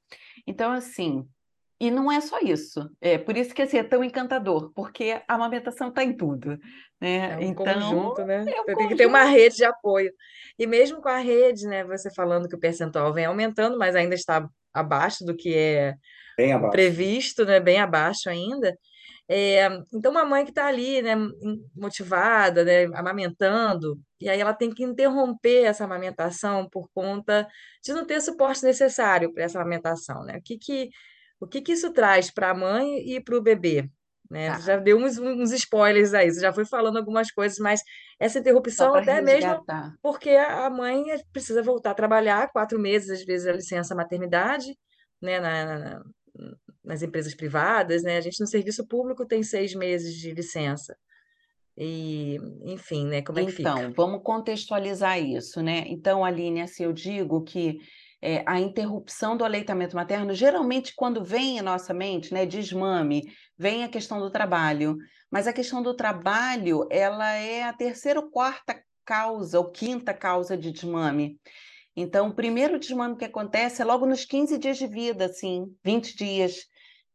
Então, 0.46 0.72
assim, 0.72 1.26
e 1.80 1.90
não 1.90 2.12
é 2.12 2.20
só 2.20 2.38
isso. 2.40 2.90
É 3.00 3.16
por 3.16 3.36
isso 3.38 3.54
que 3.54 3.62
assim, 3.62 3.78
é 3.78 3.82
tão 3.82 4.04
encantador, 4.04 4.70
porque 4.74 5.18
a 5.26 5.34
amamentação 5.34 5.88
está 5.88 6.04
em 6.04 6.14
tudo. 6.14 6.58
Né? 7.00 7.32
É 7.32 7.36
um 7.38 7.40
então, 7.40 7.64
conjunto, 7.64 8.24
né? 8.26 8.44
É 8.46 8.60
um 8.60 8.64
tem 8.64 8.74
conjunto. 8.74 8.88
que 8.88 8.96
ter 8.96 9.06
uma 9.06 9.24
rede 9.24 9.56
de 9.56 9.64
apoio. 9.64 10.12
E 10.58 10.66
mesmo 10.66 11.00
com 11.00 11.08
a 11.08 11.16
rede, 11.16 11.66
né? 11.66 11.82
Você 11.84 12.12
falando 12.12 12.48
que 12.48 12.54
o 12.54 12.60
percentual 12.60 13.14
vem 13.14 13.24
aumentando, 13.24 13.78
mas 13.78 13.96
ainda 13.96 14.14
está 14.14 14.46
abaixo 14.74 15.24
do 15.24 15.34
que 15.34 15.56
é 15.56 15.94
previsto, 16.70 17.46
né? 17.46 17.58
Bem 17.58 17.80
abaixo 17.80 18.28
ainda. 18.28 18.76
É, 19.32 19.68
então, 19.94 20.10
uma 20.10 20.24
mãe 20.24 20.44
que 20.44 20.50
está 20.50 20.66
ali, 20.66 21.00
né, 21.00 21.14
motivada, 21.76 22.64
né, 22.64 22.86
amamentando, 22.94 23.96
e 24.20 24.28
aí 24.28 24.40
ela 24.40 24.52
tem 24.52 24.70
que 24.70 24.82
interromper 24.82 25.64
essa 25.66 25.84
amamentação 25.84 26.68
por 26.68 26.88
conta 26.92 27.46
de 27.84 27.92
não 27.92 28.04
ter 28.04 28.20
suporte 28.20 28.64
necessário 28.64 29.32
para 29.32 29.44
essa 29.44 29.60
amamentação, 29.60 30.24
né? 30.24 30.38
O 30.38 30.42
que 30.42 30.58
que, 30.58 30.88
o 31.38 31.46
que 31.46 31.60
que 31.62 31.72
isso 31.72 31.92
traz 31.92 32.28
para 32.30 32.50
a 32.50 32.54
mãe 32.54 33.08
e 33.08 33.20
para 33.22 33.36
o 33.36 33.40
bebê? 33.42 33.88
Né? 34.28 34.48
Tá. 34.50 34.58
já 34.60 34.76
deu 34.76 34.96
uns, 34.98 35.18
uns 35.18 35.52
spoilers 35.52 36.12
aí, 36.14 36.30
você 36.30 36.40
já 36.40 36.52
foi 36.52 36.64
falando 36.64 36.98
algumas 36.98 37.30
coisas, 37.32 37.58
mas 37.58 37.82
essa 38.18 38.38
interrupção 38.40 38.94
até 38.94 39.20
mesmo 39.20 39.48
resgatar. 39.50 39.94
porque 40.02 40.30
a 40.30 40.68
mãe 40.70 41.04
precisa 41.32 41.62
voltar 41.62 41.92
a 41.92 41.94
trabalhar, 41.94 42.50
quatro 42.52 42.78
meses, 42.80 43.10
às 43.10 43.24
vezes, 43.24 43.46
a 43.46 43.52
licença 43.52 43.94
maternidade, 43.94 44.76
né, 45.20 45.38
na, 45.40 45.78
na- 45.78 46.02
nas 46.84 47.02
empresas 47.02 47.34
privadas, 47.34 48.02
né? 48.02 48.16
A 48.16 48.20
gente 48.20 48.40
no 48.40 48.46
serviço 48.46 48.86
público 48.86 49.26
tem 49.26 49.42
seis 49.42 49.74
meses 49.74 50.14
de 50.14 50.32
licença. 50.32 50.96
E, 51.76 52.38
enfim, 52.64 53.06
né? 53.06 53.22
Como 53.22 53.38
é 53.38 53.44
que 53.44 53.52
fica? 53.52 53.70
Então, 53.70 53.92
vamos 53.92 54.22
contextualizar 54.22 55.18
isso, 55.20 55.62
né? 55.62 55.84
Então, 55.86 56.24
Aline, 56.24 56.62
assim, 56.62 56.84
eu 56.84 56.92
digo 56.92 57.42
que 57.42 57.78
é, 58.20 58.42
a 58.46 58.60
interrupção 58.60 59.36
do 59.36 59.44
aleitamento 59.44 59.96
materno, 59.96 60.34
geralmente 60.34 60.94
quando 60.94 61.24
vem 61.24 61.58
em 61.58 61.62
nossa 61.62 61.94
mente, 61.94 62.34
né, 62.34 62.44
desmame, 62.44 63.22
vem 63.56 63.82
a 63.82 63.88
questão 63.88 64.20
do 64.20 64.30
trabalho. 64.30 64.96
Mas 65.30 65.46
a 65.46 65.52
questão 65.52 65.82
do 65.82 65.94
trabalho, 65.94 66.86
ela 66.90 67.32
é 67.32 67.62
a 67.62 67.72
terceira 67.72 68.20
ou 68.20 68.30
quarta 68.30 68.82
causa, 69.04 69.58
ou 69.58 69.70
quinta 69.70 70.12
causa 70.12 70.56
de 70.56 70.70
desmame. 70.70 71.38
Então, 71.96 72.28
o 72.28 72.34
primeiro 72.34 72.78
desmame 72.78 73.16
que 73.16 73.24
acontece 73.24 73.82
é 73.82 73.84
logo 73.84 74.06
nos 74.06 74.24
15 74.24 74.58
dias 74.58 74.78
de 74.78 74.86
vida, 74.86 75.26
assim, 75.26 75.66
20 75.84 76.16
dias, 76.16 76.66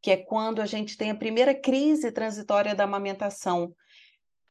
que 0.02 0.10
é 0.10 0.16
quando 0.16 0.60
a 0.60 0.66
gente 0.66 0.96
tem 0.96 1.10
a 1.10 1.16
primeira 1.16 1.54
crise 1.54 2.12
transitória 2.12 2.74
da 2.74 2.84
amamentação. 2.84 3.74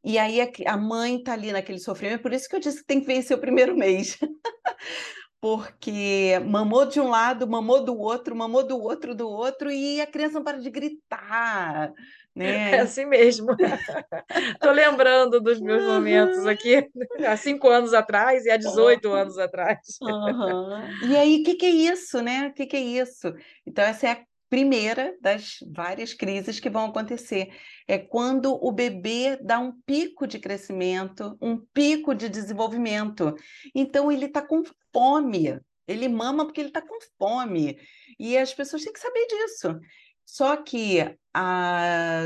E 0.04 0.18
aí 0.18 0.42
a, 0.42 0.50
a 0.68 0.78
mãe 0.78 1.18
está 1.18 1.34
ali 1.34 1.52
naquele 1.52 1.80
sofrimento, 1.80 2.22
por 2.22 2.34
isso 2.34 2.48
que 2.48 2.56
eu 2.56 2.60
disse 2.60 2.80
que 2.80 2.86
tem 2.86 3.00
que 3.00 3.08
vencer 3.08 3.36
o 3.36 3.42
primeiro 3.42 3.76
mês. 3.76 4.18
Porque 5.42 6.40
mamou 6.46 6.86
de 6.86 7.00
um 7.00 7.08
lado, 7.08 7.48
mamou 7.48 7.84
do 7.84 7.96
outro, 7.98 8.36
mamou 8.36 8.66
do 8.66 8.82
outro, 8.82 9.14
do 9.14 9.30
outro, 9.30 9.72
e 9.72 10.02
a 10.02 10.08
criança 10.08 10.36
não 10.36 10.44
para 10.44 10.60
de 10.60 10.70
gritar, 10.72 11.94
É 12.38 12.71
né? 12.71 12.80
assim 12.82 13.06
mesmo. 13.06 13.48
Tô 14.60 14.71
lembrando 14.71 15.39
dos 15.39 15.60
meus 15.62 15.84
momentos 15.84 16.45
aqui 16.45 16.86
há 17.26 17.38
cinco 17.38 17.69
anos 17.69 17.93
atrás 17.93 18.45
e 18.45 18.52
há 18.52 18.58
18 18.58 19.10
anos 19.10 19.38
atrás. 19.38 19.80
Aham. 20.04 20.84
E 21.08 21.15
aí, 21.15 21.41
o 21.41 21.43
que 21.43 21.56
que 21.56 21.65
é 21.65 21.69
isso, 21.69 22.21
né? 22.21 22.48
O 22.48 22.54
que 22.54 22.65
que 22.65 22.76
é 22.76 22.82
isso? 22.82 23.34
Então, 23.65 23.86
essa 23.86 24.08
é 24.08 24.12
a 24.12 24.24
primeira 24.50 25.15
das 25.21 25.58
várias 25.74 26.13
crises 26.13 26.60
que 26.60 26.69
vão 26.69 26.86
acontecer. 26.86 27.50
É 27.88 27.98
quando 27.98 28.54
o 28.62 28.71
bebê 28.71 29.38
dá 29.41 29.58
um 29.58 29.71
pico 29.86 30.28
de 30.28 30.38
crescimento, 30.38 31.38
um 31.41 31.58
pico 31.58 32.13
de 32.13 32.28
desenvolvimento. 32.28 33.34
Então, 33.74 34.12
ele 34.12 34.26
está 34.26 34.41
com 34.41 34.62
fome. 34.91 35.58
Ele 35.88 36.10
mama 36.10 36.45
porque 36.45 36.60
ele 36.60 36.69
está 36.69 36.82
com 36.82 36.98
fome. 37.17 37.78
E 38.19 38.38
as 38.38 38.54
pessoas 38.54 38.84
têm 38.84 38.91
que 38.91 39.00
saber 39.00 39.26
disso. 39.28 39.80
Só 40.26 40.58
que 40.58 41.00
a- 41.34 42.22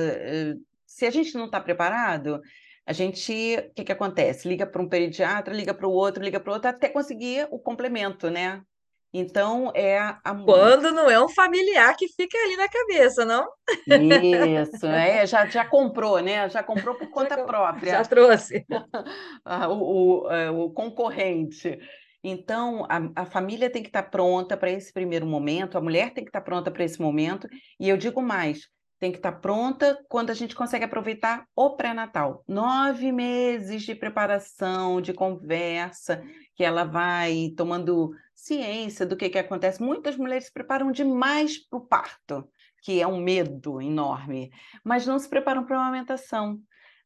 se 0.85 1.05
a 1.05 1.11
gente 1.11 1.35
não 1.35 1.45
está 1.45 1.59
preparado, 1.59 2.41
a 2.85 2.93
gente, 2.93 3.31
o 3.57 3.73
que 3.73 3.83
que 3.83 3.91
acontece? 3.91 4.47
Liga 4.47 4.65
para 4.65 4.81
um 4.81 4.89
pediatra, 4.89 5.53
liga 5.53 5.73
para 5.73 5.87
o 5.87 5.91
outro, 5.91 6.23
liga 6.23 6.39
para 6.39 6.49
o 6.49 6.53
outro, 6.53 6.69
até 6.69 6.89
conseguir 6.89 7.47
o 7.51 7.59
complemento, 7.59 8.29
né? 8.29 8.61
Então, 9.13 9.71
é 9.75 9.97
a... 9.97 10.35
Quando 10.45 10.91
não 10.91 11.09
é 11.09 11.23
um 11.23 11.29
familiar 11.29 11.95
que 11.95 12.07
fica 12.07 12.37
ali 12.37 12.55
na 12.57 12.69
cabeça, 12.69 13.25
não? 13.25 13.47
Isso, 13.87 14.85
é, 14.85 15.25
já, 15.27 15.45
já 15.47 15.65
comprou, 15.65 16.19
né? 16.19 16.47
Já 16.49 16.61
comprou 16.61 16.95
por 16.95 17.09
conta 17.09 17.35
Já- 17.35 17.43
própria. 17.43 17.91
Já 17.91 18.03
trouxe. 18.03 18.65
ah, 19.43 19.67
o, 19.67 20.23
o, 20.25 20.31
é, 20.31 20.51
o 20.51 20.69
concorrente. 20.69 21.79
Então, 22.23 22.85
a, 22.89 23.21
a 23.21 23.25
família 23.25 23.69
tem 23.69 23.81
que 23.81 23.89
estar 23.89 24.03
pronta 24.03 24.57
para 24.57 24.71
esse 24.71 24.91
primeiro 24.91 25.25
momento, 25.25 25.77
a 25.77 25.81
mulher 25.81 26.13
tem 26.13 26.23
que 26.23 26.29
estar 26.29 26.41
pronta 26.41 26.69
para 26.69 26.83
esse 26.83 27.01
momento, 27.01 27.47
e 27.79 27.87
eu 27.87 27.97
digo 27.97 28.21
mais, 28.21 28.67
tem 28.99 29.11
que 29.11 29.17
estar 29.17 29.31
pronta 29.31 29.97
quando 30.09 30.29
a 30.29 30.33
gente 30.33 30.53
consegue 30.53 30.83
aproveitar 30.83 31.45
o 31.55 31.75
pré-natal. 31.77 32.43
Nove 32.45 33.11
meses 33.11 33.83
de 33.83 33.95
preparação, 33.95 34.99
de 34.99 35.13
conversa, 35.13 36.21
que 36.55 36.63
ela 36.63 36.83
vai 36.83 37.53
tomando 37.55 38.11
ciência 38.35 39.05
do 39.05 39.15
que, 39.15 39.29
que 39.29 39.39
acontece. 39.39 39.81
Muitas 39.81 40.17
mulheres 40.17 40.47
se 40.47 40.53
preparam 40.53 40.91
demais 40.91 41.57
para 41.57 41.79
o 41.79 41.85
parto, 41.85 42.49
que 42.83 43.01
é 43.01 43.07
um 43.07 43.21
medo 43.21 43.81
enorme, 43.81 44.51
mas 44.83 45.07
não 45.07 45.17
se 45.17 45.29
preparam 45.29 45.65
para 45.65 45.77
a 45.77 45.81
amamentação. 45.81 46.59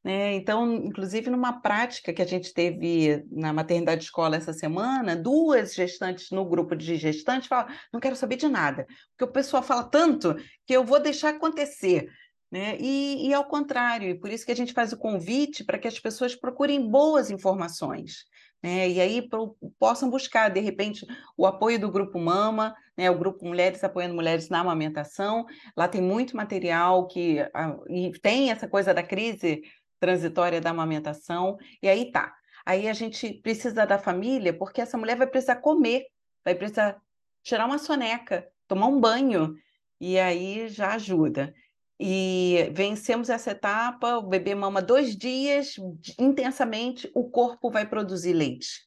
Né? 0.03 0.33
Então, 0.35 0.71
inclusive, 0.73 1.29
numa 1.29 1.61
prática 1.61 2.11
que 2.11 2.21
a 2.21 2.27
gente 2.27 2.53
teve 2.53 3.23
na 3.31 3.53
maternidade 3.53 4.03
escola 4.03 4.35
essa 4.35 4.51
semana, 4.51 5.15
duas 5.15 5.73
gestantes 5.73 6.29
no 6.31 6.43
grupo 6.43 6.75
de 6.75 6.97
gestantes 6.97 7.47
falaram: 7.47 7.73
não 7.91 7.99
quero 7.99 8.15
saber 8.15 8.35
de 8.35 8.49
nada, 8.49 8.85
porque 9.11 9.23
o 9.23 9.33
pessoal 9.33 9.63
fala 9.63 9.83
tanto 9.83 10.35
que 10.65 10.73
eu 10.73 10.83
vou 10.83 10.99
deixar 10.99 11.29
acontecer. 11.29 12.09
Né? 12.51 12.77
E, 12.79 13.29
e 13.29 13.33
ao 13.33 13.45
contrário, 13.45 14.09
e 14.09 14.19
por 14.19 14.29
isso 14.29 14.45
que 14.45 14.51
a 14.51 14.55
gente 14.55 14.73
faz 14.73 14.93
o 14.93 14.97
convite 14.97 15.63
para 15.63 15.79
que 15.79 15.87
as 15.87 15.97
pessoas 15.97 16.35
procurem 16.35 16.87
boas 16.87 17.31
informações. 17.31 18.25
Né? 18.61 18.89
E 18.89 19.01
aí 19.01 19.27
pro- 19.27 19.57
possam 19.79 20.07
buscar, 20.07 20.49
de 20.49 20.59
repente, 20.59 21.03
o 21.35 21.47
apoio 21.47 21.79
do 21.79 21.91
Grupo 21.91 22.19
Mama, 22.19 22.75
né? 22.95 23.09
o 23.09 23.17
Grupo 23.17 23.43
Mulheres 23.43 23.83
Apoiando 23.83 24.13
Mulheres 24.13 24.49
na 24.49 24.59
Amamentação. 24.59 25.45
Lá 25.75 25.87
tem 25.87 25.99
muito 25.99 26.37
material 26.37 27.07
que 27.07 27.39
ah, 27.55 27.75
e 27.89 28.11
tem 28.21 28.51
essa 28.51 28.67
coisa 28.67 28.93
da 28.93 29.01
crise 29.01 29.63
transitória 30.03 30.59
da 30.59 30.71
amamentação, 30.71 31.57
e 31.81 31.87
aí 31.87 32.11
tá. 32.11 32.35
Aí 32.65 32.89
a 32.89 32.93
gente 32.93 33.35
precisa 33.35 33.85
da 33.85 33.97
família, 33.97 34.51
porque 34.53 34.81
essa 34.81 34.97
mulher 34.97 35.15
vai 35.15 35.25
precisar 35.25 35.55
comer, 35.55 36.07
vai 36.43 36.53
precisar 36.53 37.01
tirar 37.41 37.65
uma 37.65 37.77
soneca, 37.77 38.45
tomar 38.67 38.87
um 38.87 38.99
banho, 38.99 39.55
e 40.01 40.19
aí 40.19 40.67
já 40.67 40.95
ajuda. 40.95 41.53
E 41.97 42.69
vencemos 42.73 43.29
essa 43.29 43.51
etapa, 43.51 44.17
o 44.17 44.23
bebê 44.23 44.53
mama 44.53 44.81
dois 44.81 45.15
dias 45.15 45.77
intensamente, 46.19 47.09
o 47.15 47.29
corpo 47.29 47.71
vai 47.71 47.87
produzir 47.87 48.33
leite 48.33 48.85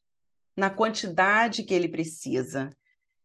na 0.55 0.69
quantidade 0.69 1.63
que 1.63 1.73
ele 1.73 1.89
precisa. 1.89 2.69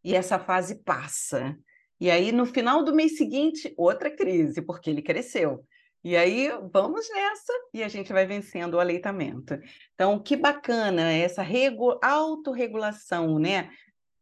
E 0.01 0.15
essa 0.15 0.39
fase 0.39 0.75
passa. 0.75 1.57
E 1.99 2.09
aí, 2.09 2.31
no 2.31 2.45
final 2.45 2.85
do 2.85 2.95
mês 2.95 3.17
seguinte, 3.17 3.73
outra 3.75 4.09
crise, 4.09 4.61
porque 4.61 4.89
ele 4.89 5.01
cresceu. 5.01 5.65
E 6.03 6.17
aí, 6.17 6.49
vamos 6.71 7.07
nessa 7.09 7.53
e 7.73 7.83
a 7.83 7.87
gente 7.87 8.11
vai 8.11 8.25
vencendo 8.25 8.73
o 8.73 8.79
aleitamento. 8.79 9.59
Então, 9.93 10.17
que 10.21 10.35
bacana 10.35 11.11
essa 11.11 11.43
regu- 11.43 11.99
autorregulação, 12.01 13.37
né? 13.37 13.69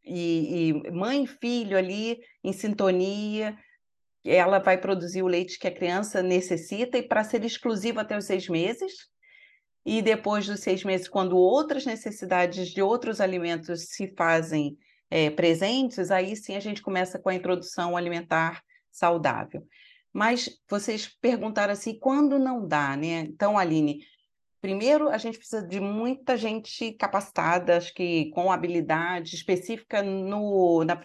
e, 0.04 0.68
e 0.68 0.90
mãe 0.90 1.24
e 1.24 1.26
filho 1.26 1.76
ali 1.76 2.18
em 2.42 2.52
sintonia, 2.52 3.56
ela 4.24 4.58
vai 4.58 4.78
produzir 4.78 5.22
o 5.22 5.28
leite 5.28 5.58
que 5.58 5.68
a 5.68 5.74
criança 5.74 6.22
necessita 6.22 6.98
e 6.98 7.02
para 7.02 7.24
ser 7.24 7.44
exclusivo 7.44 8.00
até 8.00 8.16
os 8.16 8.24
seis 8.24 8.48
meses. 8.48 9.08
E 9.84 10.02
depois 10.02 10.46
dos 10.46 10.60
seis 10.60 10.84
meses, 10.84 11.08
quando 11.08 11.36
outras 11.36 11.86
necessidades 11.86 12.68
de 12.68 12.82
outros 12.82 13.20
alimentos 13.20 13.88
se 13.88 14.14
fazem 14.14 14.76
é, 15.10 15.30
presentes, 15.30 16.10
aí 16.10 16.36
sim 16.36 16.54
a 16.54 16.60
gente 16.60 16.82
começa 16.82 17.18
com 17.18 17.30
a 17.30 17.34
introdução 17.34 17.96
alimentar 17.96 18.62
saudável. 18.90 19.66
Mas 20.12 20.48
vocês 20.68 21.08
perguntaram 21.20 21.72
assim, 21.72 21.98
quando 21.98 22.38
não 22.38 22.66
dá, 22.66 22.96
né? 22.96 23.20
Então, 23.20 23.56
Aline, 23.56 24.04
primeiro 24.60 25.08
a 25.08 25.18
gente 25.18 25.38
precisa 25.38 25.66
de 25.66 25.80
muita 25.80 26.36
gente 26.36 26.92
capacitada, 26.92 27.76
acho 27.76 27.94
que 27.94 28.30
com 28.30 28.50
habilidade 28.50 29.34
específica 29.34 30.02
no, 30.02 30.84
na, 30.84 31.00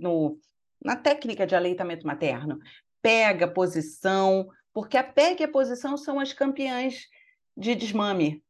no, 0.00 0.38
na 0.82 0.96
técnica 0.96 1.46
de 1.46 1.54
aleitamento 1.54 2.06
materno. 2.06 2.58
Pega 3.02 3.46
posição, 3.46 4.48
porque 4.72 4.96
a 4.96 5.04
pega 5.04 5.42
e 5.42 5.44
a 5.44 5.50
posição 5.50 5.96
são 5.96 6.18
as 6.18 6.32
campeãs 6.32 7.06
de 7.56 7.74
desmame. 7.74 8.42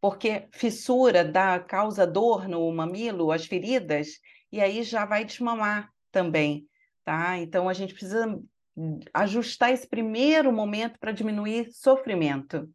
Porque 0.00 0.46
fissura 0.52 1.24
dá 1.24 1.58
causa 1.58 2.06
dor 2.06 2.48
no 2.48 2.70
mamilo, 2.72 3.32
as 3.32 3.44
feridas, 3.46 4.20
e 4.52 4.60
aí 4.60 4.82
já 4.82 5.04
vai 5.04 5.24
desmamar 5.24 5.90
também, 6.12 6.68
tá? 7.04 7.36
Então 7.38 7.68
a 7.68 7.72
gente 7.72 7.92
precisa 7.92 8.40
ajustar 9.12 9.72
esse 9.72 9.86
primeiro 9.86 10.52
momento 10.52 10.98
para 10.98 11.12
diminuir 11.12 11.70
sofrimento. 11.72 12.68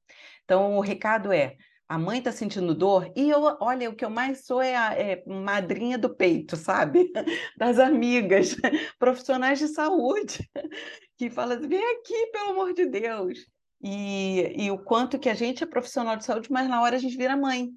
Então, 0.44 0.76
o 0.78 0.82
recado 0.82 1.32
é: 1.32 1.56
a 1.88 1.98
mãe 1.98 2.20
está 2.20 2.32
sentindo 2.32 2.74
dor, 2.74 3.12
e 3.16 3.30
eu, 3.30 3.58
olha, 3.60 3.90
o 3.90 3.96
que 3.96 4.06
eu 4.06 4.10
mais 4.10 4.46
sou 4.46 4.62
é, 4.62 4.76
a, 4.76 4.94
é 4.94 5.24
madrinha 5.26 5.98
do 5.98 6.16
peito, 6.16 6.56
sabe? 6.56 7.12
Das 7.58 7.80
amigas, 7.80 8.56
profissionais 8.98 9.60
de 9.60 9.68
saúde, 9.68 10.50
que 11.18 11.30
falam 11.30 11.58
assim, 11.58 11.68
vem 11.68 11.84
aqui, 11.98 12.28
pelo 12.32 12.52
amor 12.52 12.74
de 12.74 12.86
Deus. 12.86 13.40
E, 13.84 14.66
e 14.66 14.72
o 14.72 14.78
quanto 14.78 15.20
que 15.20 15.28
a 15.28 15.34
gente 15.34 15.64
é 15.64 15.68
profissional 15.68 16.16
de 16.16 16.24
saúde, 16.24 16.52
mas 16.52 16.70
na 16.70 16.82
hora 16.82 16.96
a 16.96 17.00
gente 17.00 17.18
vira 17.18 17.36
mãe. 17.36 17.70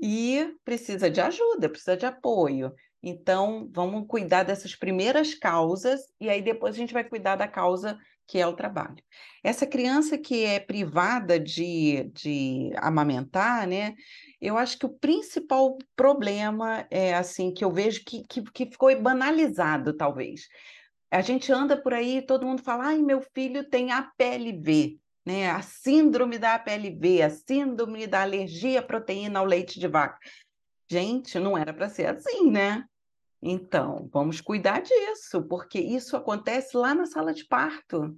E 0.00 0.54
precisa 0.64 1.10
de 1.10 1.20
ajuda, 1.20 1.68
precisa 1.68 1.96
de 1.96 2.06
apoio. 2.06 2.72
Então, 3.02 3.70
vamos 3.72 4.06
cuidar 4.08 4.42
dessas 4.42 4.74
primeiras 4.74 5.34
causas 5.34 6.00
e 6.20 6.28
aí 6.28 6.42
depois 6.42 6.74
a 6.74 6.78
gente 6.78 6.92
vai 6.92 7.04
cuidar 7.04 7.36
da 7.36 7.46
causa 7.46 7.98
que 8.28 8.38
é 8.38 8.46
o 8.46 8.52
trabalho. 8.52 9.02
Essa 9.42 9.66
criança 9.66 10.18
que 10.18 10.44
é 10.44 10.60
privada 10.60 11.40
de, 11.40 12.10
de 12.12 12.70
amamentar, 12.76 13.66
né? 13.66 13.94
Eu 14.38 14.58
acho 14.58 14.78
que 14.78 14.84
o 14.84 14.98
principal 14.98 15.78
problema 15.96 16.86
é 16.90 17.14
assim 17.14 17.52
que 17.52 17.64
eu 17.64 17.72
vejo 17.72 18.04
que, 18.04 18.22
que, 18.28 18.42
que 18.42 18.66
ficou 18.66 18.94
banalizado, 19.00 19.96
talvez. 19.96 20.46
A 21.10 21.22
gente 21.22 21.50
anda 21.50 21.74
por 21.74 21.94
aí, 21.94 22.20
todo 22.20 22.46
mundo 22.46 22.62
fala: 22.62 22.88
ai, 22.88 22.98
meu 22.98 23.22
filho 23.34 23.64
tem 23.64 23.92
APLV, 23.92 25.00
né? 25.24 25.50
A 25.50 25.62
síndrome 25.62 26.38
da 26.38 26.54
APLV, 26.54 27.22
a 27.22 27.30
síndrome 27.30 28.06
da 28.06 28.20
alergia 28.20 28.80
à 28.80 28.82
proteína 28.82 29.40
ao 29.40 29.46
leite 29.46 29.80
de 29.80 29.88
vaca. 29.88 30.18
Gente, 30.90 31.38
não 31.38 31.56
era 31.56 31.72
para 31.72 31.88
ser 31.88 32.06
assim, 32.06 32.50
né? 32.50 32.84
Então, 33.42 34.08
vamos 34.12 34.40
cuidar 34.40 34.80
disso, 34.80 35.42
porque 35.42 35.78
isso 35.78 36.16
acontece 36.16 36.76
lá 36.76 36.94
na 36.94 37.06
sala 37.06 37.32
de 37.32 37.44
parto. 37.44 38.16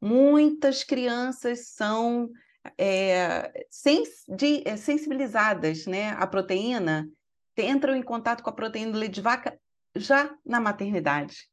Muitas 0.00 0.84
crianças 0.84 1.68
são 1.70 2.30
é, 2.78 3.66
sens 3.70 4.24
de, 4.28 4.62
é, 4.66 4.76
sensibilizadas 4.76 5.86
né, 5.86 6.10
à 6.10 6.26
proteína, 6.26 7.08
entram 7.56 7.94
em 7.94 8.02
contato 8.02 8.42
com 8.42 8.48
a 8.48 8.54
proteína 8.54 8.92
do 8.92 8.98
leite 8.98 9.16
de 9.16 9.20
vaca 9.20 9.58
já 9.94 10.34
na 10.46 10.58
maternidade. 10.60 11.46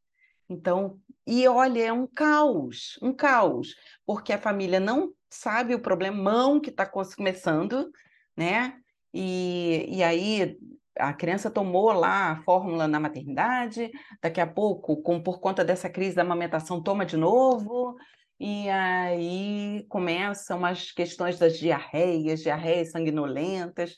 Então, 0.49 0.97
e 1.25 1.45
olha, 1.47 1.88
é 1.88 1.91
um 1.91 2.08
caos, 2.08 2.97
um 3.01 3.12
caos, 3.12 3.75
porque 4.06 4.32
a 4.32 4.38
família 4.38 4.80
não 4.80 5.13
sabe 5.30 5.75
o 5.75 5.82
problemão 5.82 6.62
que 6.62 6.69
está 6.69 6.86
começando, 6.86 7.91
né? 8.38 8.80
E, 9.19 9.97
e 9.97 10.03
aí 10.03 10.56
a 10.95 11.12
criança 11.12 11.49
tomou 11.49 11.91
lá 11.91 12.34
a 12.34 12.43
fórmula 12.43 12.88
na 12.88 12.99
maternidade, 12.99 13.89
daqui 14.21 14.39
a 14.39 14.45
pouco, 14.45 15.01
com, 15.01 15.19
por 15.19 15.39
conta 15.39 15.65
dessa 15.65 15.89
crise 15.89 16.15
da 16.15 16.21
amamentação, 16.21 16.84
toma 16.84 17.03
de 17.03 17.17
novo, 17.17 17.97
e 18.39 18.69
aí 18.69 19.84
começam 19.89 20.63
as 20.63 20.91
questões 20.91 21.39
das 21.39 21.58
diarreias, 21.58 22.43
diarreias 22.43 22.91
sanguinolentas, 22.91 23.95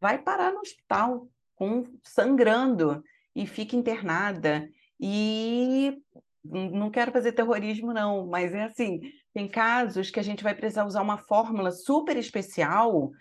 vai 0.00 0.18
parar 0.18 0.50
no 0.50 0.58
hospital, 0.58 1.28
com, 1.54 1.86
sangrando, 2.02 3.04
e 3.36 3.46
fica 3.46 3.76
internada. 3.76 4.68
E 4.98 5.96
não 6.44 6.90
quero 6.90 7.12
fazer 7.12 7.32
terrorismo, 7.32 7.92
não, 7.92 8.26
mas 8.26 8.52
é 8.52 8.64
assim: 8.64 9.00
tem 9.32 9.46
casos 9.46 10.10
que 10.10 10.18
a 10.18 10.24
gente 10.24 10.42
vai 10.42 10.56
precisar 10.56 10.86
usar 10.86 11.02
uma 11.02 11.18
fórmula 11.18 11.70
super 11.70 12.16
especial 12.16 13.12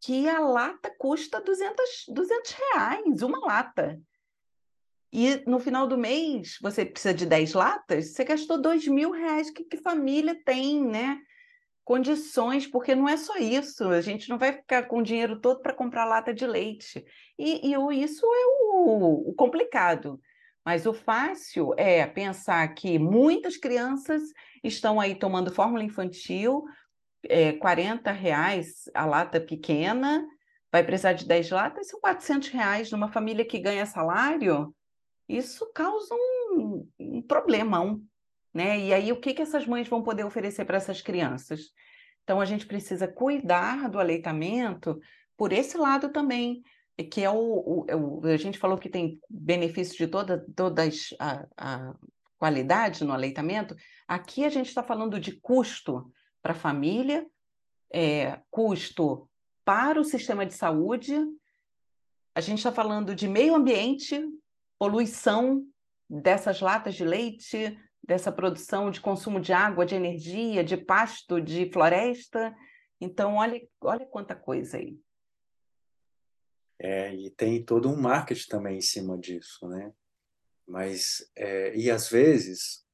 que 0.00 0.28
a 0.28 0.40
lata 0.40 0.94
custa 0.98 1.40
200, 1.40 2.06
200 2.08 2.52
reais, 2.52 3.22
uma 3.22 3.38
lata. 3.38 4.00
E 5.12 5.42
no 5.46 5.58
final 5.58 5.86
do 5.86 5.98
mês, 5.98 6.56
você 6.62 6.86
precisa 6.86 7.12
de 7.12 7.26
10 7.26 7.52
latas, 7.52 8.12
você 8.12 8.24
gastou 8.24 8.60
2 8.60 8.86
mil 8.88 9.10
reais. 9.10 9.50
Que, 9.50 9.64
que 9.64 9.76
família 9.76 10.40
tem, 10.44 10.82
né? 10.82 11.20
Condições, 11.84 12.66
porque 12.66 12.94
não 12.94 13.08
é 13.08 13.16
só 13.16 13.36
isso, 13.36 13.88
a 13.88 14.00
gente 14.00 14.28
não 14.28 14.38
vai 14.38 14.52
ficar 14.52 14.84
com 14.84 14.98
o 14.98 15.02
dinheiro 15.02 15.40
todo 15.40 15.60
para 15.60 15.74
comprar 15.74 16.04
lata 16.04 16.32
de 16.32 16.46
leite. 16.46 17.04
E, 17.36 17.72
e 17.74 18.02
isso 18.02 18.24
é 18.24 18.46
o, 18.46 19.30
o 19.30 19.34
complicado. 19.34 20.20
Mas 20.64 20.86
o 20.86 20.92
fácil 20.92 21.74
é 21.76 22.06
pensar 22.06 22.66
que 22.74 22.98
muitas 22.98 23.56
crianças 23.56 24.22
estão 24.62 25.00
aí 25.00 25.14
tomando 25.14 25.52
fórmula 25.52 25.82
infantil 25.82 26.64
é, 27.24 27.52
40 27.52 28.10
reais 28.12 28.88
a 28.94 29.04
lata 29.04 29.40
pequena, 29.40 30.26
vai 30.70 30.84
precisar 30.84 31.12
de 31.12 31.26
10 31.26 31.50
latas, 31.50 31.88
são 31.88 32.00
400 32.00 32.48
reais 32.48 32.90
numa 32.90 33.08
família 33.08 33.44
que 33.44 33.58
ganha 33.58 33.86
salário, 33.86 34.74
isso 35.28 35.70
causa 35.72 36.14
um, 36.14 36.88
um 36.98 37.22
problemão, 37.22 38.02
né? 38.52 38.78
E 38.78 38.92
aí, 38.92 39.12
o 39.12 39.20
que, 39.20 39.32
que 39.32 39.42
essas 39.42 39.66
mães 39.66 39.88
vão 39.88 40.02
poder 40.02 40.24
oferecer 40.24 40.64
para 40.64 40.76
essas 40.76 41.00
crianças? 41.00 41.70
Então, 42.24 42.40
a 42.40 42.44
gente 42.44 42.66
precisa 42.66 43.06
cuidar 43.06 43.88
do 43.88 43.98
aleitamento 43.98 45.00
por 45.36 45.52
esse 45.52 45.76
lado 45.76 46.10
também, 46.10 46.62
que 47.10 47.22
é 47.22 47.30
o, 47.30 47.36
o, 47.36 47.86
é 47.88 47.96
o 47.96 48.20
a 48.24 48.36
gente 48.36 48.58
falou 48.58 48.76
que 48.76 48.88
tem 48.88 49.18
benefícios 49.28 49.96
de 49.96 50.06
toda, 50.06 50.44
todas 50.54 51.14
a, 51.18 51.46
a 51.56 51.94
qualidade 52.38 53.04
no 53.04 53.12
aleitamento, 53.12 53.76
aqui 54.08 54.44
a 54.44 54.48
gente 54.48 54.68
está 54.68 54.82
falando 54.82 55.20
de 55.20 55.32
custo, 55.32 56.10
para 56.42 56.52
a 56.52 56.56
família, 56.56 57.26
é, 57.92 58.40
custo 58.50 59.28
para 59.64 60.00
o 60.00 60.04
sistema 60.04 60.46
de 60.46 60.54
saúde. 60.54 61.14
A 62.34 62.40
gente 62.40 62.58
está 62.58 62.72
falando 62.72 63.14
de 63.14 63.28
meio 63.28 63.54
ambiente, 63.54 64.20
poluição 64.78 65.66
dessas 66.08 66.60
latas 66.60 66.94
de 66.94 67.04
leite, 67.04 67.78
dessa 68.02 68.32
produção 68.32 68.90
de 68.90 69.00
consumo 69.00 69.40
de 69.40 69.52
água, 69.52 69.86
de 69.86 69.94
energia, 69.94 70.64
de 70.64 70.76
pasto, 70.76 71.40
de 71.40 71.70
floresta. 71.70 72.54
Então, 73.00 73.36
olha, 73.36 73.60
olha 73.80 74.06
quanta 74.06 74.34
coisa 74.34 74.78
aí. 74.78 74.98
É, 76.78 77.14
e 77.14 77.30
tem 77.30 77.62
todo 77.62 77.90
um 77.90 78.00
marketing 78.00 78.48
também 78.48 78.78
em 78.78 78.82
cima 78.82 79.18
disso, 79.18 79.68
né? 79.68 79.92
Mas, 80.66 81.30
é, 81.36 81.76
e 81.76 81.90
às 81.90 82.08
vezes, 82.08 82.86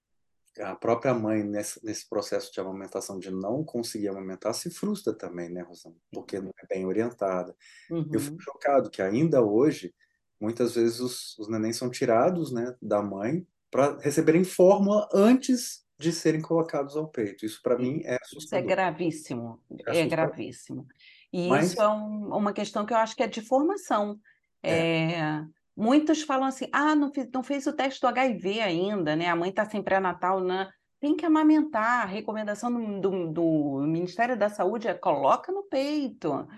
a 0.60 0.74
própria 0.74 1.12
mãe, 1.14 1.42
nesse, 1.42 1.84
nesse 1.84 2.08
processo 2.08 2.52
de 2.52 2.60
amamentação, 2.60 3.18
de 3.18 3.30
não 3.30 3.64
conseguir 3.64 4.08
amamentar, 4.08 4.54
se 4.54 4.70
frustra 4.70 5.12
também, 5.12 5.50
né, 5.50 5.62
Rosana? 5.62 5.96
Porque 6.12 6.40
não 6.40 6.50
é 6.50 6.66
bem 6.74 6.86
orientada. 6.86 7.54
Uhum. 7.90 8.08
Eu 8.12 8.20
fico 8.20 8.40
chocado 8.40 8.90
que 8.90 9.02
ainda 9.02 9.42
hoje, 9.42 9.94
muitas 10.40 10.74
vezes 10.74 11.00
os, 11.00 11.38
os 11.38 11.48
nenéns 11.48 11.76
são 11.76 11.90
tirados 11.90 12.52
né, 12.52 12.74
da 12.80 13.02
mãe 13.02 13.46
para 13.70 13.98
receberem 13.98 14.44
fórmula 14.44 15.08
antes 15.12 15.84
de 15.98 16.12
serem 16.12 16.40
colocados 16.40 16.96
ao 16.96 17.08
peito. 17.08 17.44
Isso, 17.44 17.60
para 17.62 17.78
mim, 17.78 18.02
é 18.04 18.16
assustador. 18.20 18.44
Isso 18.44 18.54
é 18.54 18.62
gravíssimo. 18.62 19.60
É, 19.86 20.00
é 20.00 20.06
gravíssimo. 20.06 20.86
E 21.32 21.48
Mas... 21.48 21.72
isso 21.72 21.80
é 21.80 21.88
um, 21.88 22.34
uma 22.34 22.52
questão 22.52 22.84
que 22.84 22.92
eu 22.92 22.98
acho 22.98 23.16
que 23.16 23.22
é 23.22 23.26
de 23.26 23.40
formação. 23.40 24.18
É. 24.62 25.12
é 25.12 25.46
Muitos 25.76 26.22
falam 26.22 26.46
assim: 26.46 26.68
ah, 26.72 26.94
não, 26.94 27.12
fiz, 27.12 27.28
não 27.32 27.42
fez 27.42 27.66
o 27.66 27.72
teste 27.72 28.00
do 28.00 28.06
HIV 28.06 28.60
ainda, 28.60 29.14
né? 29.14 29.28
A 29.28 29.36
mãe 29.36 29.50
está 29.50 29.64
sem 29.64 29.82
pré-natal, 29.82 30.40
né? 30.40 30.70
Tem 30.98 31.14
que 31.14 31.26
amamentar. 31.26 32.02
A 32.02 32.06
recomendação 32.06 32.72
do, 32.72 33.00
do, 33.00 33.32
do, 33.32 33.78
Ministério 33.86 34.36
da 34.36 34.48
Saúde 34.48 34.88
é 34.88 34.94
coloca 34.94 35.52
no 35.52 35.64
peito. 35.64 36.48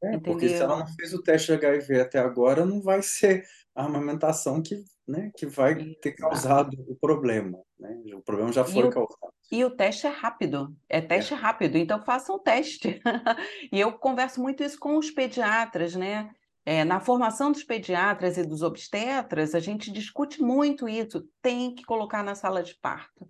É, 0.00 0.16
porque 0.18 0.48
se 0.48 0.62
ela 0.62 0.78
não 0.78 0.86
fez 0.86 1.12
o 1.12 1.20
teste 1.20 1.48
de 1.48 1.66
HIV 1.66 2.00
até 2.00 2.20
agora, 2.20 2.64
não 2.64 2.80
vai 2.80 3.02
ser 3.02 3.44
a 3.74 3.84
amamentação 3.84 4.62
que, 4.62 4.84
né, 5.06 5.32
que 5.36 5.44
vai 5.44 5.74
ter 6.00 6.12
causado 6.12 6.76
o 6.88 6.94
problema. 6.94 7.58
Né? 7.78 8.00
O 8.14 8.22
problema 8.22 8.52
já 8.52 8.64
foi 8.64 8.88
causado. 8.90 9.32
E 9.50 9.64
o 9.64 9.70
teste 9.70 10.06
é 10.06 10.10
rápido, 10.10 10.76
é 10.88 11.00
teste 11.00 11.32
é. 11.32 11.36
rápido, 11.36 11.76
então 11.76 12.02
façam 12.04 12.36
o 12.36 12.38
teste. 12.38 13.00
e 13.72 13.80
eu 13.80 13.92
converso 13.92 14.40
muito 14.40 14.62
isso 14.62 14.78
com 14.78 14.96
os 14.98 15.10
pediatras, 15.10 15.96
né? 15.96 16.30
É, 16.64 16.84
na 16.84 17.00
formação 17.00 17.50
dos 17.50 17.64
pediatras 17.64 18.36
e 18.36 18.44
dos 18.44 18.62
obstetras, 18.62 19.54
a 19.54 19.60
gente 19.60 19.90
discute 19.90 20.42
muito 20.42 20.88
isso, 20.88 21.26
tem 21.40 21.74
que 21.74 21.84
colocar 21.84 22.22
na 22.22 22.34
sala 22.34 22.62
de 22.62 22.76
parto. 22.80 23.26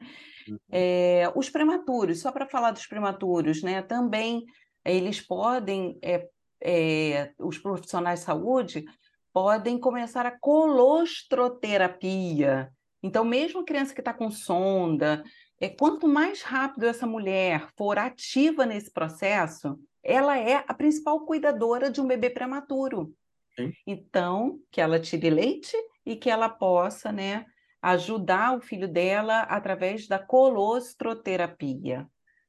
Uhum. 0.48 0.58
É, 0.70 1.30
os 1.34 1.48
prematuros, 1.48 2.20
só 2.20 2.32
para 2.32 2.46
falar 2.46 2.72
dos 2.72 2.86
prematuros, 2.86 3.62
né, 3.62 3.82
também 3.82 4.44
eles 4.84 5.20
podem, 5.20 5.98
é, 6.02 6.28
é, 6.62 7.32
os 7.38 7.58
profissionais 7.58 8.20
de 8.20 8.26
saúde 8.26 8.84
podem 9.32 9.78
começar 9.78 10.26
a 10.26 10.38
colostroterapia. 10.38 12.70
Então, 13.02 13.24
mesmo 13.24 13.60
a 13.60 13.64
criança 13.64 13.94
que 13.94 14.00
está 14.00 14.12
com 14.12 14.30
sonda, 14.30 15.24
é, 15.60 15.68
quanto 15.68 16.08
mais 16.08 16.42
rápido 16.42 16.86
essa 16.86 17.06
mulher 17.06 17.68
for 17.76 17.98
ativa 17.98 18.66
nesse 18.66 18.92
processo, 18.92 19.78
ela 20.02 20.38
é 20.38 20.64
a 20.66 20.74
principal 20.74 21.24
cuidadora 21.26 21.90
de 21.90 22.00
um 22.00 22.06
bebê 22.06 22.30
prematuro. 22.30 23.14
Então, 23.86 24.60
que 24.70 24.80
ela 24.80 25.00
tire 25.00 25.30
leite 25.30 25.76
e 26.06 26.16
que 26.16 26.30
ela 26.30 26.48
possa, 26.48 27.10
né, 27.10 27.44
ajudar 27.82 28.56
o 28.56 28.60
filho 28.60 28.88
dela 28.88 29.40
através 29.42 30.06
da 30.06 30.18
colostroterapia. 30.18 32.08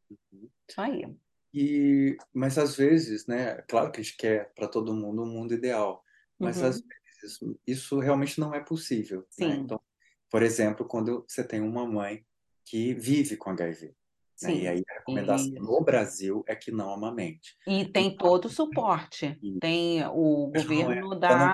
Uhum. 0.09 0.49
Isso 0.67 0.81
aí. 0.81 1.15
E, 1.53 2.17
mas 2.33 2.57
às 2.57 2.75
vezes, 2.75 3.25
né, 3.25 3.55
claro 3.67 3.91
que 3.91 3.99
a 3.99 4.03
gente 4.03 4.17
quer 4.17 4.53
para 4.53 4.67
todo 4.67 4.93
mundo 4.93 5.23
um 5.23 5.31
mundo 5.31 5.53
ideal, 5.53 6.03
mas 6.37 6.57
uhum. 6.57 6.67
às 6.67 6.81
vezes 7.21 7.39
isso 7.65 7.99
realmente 7.99 8.39
não 8.39 8.53
é 8.53 8.59
possível. 8.59 9.25
Sim. 9.29 9.47
Né? 9.47 9.55
Então, 9.55 9.81
por 10.29 10.43
exemplo, 10.43 10.85
quando 10.85 11.25
você 11.27 11.43
tem 11.43 11.59
uma 11.59 11.87
mãe 11.87 12.23
que 12.63 12.93
vive 12.93 13.35
com 13.35 13.49
HIV, 13.49 13.95
né? 14.43 14.55
E 14.55 14.67
aí 14.67 14.83
a 14.89 14.93
recomendação 14.93 15.47
Isso. 15.47 15.63
no 15.63 15.81
Brasil 15.81 16.43
é 16.47 16.55
que 16.55 16.71
não 16.71 16.93
amamente. 16.93 17.55
E 17.67 17.85
tem 17.85 18.07
então, 18.07 18.27
todo 18.27 18.45
o 18.45 18.49
suporte. 18.49 19.37
Tem 19.59 20.05
o 20.07 20.51
é, 20.53 20.63
governo 20.63 21.13
é, 21.13 21.19
dá 21.19 21.53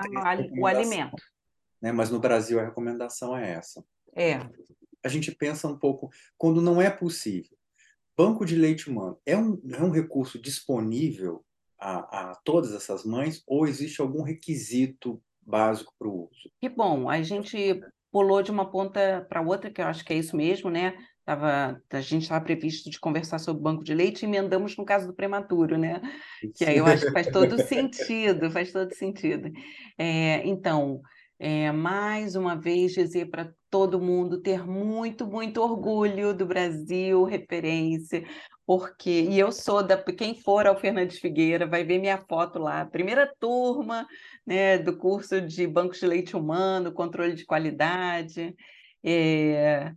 o 0.58 0.66
alimento. 0.66 1.22
Né? 1.80 1.92
Mas 1.92 2.10
no 2.10 2.18
Brasil 2.18 2.60
a 2.60 2.64
recomendação 2.64 3.36
é 3.36 3.52
essa. 3.52 3.84
É. 4.14 4.40
A 5.04 5.08
gente 5.08 5.30
pensa 5.32 5.68
um 5.68 5.78
pouco 5.78 6.10
quando 6.36 6.60
não 6.60 6.80
é 6.80 6.90
possível. 6.90 7.56
Banco 8.16 8.44
de 8.44 8.56
leite 8.56 8.88
humano 8.88 9.18
é 9.26 9.36
um, 9.36 9.60
é 9.70 9.82
um 9.82 9.90
recurso 9.90 10.40
disponível 10.40 11.44
a, 11.78 12.30
a 12.30 12.34
todas 12.36 12.72
essas 12.72 13.04
mães 13.04 13.42
ou 13.46 13.66
existe 13.66 14.00
algum 14.00 14.22
requisito 14.22 15.22
básico 15.42 15.92
para 15.98 16.08
o 16.08 16.24
uso? 16.24 16.50
Que 16.60 16.68
bom, 16.68 17.08
a 17.08 17.22
gente 17.22 17.80
pulou 18.10 18.42
de 18.42 18.50
uma 18.50 18.70
ponta 18.70 19.26
para 19.28 19.42
outra, 19.42 19.70
que 19.70 19.80
eu 19.80 19.86
acho 19.86 20.04
que 20.04 20.12
é 20.12 20.16
isso 20.16 20.36
mesmo, 20.36 20.70
né? 20.70 20.96
Tava, 21.26 21.82
a 21.90 22.00
gente 22.00 22.22
estava 22.22 22.44
previsto 22.44 22.88
de 22.88 23.00
conversar 23.00 23.40
sobre 23.40 23.60
banco 23.60 23.82
de 23.82 23.92
leite 23.92 24.22
e 24.22 24.26
emendamos 24.26 24.76
no 24.76 24.84
caso 24.84 25.08
do 25.08 25.12
prematuro, 25.12 25.76
né? 25.76 26.00
Que 26.54 26.64
aí 26.64 26.78
eu 26.78 26.86
acho 26.86 27.04
que 27.04 27.10
faz 27.10 27.26
todo 27.26 27.60
sentido, 27.66 28.48
faz 28.48 28.70
todo 28.70 28.94
sentido. 28.94 29.50
É, 29.98 30.46
então, 30.46 31.00
é, 31.36 31.72
mais 31.72 32.36
uma 32.36 32.54
vez 32.54 32.92
dizer 32.92 33.28
para 33.28 33.52
todo 33.68 34.00
mundo 34.00 34.40
ter 34.40 34.64
muito, 34.64 35.26
muito 35.26 35.60
orgulho 35.60 36.32
do 36.32 36.46
Brasil, 36.46 37.24
referência, 37.24 38.24
porque, 38.64 39.22
e 39.22 39.36
eu 39.36 39.50
sou 39.50 39.82
da, 39.82 39.96
quem 39.96 40.40
for 40.40 40.64
ao 40.64 40.78
Fernandes 40.78 41.18
Figueira 41.18 41.66
vai 41.66 41.82
ver 41.82 41.98
minha 41.98 42.18
foto 42.18 42.60
lá, 42.60 42.86
primeira 42.86 43.26
turma, 43.40 44.06
né, 44.46 44.78
do 44.78 44.96
curso 44.96 45.40
de 45.40 45.66
bancos 45.66 45.98
de 45.98 46.06
leite 46.06 46.36
humano, 46.36 46.92
controle 46.92 47.34
de 47.34 47.44
qualidade, 47.44 48.54
é, 49.04 49.92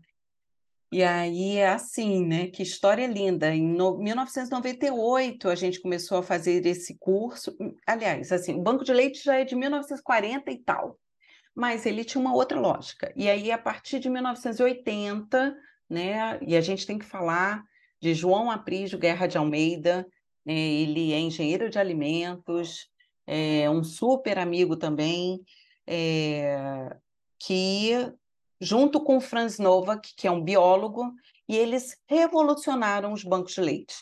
e 0.91 1.03
aí 1.03 1.57
é 1.57 1.69
assim, 1.69 2.25
né? 2.25 2.47
Que 2.47 2.63
história 2.63 3.05
linda. 3.05 3.53
Em 3.53 3.61
no, 3.63 3.97
1998 3.97 5.47
a 5.47 5.55
gente 5.55 5.79
começou 5.79 6.17
a 6.17 6.23
fazer 6.23 6.65
esse 6.65 6.97
curso. 6.97 7.55
Aliás, 7.85 8.31
assim, 8.31 8.55
o 8.55 8.61
banco 8.61 8.83
de 8.83 8.91
leite 8.93 9.23
já 9.23 9.35
é 9.35 9.45
de 9.45 9.55
1940 9.55 10.51
e 10.51 10.57
tal, 10.57 10.99
mas 11.55 11.85
ele 11.85 12.03
tinha 12.03 12.21
uma 12.21 12.33
outra 12.33 12.59
lógica. 12.59 13.13
E 13.15 13.29
aí, 13.29 13.51
a 13.51 13.57
partir 13.57 13.99
de 13.99 14.09
1980, 14.09 15.55
né? 15.89 16.39
E 16.41 16.55
a 16.55 16.61
gente 16.61 16.87
tem 16.87 16.97
que 16.97 17.05
falar 17.05 17.63
de 18.01 18.13
João 18.13 18.49
Aprígio 18.49 18.97
Guerra 18.97 19.27
de 19.27 19.37
Almeida. 19.37 20.07
Né, 20.45 20.53
ele 20.53 21.13
é 21.13 21.19
engenheiro 21.19 21.69
de 21.69 21.77
alimentos, 21.77 22.89
é 23.27 23.69
um 23.69 23.83
super 23.83 24.39
amigo 24.39 24.75
também, 24.75 25.39
é, 25.85 26.95
que 27.37 27.91
junto 28.59 29.01
com 29.01 29.21
Franz 29.21 29.57
Novak, 29.57 30.13
que 30.15 30.27
é 30.27 30.31
um 30.31 30.43
biólogo, 30.43 31.13
e 31.47 31.55
eles 31.55 31.97
revolucionaram 32.07 33.13
os 33.13 33.23
bancos 33.23 33.53
de 33.53 33.61
leite. 33.61 33.95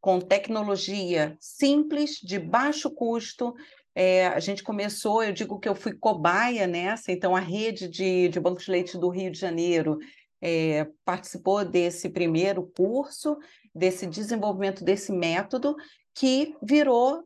Com 0.00 0.20
tecnologia 0.20 1.36
simples, 1.40 2.18
de 2.22 2.38
baixo 2.38 2.90
custo, 2.90 3.54
é, 3.94 4.26
a 4.28 4.40
gente 4.40 4.62
começou, 4.62 5.22
eu 5.22 5.32
digo 5.32 5.58
que 5.60 5.68
eu 5.68 5.74
fui 5.74 5.92
cobaia 5.92 6.66
nessa, 6.66 7.12
então 7.12 7.36
a 7.36 7.40
rede 7.40 7.88
de, 7.88 8.28
de 8.28 8.40
bancos 8.40 8.64
de 8.64 8.70
leite 8.70 8.96
do 8.96 9.10
Rio 9.10 9.30
de 9.30 9.38
Janeiro 9.38 9.98
é, 10.40 10.88
participou 11.04 11.64
desse 11.64 12.08
primeiro 12.08 12.66
curso, 12.74 13.36
desse 13.74 14.06
desenvolvimento 14.06 14.82
desse 14.82 15.12
método, 15.12 15.76
que 16.14 16.56
virou 16.62 17.22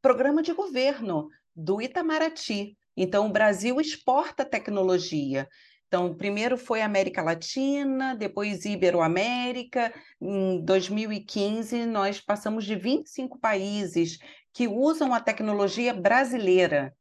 programa 0.00 0.42
de 0.42 0.52
governo 0.52 1.28
do 1.54 1.80
Itamaraty. 1.80 2.76
Então, 2.96 3.26
o 3.26 3.32
Brasil 3.32 3.80
exporta 3.80 4.44
tecnologia. 4.44 5.48
Então, 5.94 6.12
primeiro 6.12 6.58
foi 6.58 6.82
América 6.82 7.22
Latina, 7.22 8.16
depois 8.16 8.64
Iberoamérica. 8.64 9.94
Em 10.20 10.60
2015, 10.64 11.86
nós 11.86 12.20
passamos 12.20 12.64
de 12.64 12.74
25 12.74 13.38
países 13.38 14.18
que 14.52 14.66
usam 14.66 15.14
a 15.14 15.20
tecnologia 15.20 15.94
brasileira. 15.94 16.92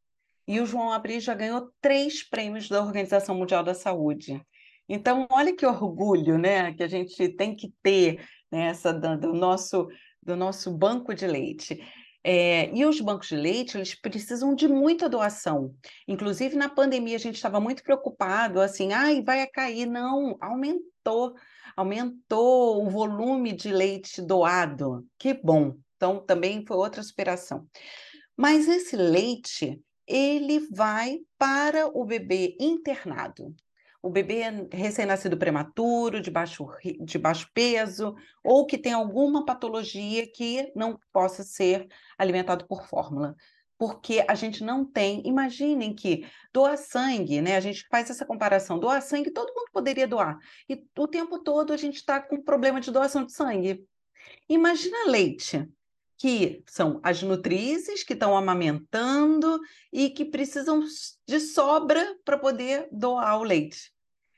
E 0.47 0.59
o 0.59 0.65
João 0.67 0.91
Abri 0.91 1.19
já 1.19 1.33
ganhou 1.33 1.71
três 1.81 2.21
prêmios 2.21 2.69
da 2.69 2.83
Organização 2.83 3.33
Mundial 3.33 3.63
da 3.63 3.73
Saúde. 3.73 4.39
Então, 4.87 5.25
olha 5.31 5.55
que 5.55 5.65
orgulho 5.65 6.37
né, 6.37 6.71
que 6.73 6.83
a 6.83 6.87
gente 6.87 7.29
tem 7.29 7.55
que 7.55 7.73
ter 7.81 8.23
nessa 8.51 8.93
né, 8.93 9.17
do, 9.17 9.33
nosso, 9.33 9.87
do 10.21 10.35
nosso 10.35 10.71
banco 10.71 11.15
de 11.15 11.25
leite. 11.25 11.81
É, 12.23 12.73
e 12.73 12.85
os 12.85 13.01
bancos 13.01 13.27
de 13.27 13.35
leite, 13.35 13.77
eles 13.77 13.93
precisam 13.95 14.55
de 14.55 14.67
muita 14.67 15.09
doação. 15.09 15.75
Inclusive, 16.07 16.55
na 16.55 16.69
pandemia, 16.69 17.17
a 17.17 17.19
gente 17.19 17.35
estava 17.35 17.59
muito 17.59 17.83
preocupado, 17.83 18.61
assim, 18.61 18.93
ai, 18.93 19.21
vai 19.21 19.45
cair. 19.47 19.85
Não, 19.85 20.37
aumentou, 20.39 21.35
aumentou 21.75 22.85
o 22.85 22.89
volume 22.89 23.51
de 23.51 23.71
leite 23.71 24.21
doado. 24.21 25.05
Que 25.17 25.33
bom. 25.33 25.75
Então, 25.97 26.19
também 26.19 26.65
foi 26.65 26.77
outra 26.77 27.03
superação. 27.03 27.67
Mas 28.37 28.67
esse 28.67 28.95
leite, 28.95 29.81
ele 30.07 30.59
vai 30.71 31.19
para 31.37 31.87
o 31.87 32.05
bebê 32.05 32.55
internado 32.59 33.53
o 34.03 34.09
bebê 34.09 34.43
recém-nascido 34.69 35.37
prematuro, 35.37 36.19
de 36.19 36.29
baixo, 36.29 36.67
de 36.99 37.17
baixo 37.17 37.49
peso, 37.53 38.13
ou 38.43 38.65
que 38.65 38.77
tem 38.77 38.91
alguma 38.91 39.45
patologia 39.45 40.29
que 40.29 40.69
não 40.75 40.99
possa 41.13 41.41
ser 41.41 41.87
alimentado 42.17 42.67
por 42.67 42.85
fórmula. 42.85 43.33
Porque 43.77 44.23
a 44.27 44.35
gente 44.35 44.61
não 44.61 44.85
tem. 44.85 45.25
Imaginem 45.25 45.95
que 45.95 46.27
doar 46.51 46.77
sangue, 46.77 47.41
né? 47.41 47.55
A 47.55 47.61
gente 47.61 47.87
faz 47.89 48.09
essa 48.09 48.25
comparação: 48.25 48.77
doar 48.77 49.01
sangue, 49.01 49.31
todo 49.31 49.53
mundo 49.53 49.69
poderia 49.71 50.07
doar. 50.07 50.37
E 50.67 50.85
o 50.97 51.07
tempo 51.07 51.39
todo 51.39 51.71
a 51.71 51.77
gente 51.77 51.95
está 51.95 52.21
com 52.21 52.41
problema 52.41 52.81
de 52.81 52.91
doação 52.91 53.25
de 53.25 53.31
sangue. 53.31 53.87
Imagina 54.49 55.05
leite, 55.07 55.65
que 56.17 56.61
são 56.67 56.99
as 57.03 57.23
nutrizes 57.23 58.03
que 58.03 58.13
estão 58.13 58.35
amamentando 58.35 59.59
e 59.91 60.09
que 60.09 60.25
precisam 60.25 60.83
de 61.25 61.39
sobra 61.39 62.17
para 62.25 62.37
poder 62.37 62.89
doar 62.91 63.39
o 63.39 63.43
leite. 63.43 63.92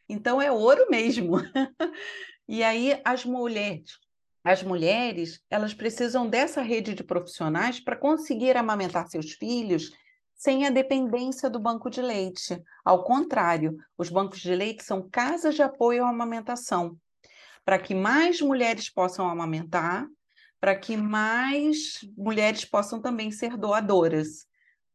Então 0.08 0.41
é 0.41 0.52
ouro 0.52 0.88
mesmo. 0.89 1.38
e 2.48 2.63
aí 2.63 3.00
as 3.04 3.26
mulheres, 3.26 4.00
as 4.44 4.62
mulheres, 4.62 5.41
elas 5.50 5.74
precisam 5.74 6.30
dessa 6.30 6.62
rede 6.62 6.94
de 6.94 7.04
profissionais 7.04 7.80
para 7.80 7.96
conseguir 7.96 8.56
amamentar 8.56 9.08
seus 9.08 9.32
filhos 9.32 9.91
sem 10.36 10.68
a 10.68 10.70
dependência 10.70 11.50
do 11.50 11.60
banco 11.60 11.89
de 11.89 12.02
leite. 12.02 12.62
Ao 12.84 13.04
contrário, 13.04 13.78
os 13.98 14.10
bancos 14.10 14.39
de 14.39 14.54
leite 14.54 14.84
são 14.84 15.10
casas 15.10 15.56
de 15.56 15.63
apoio 15.63 16.04
à 16.04 16.10
amamentação, 16.10 16.96
para 17.63 17.80
que 17.80 17.96
mais 17.96 18.41
mulheres 18.41 18.89
possam 18.89 19.28
amamentar, 19.28 20.06
para 20.60 20.76
que 20.76 20.96
mais 20.96 22.00
mulheres 22.18 22.65
possam 22.65 23.02
também 23.02 23.32
ser 23.32 23.58
doadoras. 23.58 24.46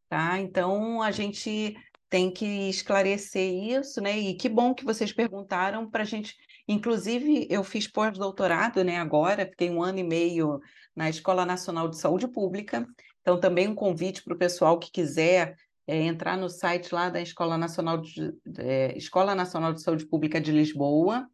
Tá? 0.08 0.38
Então, 0.38 1.02
a 1.02 1.10
gente 1.10 1.76
tem 2.10 2.28
que 2.28 2.68
esclarecer 2.68 3.54
isso, 3.54 4.00
né? 4.00 4.18
E 4.18 4.34
que 4.34 4.48
bom 4.48 4.74
que 4.74 4.84
vocês 4.84 5.12
perguntaram 5.12 5.88
para 5.88 6.02
a 6.02 6.04
gente. 6.04 6.36
Inclusive, 6.66 7.46
eu 7.48 7.62
fiz 7.62 7.86
pós-doutorado, 7.86 8.82
né? 8.82 8.98
Agora, 8.98 9.46
fiquei 9.46 9.70
um 9.70 9.80
ano 9.80 10.00
e 10.00 10.02
meio 10.02 10.60
na 10.94 11.08
Escola 11.08 11.46
Nacional 11.46 11.88
de 11.88 11.96
Saúde 11.96 12.26
Pública. 12.26 12.84
Então, 13.20 13.38
também 13.38 13.68
um 13.68 13.74
convite 13.76 14.24
para 14.24 14.34
o 14.34 14.38
pessoal 14.38 14.76
que 14.76 14.90
quiser 14.90 15.54
é, 15.86 16.02
entrar 16.02 16.36
no 16.36 16.48
site 16.48 16.92
lá 16.92 17.08
da 17.08 17.20
Escola 17.20 17.56
Nacional 17.56 17.98
de, 17.98 18.34
é, 18.58 18.96
Escola 18.98 19.34
Nacional 19.34 19.72
de 19.72 19.80
Saúde 19.80 20.04
Pública 20.04 20.40
de 20.40 20.50
Lisboa. 20.50 21.28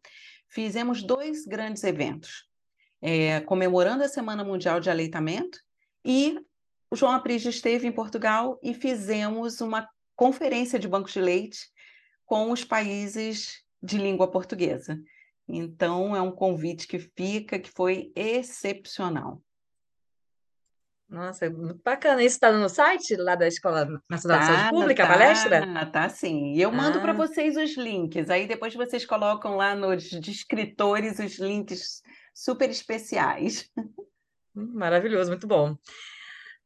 Fizemos 0.47 1.01
dois 1.01 1.45
grandes 1.45 1.83
eventos, 1.83 2.47
é, 3.01 3.41
comemorando 3.41 4.03
a 4.03 4.07
Semana 4.07 4.43
Mundial 4.43 4.79
de 4.79 4.89
Aleitamento 4.91 5.59
e 6.05 6.39
o 6.89 6.95
João 6.95 7.11
Aprígio 7.11 7.49
esteve 7.49 7.85
em 7.85 7.91
Portugal 7.91 8.57
e 8.63 8.73
fizemos 8.73 9.59
uma 9.59 9.87
conferência 10.17 10.77
de 10.77 10.87
bancos 10.89 11.13
de 11.13 11.21
leite 11.21 11.69
com 12.25 12.51
os 12.51 12.65
países 12.65 13.63
de 13.81 13.97
língua 13.97 14.29
portuguesa. 14.29 14.99
Então, 15.47 16.13
é 16.13 16.21
um 16.21 16.31
convite 16.31 16.85
que 16.87 16.99
fica, 16.99 17.57
que 17.57 17.69
foi 17.71 18.11
excepcional. 18.15 19.41
Nossa, 21.09 21.49
muito 21.49 21.81
bacana. 21.81 22.21
Isso 22.21 22.35
está 22.35 22.51
no 22.51 22.67
site 22.67 23.15
lá 23.15 23.33
da 23.35 23.47
Escola 23.47 23.87
Nacional 24.09 24.39
de 24.39 24.45
Saúde 24.45 24.63
Tá, 24.63 24.69
Pública, 24.71 25.03
a 25.03 25.07
tá, 25.07 25.13
palestra? 25.13 25.85
tá 25.89 26.09
sim. 26.09 26.53
E 26.53 26.61
eu 26.61 26.69
mando 26.69 26.99
para 26.99 27.11
Ah, 27.13 27.15
vocês 27.15 27.55
os 27.55 27.77
links. 27.77 28.29
Aí 28.29 28.45
depois 28.45 28.73
vocês 28.75 29.05
colocam 29.05 29.55
lá 29.55 29.73
nos 29.73 30.09
descritores 30.09 31.17
os 31.19 31.39
links 31.39 32.01
super 32.33 32.69
especiais. 32.69 33.71
hum, 34.53 34.73
maravilhoso, 34.73 35.29
muito 35.29 35.47
bom. 35.47 35.77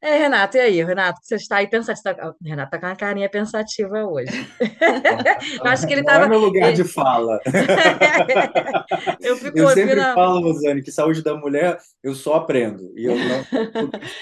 É, 0.04 0.18
Renato, 0.18 0.58
e 0.58 0.60
aí, 0.60 0.84
Renato, 0.84 1.20
você 1.22 1.36
está 1.36 1.58
aí 1.58 1.68
pensativo? 1.70 2.04
Tá- 2.04 2.34
Renato 2.44 2.70
está 2.76 2.80
com 2.80 2.86
uma 2.88 2.96
carinha 2.96 3.30
pensativa 3.30 4.04
hoje. 4.04 4.32
Eu 5.64 5.66
acho 5.72 5.86
que 5.86 5.94
ele 5.94 6.02
Não 6.02 6.10
é 6.14 6.16
estava. 6.16 6.28
meu 6.28 6.40
lugar 6.40 6.74
de 6.74 6.84
fala. 6.84 7.40
Eu 9.22 9.38
fico 9.38 9.58
Eu 9.58 9.70
sempre 9.70 10.00
ouvindo. 10.00 10.14
falo, 10.16 10.42
Rosane, 10.42 10.82
que 10.82 10.92
saúde 10.92 11.22
da 11.24 11.36
mulher 11.36 11.78
eu 12.04 12.16
só 12.16 12.36
aprendo. 12.36 12.92
E 12.98 13.06
eu 13.06 13.16
não 13.16 13.44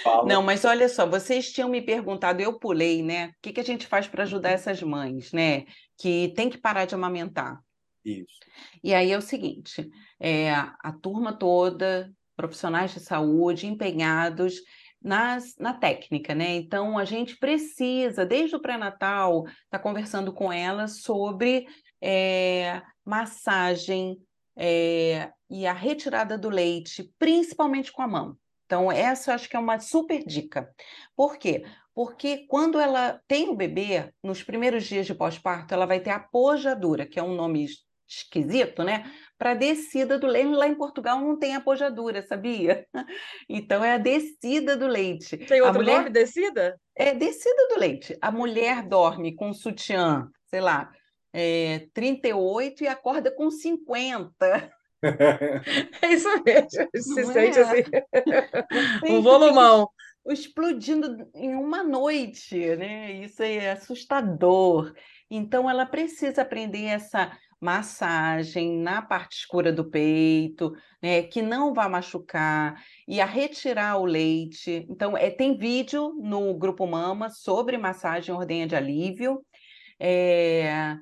falo 0.04 0.28
Não, 0.28 0.42
mas 0.44 0.66
olha 0.66 0.90
só, 0.90 1.06
vocês 1.08 1.52
tinham 1.52 1.70
me 1.70 1.82
perguntado, 1.82 2.42
eu 2.42 2.60
pulei, 2.60 3.02
né? 3.02 3.28
O 3.28 3.32
que 3.42 3.54
que 3.54 3.62
a 3.62 3.66
gente 3.66 3.88
faz 3.88 4.08
para 4.08 4.24
ajudar 4.24 4.52
essas 4.52 4.82
mães, 4.84 5.32
né? 5.32 5.64
Que 5.98 6.34
tem 6.36 6.50
que 6.50 6.58
parar 6.58 6.86
de 6.86 6.96
amamentar. 6.96 7.60
isso. 8.04 8.38
E 8.84 8.94
aí 8.94 9.12
é 9.12 9.18
o 9.18 9.22
seguinte, 9.22 9.90
é, 10.20 10.52
a 10.52 10.92
turma 11.02 11.32
toda, 11.34 12.12
profissionais 12.36 12.92
de 12.94 13.00
saúde, 13.00 13.68
empenhados 13.68 14.56
nas, 15.02 15.56
na 15.58 15.74
técnica, 15.74 16.36
né? 16.36 16.56
Então, 16.56 16.98
a 16.98 17.06
gente 17.06 17.38
precisa, 17.38 18.26
desde 18.26 18.56
o 18.56 18.62
pré-natal, 18.62 19.46
estar 19.64 19.80
conversando 19.80 20.34
com 20.34 20.52
elas 20.52 21.02
sobre 21.02 21.68
é, 22.02 22.82
massagem 23.06 24.18
é, 24.56 25.32
e 25.50 25.66
a 25.66 25.74
retirada 25.74 26.38
do 26.38 26.50
leite, 26.50 27.12
principalmente 27.18 27.92
com 27.92 28.02
a 28.02 28.08
mão. 28.08 28.38
Então, 28.66 28.92
essa 28.92 29.32
eu 29.32 29.36
acho 29.36 29.50
que 29.50 29.56
é 29.56 29.60
uma 29.60 29.80
super 29.80 30.24
dica. 30.24 30.70
Por 31.16 31.38
quê? 31.38 31.64
Porque 31.94 32.46
quando 32.48 32.80
ela 32.80 33.20
tem 33.28 33.50
o 33.50 33.56
bebê, 33.56 34.14
nos 34.24 34.44
primeiros 34.44 34.86
dias 34.86 35.08
de 35.08 35.16
pós-parto, 35.16 35.74
ela 35.74 35.86
vai 35.86 36.00
ter 36.00 36.12
a 36.12 36.20
pojadura, 36.20 37.06
que 37.06 37.20
é 37.20 37.24
um 37.24 37.36
nome 37.36 37.66
es- 37.66 37.84
esquisito, 38.08 38.84
né? 38.84 39.12
Para 39.40 39.54
descida 39.56 40.20
do 40.20 40.28
leite. 40.28 40.50
Lá 40.52 40.68
em 40.68 40.76
Portugal 40.76 41.20
não 41.22 41.40
tem 41.40 41.56
a 41.56 41.62
pojadura, 41.62 42.22
sabia? 42.22 42.86
Então 43.50 43.84
é 43.84 43.94
a 43.94 43.98
descida 43.98 44.76
do 44.78 44.86
leite. 44.86 45.38
Tem 45.38 45.62
A 45.62 45.66
outro 45.66 45.80
mulher 45.82 46.00
nome, 46.00 46.10
descida? 46.12 46.80
é 46.96 47.16
descida 47.16 47.68
do 47.70 47.80
leite. 47.80 48.18
A 48.22 48.32
mulher 48.32 48.84
dorme 48.88 49.34
com 49.36 49.54
sutiã, 49.54 50.30
sei 50.46 50.62
lá, 50.62 50.92
é, 51.34 51.88
38 51.94 52.84
e 52.84 52.88
acorda 52.88 53.32
com 53.32 53.50
50. 53.50 54.72
É 56.02 56.08
isso 56.14 56.28
mesmo. 56.44 56.90
Se 56.94 57.24
Não 57.24 57.32
sente 57.34 57.58
é? 57.58 57.62
assim, 57.62 57.84
um 59.08 59.22
volumão. 59.22 59.90
explodindo 60.30 61.30
em 61.34 61.56
uma 61.56 61.84
noite, 61.84 62.76
né? 62.76 63.14
Isso 63.14 63.42
é 63.42 63.72
assustador. 63.72 64.94
Então, 65.32 65.70
ela 65.70 65.86
precisa 65.86 66.42
aprender 66.42 66.84
essa 66.86 67.32
massagem 67.60 68.78
na 68.78 69.02
parte 69.02 69.38
escura 69.38 69.72
do 69.72 69.90
peito, 69.90 70.74
né? 71.02 71.24
Que 71.24 71.42
não 71.42 71.74
vai 71.74 71.90
machucar, 71.90 72.82
e 73.08 73.20
a 73.20 73.26
retirar 73.26 73.98
o 73.98 74.06
leite. 74.06 74.86
Então, 74.90 75.18
é, 75.18 75.30
tem 75.30 75.58
vídeo 75.58 76.14
no 76.22 76.54
Grupo 76.54 76.88
Mama 76.88 77.30
sobre 77.30 77.78
massagem 77.78 78.34
ordenha 78.34 78.68
de 78.68 78.76
alívio. 78.76 79.44
É, 80.00 80.98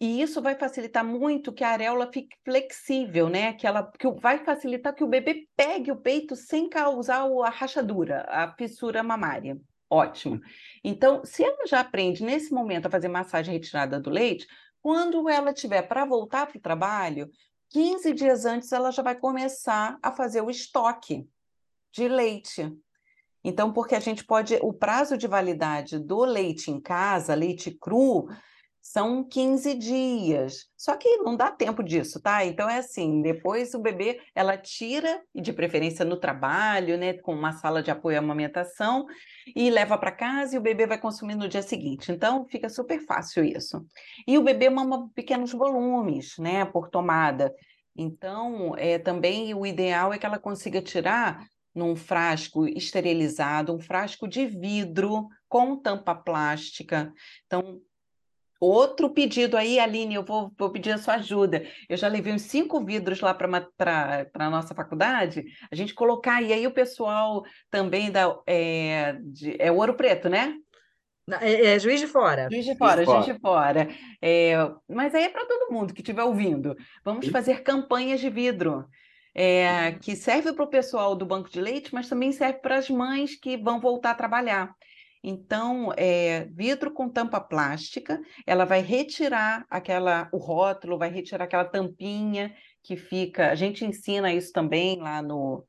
e 0.00 0.22
isso 0.22 0.40
vai 0.40 0.54
facilitar 0.54 1.04
muito 1.04 1.52
que 1.52 1.64
a 1.64 1.70
areola 1.70 2.10
fique 2.12 2.36
flexível, 2.44 3.28
né? 3.28 3.52
Que 3.54 3.66
ela 3.66 3.90
que 3.98 4.08
vai 4.12 4.44
facilitar 4.44 4.94
que 4.94 5.02
o 5.02 5.08
bebê 5.08 5.48
pegue 5.56 5.90
o 5.90 5.96
peito 5.96 6.36
sem 6.36 6.68
causar 6.68 7.24
a 7.44 7.50
rachadura, 7.50 8.24
a 8.28 8.54
fissura 8.56 9.02
mamária. 9.02 9.58
Ótimo. 9.90 10.40
Então, 10.84 11.24
se 11.24 11.42
ela 11.42 11.66
já 11.66 11.80
aprende 11.80 12.22
nesse 12.22 12.52
momento 12.52 12.86
a 12.86 12.90
fazer 12.90 13.08
massagem 13.08 13.54
retirada 13.54 13.98
do 13.98 14.10
leite, 14.10 14.46
quando 14.82 15.28
ela 15.28 15.52
tiver 15.52 15.82
para 15.82 16.04
voltar 16.04 16.46
para 16.46 16.58
o 16.58 16.60
trabalho, 16.60 17.30
15 17.70 18.12
dias 18.14 18.44
antes 18.44 18.72
ela 18.72 18.90
já 18.90 19.02
vai 19.02 19.14
começar 19.14 19.98
a 20.02 20.10
fazer 20.12 20.40
o 20.40 20.50
estoque 20.50 21.28
de 21.92 22.08
leite. 22.08 22.72
Então, 23.44 23.72
porque 23.72 23.94
a 23.94 24.00
gente 24.00 24.24
pode, 24.24 24.58
o 24.62 24.72
prazo 24.72 25.16
de 25.16 25.26
validade 25.26 25.98
do 25.98 26.24
leite 26.24 26.70
em 26.70 26.80
casa, 26.80 27.34
leite 27.34 27.70
cru, 27.70 28.28
são 28.90 29.22
15 29.22 29.74
dias. 29.74 30.66
Só 30.74 30.96
que 30.96 31.18
não 31.18 31.36
dá 31.36 31.50
tempo 31.50 31.82
disso, 31.82 32.22
tá? 32.22 32.42
Então 32.46 32.70
é 32.70 32.78
assim, 32.78 33.20
depois 33.20 33.74
o 33.74 33.78
bebê, 33.78 34.18
ela 34.34 34.56
tira, 34.56 35.22
e 35.34 35.42
de 35.42 35.52
preferência 35.52 36.06
no 36.06 36.16
trabalho, 36.16 36.96
né, 36.96 37.12
com 37.12 37.34
uma 37.34 37.52
sala 37.52 37.82
de 37.82 37.90
apoio 37.90 38.16
à 38.16 38.20
amamentação, 38.20 39.04
e 39.54 39.68
leva 39.68 39.98
para 39.98 40.10
casa 40.10 40.54
e 40.54 40.58
o 40.58 40.62
bebê 40.62 40.86
vai 40.86 40.98
consumir 40.98 41.34
no 41.34 41.48
dia 41.48 41.60
seguinte. 41.60 42.10
Então 42.10 42.46
fica 42.46 42.70
super 42.70 42.98
fácil 43.04 43.44
isso. 43.44 43.84
E 44.26 44.38
o 44.38 44.42
bebê 44.42 44.70
mama 44.70 45.10
pequenos 45.14 45.52
volumes, 45.52 46.38
né, 46.38 46.64
por 46.64 46.88
tomada. 46.88 47.54
Então, 47.94 48.74
é, 48.78 48.98
também 48.98 49.52
o 49.52 49.66
ideal 49.66 50.14
é 50.14 50.18
que 50.18 50.24
ela 50.24 50.38
consiga 50.38 50.80
tirar 50.80 51.46
num 51.74 51.94
frasco 51.94 52.66
esterilizado, 52.66 53.74
um 53.74 53.80
frasco 53.80 54.26
de 54.26 54.46
vidro 54.46 55.28
com 55.46 55.76
tampa 55.76 56.14
plástica. 56.14 57.12
Então, 57.46 57.82
outro 58.60 59.10
pedido 59.10 59.56
aí, 59.56 59.78
Aline, 59.78 60.14
eu 60.14 60.24
vou, 60.24 60.52
vou 60.58 60.70
pedir 60.70 60.92
a 60.92 60.98
sua 60.98 61.14
ajuda. 61.14 61.64
Eu 61.88 61.96
já 61.96 62.08
levei 62.08 62.32
uns 62.32 62.42
cinco 62.42 62.84
vidros 62.84 63.20
lá 63.20 63.32
para 63.34 64.26
a 64.34 64.50
nossa 64.50 64.74
faculdade, 64.74 65.44
a 65.70 65.74
gente 65.74 65.94
colocar, 65.94 66.42
e 66.42 66.52
aí 66.52 66.66
o 66.66 66.72
pessoal 66.72 67.44
também 67.70 68.10
da. 68.10 68.36
É, 68.46 69.14
de- 69.22 69.56
é 69.58 69.70
Ouro 69.70 69.94
Preto, 69.94 70.28
né? 70.28 70.54
É, 71.40 71.74
é 71.74 71.78
Juiz 71.78 72.00
de 72.00 72.06
Fora. 72.06 72.48
Juiz 72.50 72.64
de 72.64 72.76
Fora, 72.76 73.04
Fora. 73.04 73.22
Juiz 73.22 73.34
de 73.34 73.40
Fora. 73.40 73.88
É, 74.22 74.54
mas 74.88 75.14
aí 75.14 75.24
é 75.24 75.28
para 75.28 75.46
todo 75.46 75.72
mundo 75.72 75.92
que 75.92 76.00
estiver 76.00 76.22
ouvindo. 76.24 76.74
Vamos 77.04 77.28
fazer 77.28 77.62
campanhas 77.62 78.18
de 78.20 78.30
vidro, 78.30 78.86
é, 79.34 79.92
que 79.92 80.16
serve 80.16 80.52
para 80.52 80.64
o 80.64 80.68
pessoal 80.70 81.14
do 81.14 81.26
banco 81.26 81.50
de 81.50 81.60
leite, 81.60 81.92
mas 81.92 82.08
também 82.08 82.32
serve 82.32 82.60
para 82.60 82.78
as 82.78 82.88
mães 82.88 83.38
que 83.38 83.56
vão 83.56 83.78
voltar 83.78 84.12
a 84.12 84.14
trabalhar. 84.14 84.74
Então, 85.22 85.92
é, 85.96 86.44
vidro 86.46 86.92
com 86.92 87.08
tampa 87.08 87.40
plástica, 87.40 88.20
ela 88.46 88.64
vai 88.64 88.80
retirar 88.80 89.66
aquela, 89.68 90.28
o 90.32 90.38
rótulo, 90.38 90.98
vai 90.98 91.10
retirar 91.10 91.44
aquela 91.44 91.64
tampinha 91.64 92.54
que 92.82 92.96
fica. 92.96 93.50
A 93.50 93.54
gente 93.54 93.84
ensina 93.84 94.32
isso 94.32 94.52
também 94.52 94.98
lá 94.98 95.20
no, 95.20 95.66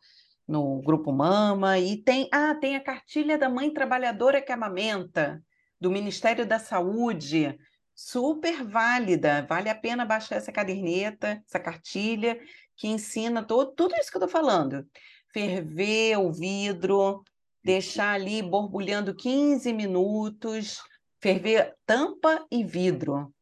no 0.47 0.81
Grupo 0.81 1.11
Mama. 1.11 1.79
E 1.79 1.97
tem, 1.97 2.27
ah, 2.31 2.55
tem 2.55 2.75
a 2.75 2.83
cartilha 2.83 3.37
da 3.37 3.49
mãe 3.49 3.73
trabalhadora 3.73 4.41
que 4.41 4.51
amamenta 4.51 5.43
do 5.79 5.89
Ministério 5.89 6.45
da 6.45 6.59
Saúde, 6.59 7.57
super 7.95 8.63
válida, 8.63 9.45
vale 9.47 9.69
a 9.69 9.75
pena 9.75 10.05
baixar 10.05 10.35
essa 10.35 10.51
caderneta, 10.51 11.41
essa 11.45 11.59
cartilha, 11.59 12.39
que 12.75 12.87
ensina 12.87 13.43
todo, 13.43 13.73
tudo 13.73 13.95
isso 13.95 14.09
que 14.09 14.17
eu 14.17 14.25
estou 14.25 14.29
falando. 14.29 14.87
Ferver 15.33 16.17
o 16.17 16.31
vidro, 16.31 17.23
deixar 17.63 18.13
ali 18.13 18.41
borbulhando 18.41 19.15
15 19.15 19.71
minutos, 19.73 20.81
ferver 21.19 21.75
tampa 21.85 22.45
e 22.51 22.63
vidro, 22.63 23.33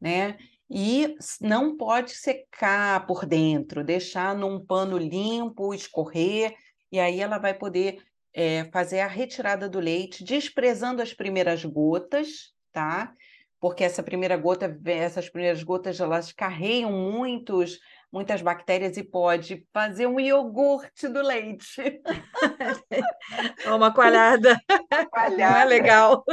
né? 0.00 0.38
E 0.70 1.14
não 1.40 1.76
pode 1.76 2.12
secar 2.12 3.06
por 3.06 3.26
dentro, 3.26 3.84
deixar 3.84 4.34
num 4.34 4.64
pano 4.64 4.96
limpo, 4.96 5.74
escorrer, 5.74 6.54
e 6.90 6.98
aí 6.98 7.20
ela 7.20 7.38
vai 7.38 7.52
poder 7.52 8.02
é, 8.32 8.64
fazer 8.72 9.00
a 9.00 9.06
retirada 9.06 9.68
do 9.68 9.78
leite, 9.78 10.24
desprezando 10.24 11.02
as 11.02 11.12
primeiras 11.12 11.64
gotas, 11.64 12.52
tá? 12.72 13.12
Porque 13.60 13.84
essa 13.84 14.02
primeira 14.02 14.36
gota, 14.36 14.80
essas 14.86 15.28
primeiras 15.28 15.62
gotas, 15.62 16.00
elas 16.00 16.32
carregam 16.32 16.90
muitos, 16.90 17.78
muitas 18.12 18.42
bactérias 18.42 18.96
e 18.96 19.02
pode 19.02 19.66
fazer 19.72 20.06
um 20.06 20.20
iogurte 20.20 21.08
do 21.08 21.22
leite. 21.22 22.02
Uma 23.66 23.92
coalhada. 23.92 24.60
Não 25.44 25.56
é 25.56 25.64
Coalhada. 25.64 25.64
legal. 25.64 26.24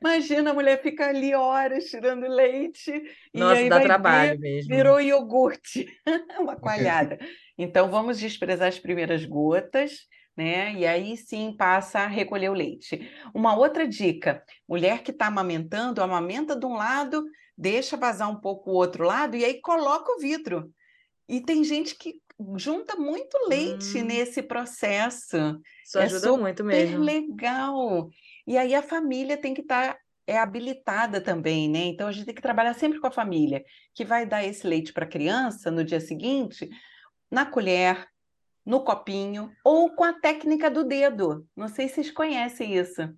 Imagina 0.00 0.50
a 0.50 0.54
mulher 0.54 0.80
ficar 0.82 1.08
ali 1.10 1.34
horas 1.34 1.84
tirando 1.84 2.26
leite 2.28 2.92
e 3.34 3.38
Nossa, 3.38 3.54
aí 3.54 3.68
dá 3.68 3.78
vai 3.78 3.88
ver, 3.88 3.88
trabalho 3.88 4.38
mesmo. 4.38 4.76
virou 4.76 5.00
iogurte, 5.00 5.86
uma 6.40 6.56
coalhada. 6.56 7.18
Então 7.58 7.90
vamos 7.90 8.18
desprezar 8.18 8.68
as 8.68 8.78
primeiras 8.78 9.24
gotas, 9.24 10.00
né? 10.36 10.74
E 10.74 10.86
aí 10.86 11.16
sim 11.16 11.56
passa 11.56 12.00
a 12.00 12.06
recolher 12.06 12.50
o 12.50 12.54
leite. 12.54 13.10
Uma 13.34 13.56
outra 13.56 13.88
dica: 13.88 14.42
mulher 14.68 15.02
que 15.02 15.10
está 15.10 15.26
amamentando, 15.28 16.02
amamenta 16.02 16.54
de 16.54 16.66
um 16.66 16.74
lado, 16.74 17.24
deixa 17.56 17.96
vazar 17.96 18.30
um 18.30 18.40
pouco 18.40 18.70
o 18.70 18.74
outro 18.74 19.04
lado 19.04 19.36
e 19.36 19.44
aí 19.44 19.60
coloca 19.60 20.12
o 20.12 20.18
vidro. 20.18 20.70
E 21.28 21.40
tem 21.40 21.64
gente 21.64 21.94
que 21.96 22.20
junta 22.56 22.96
muito 22.96 23.36
leite 23.48 23.98
Hum. 23.98 24.04
nesse 24.04 24.42
processo. 24.42 25.36
Isso 25.84 25.98
É 25.98 26.04
ajuda 26.04 26.36
muito 26.36 26.58
super 26.62 26.64
mesmo. 26.64 26.98
legal. 27.04 28.08
E 28.46 28.56
aí 28.56 28.74
a 28.74 28.82
família 28.82 29.36
tem 29.36 29.54
que 29.54 29.62
estar 29.62 29.96
é 30.28 30.36
habilitada 30.38 31.20
também, 31.20 31.68
né? 31.68 31.84
Então 31.84 32.08
a 32.08 32.12
gente 32.12 32.26
tem 32.26 32.34
que 32.34 32.42
trabalhar 32.42 32.74
sempre 32.74 32.98
com 32.98 33.06
a 33.06 33.12
família, 33.12 33.64
que 33.94 34.04
vai 34.04 34.26
dar 34.26 34.44
esse 34.44 34.66
leite 34.66 34.92
para 34.92 35.04
a 35.04 35.08
criança 35.08 35.70
no 35.70 35.84
dia 35.84 36.00
seguinte, 36.00 36.68
na 37.30 37.46
colher, 37.46 38.08
no 38.64 38.82
copinho 38.82 39.52
ou 39.64 39.94
com 39.94 40.02
a 40.02 40.12
técnica 40.12 40.68
do 40.68 40.82
dedo. 40.82 41.46
Não 41.56 41.68
sei 41.68 41.86
se 41.86 41.94
vocês 41.94 42.10
conhecem 42.10 42.76
isso, 42.76 43.08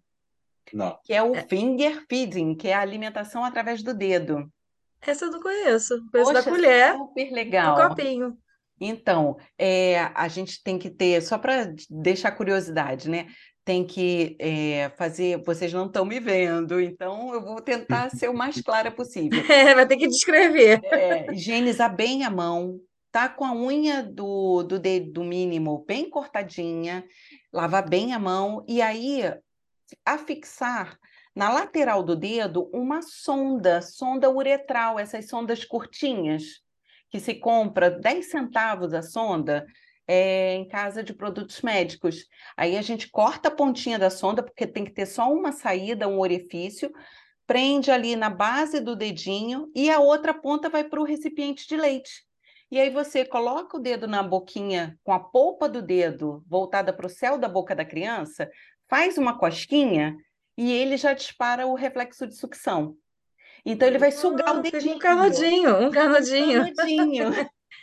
Não. 0.70 0.98
que 1.02 1.14
é 1.14 1.22
o 1.22 1.34
É. 1.34 1.46
finger 1.48 2.04
feeding, 2.10 2.54
que 2.54 2.68
é 2.68 2.74
a 2.74 2.80
alimentação 2.82 3.42
através 3.42 3.82
do 3.82 3.94
dedo. 3.94 4.52
Essa 5.00 5.26
eu 5.26 5.30
não 5.30 5.40
conheço. 5.40 6.04
Conheço 6.10 6.32
da 6.32 6.42
Poxa, 6.42 6.50
colher, 6.50 6.92
super 6.92 7.28
do 7.28 7.34
legal. 7.34 7.88
copinho. 7.88 8.38
Então, 8.80 9.36
é, 9.58 10.10
a 10.14 10.28
gente 10.28 10.62
tem 10.62 10.78
que 10.78 10.88
ter, 10.88 11.20
só 11.22 11.36
para 11.36 11.72
deixar 11.90 12.32
curiosidade, 12.32 13.08
né? 13.08 13.26
Tem 13.64 13.84
que 13.84 14.36
é, 14.38 14.90
fazer. 14.96 15.42
Vocês 15.44 15.72
não 15.72 15.86
estão 15.86 16.04
me 16.04 16.20
vendo, 16.20 16.80
então 16.80 17.34
eu 17.34 17.42
vou 17.42 17.60
tentar 17.60 18.10
ser 18.10 18.28
o 18.28 18.34
mais 18.34 18.60
clara 18.62 18.90
possível. 18.90 19.42
É, 19.50 19.74
vai 19.74 19.86
ter 19.86 19.96
que 19.96 20.08
descrever. 20.08 20.80
É, 20.84 21.32
higienizar 21.32 21.94
bem 21.94 22.24
a 22.24 22.30
mão, 22.30 22.80
tá 23.10 23.28
com 23.28 23.44
a 23.44 23.54
unha 23.54 24.02
do, 24.02 24.62
do 24.62 24.78
dedo 24.78 25.24
mínimo 25.24 25.84
bem 25.86 26.08
cortadinha, 26.08 27.04
lavar 27.52 27.88
bem 27.88 28.14
a 28.14 28.18
mão 28.18 28.64
e 28.66 28.80
aí 28.80 29.22
afixar 30.04 30.98
na 31.38 31.48
lateral 31.48 32.02
do 32.02 32.16
dedo 32.16 32.68
uma 32.72 33.00
sonda, 33.00 33.80
sonda 33.80 34.28
uretral, 34.28 34.98
essas 34.98 35.28
sondas 35.28 35.64
curtinhas, 35.64 36.42
que 37.08 37.20
se 37.20 37.32
compra 37.32 37.88
10 37.88 38.28
centavos 38.28 38.92
a 38.92 39.02
sonda 39.02 39.64
é, 40.04 40.54
em 40.54 40.66
casa 40.66 41.00
de 41.00 41.14
produtos 41.14 41.62
médicos. 41.62 42.26
Aí 42.56 42.76
a 42.76 42.82
gente 42.82 43.08
corta 43.08 43.46
a 43.46 43.52
pontinha 43.52 44.00
da 44.00 44.10
sonda, 44.10 44.42
porque 44.42 44.66
tem 44.66 44.84
que 44.84 44.90
ter 44.90 45.06
só 45.06 45.32
uma 45.32 45.52
saída, 45.52 46.08
um 46.08 46.18
orifício, 46.18 46.92
prende 47.46 47.92
ali 47.92 48.16
na 48.16 48.28
base 48.28 48.80
do 48.80 48.96
dedinho 48.96 49.70
e 49.76 49.88
a 49.88 50.00
outra 50.00 50.34
ponta 50.34 50.68
vai 50.68 50.82
para 50.82 51.00
o 51.00 51.04
recipiente 51.04 51.68
de 51.68 51.76
leite. 51.76 52.24
E 52.68 52.80
aí 52.80 52.90
você 52.90 53.24
coloca 53.24 53.76
o 53.76 53.80
dedo 53.80 54.08
na 54.08 54.24
boquinha 54.24 54.98
com 55.04 55.12
a 55.12 55.20
polpa 55.20 55.68
do 55.68 55.80
dedo 55.82 56.42
voltada 56.48 56.92
para 56.92 57.06
o 57.06 57.08
céu 57.08 57.38
da 57.38 57.48
boca 57.48 57.76
da 57.76 57.84
criança, 57.84 58.50
faz 58.88 59.16
uma 59.16 59.38
cosquinha 59.38 60.16
e 60.58 60.72
ele 60.72 60.96
já 60.98 61.14
dispara 61.14 61.66
o 61.66 61.74
reflexo 61.74 62.26
de 62.26 62.34
sucção. 62.36 62.96
Então 63.64 63.86
ele 63.88 63.98
vai 63.98 64.10
sugar 64.10 64.56
o 64.56 64.58
Ah, 64.58 64.62
fica 64.62 64.78
dedinho. 64.78 64.96
um 64.96 64.98
canudinho, 64.98 65.76
um 65.86 65.90
canudinho. 65.90 66.74
Canudinho. 66.74 67.30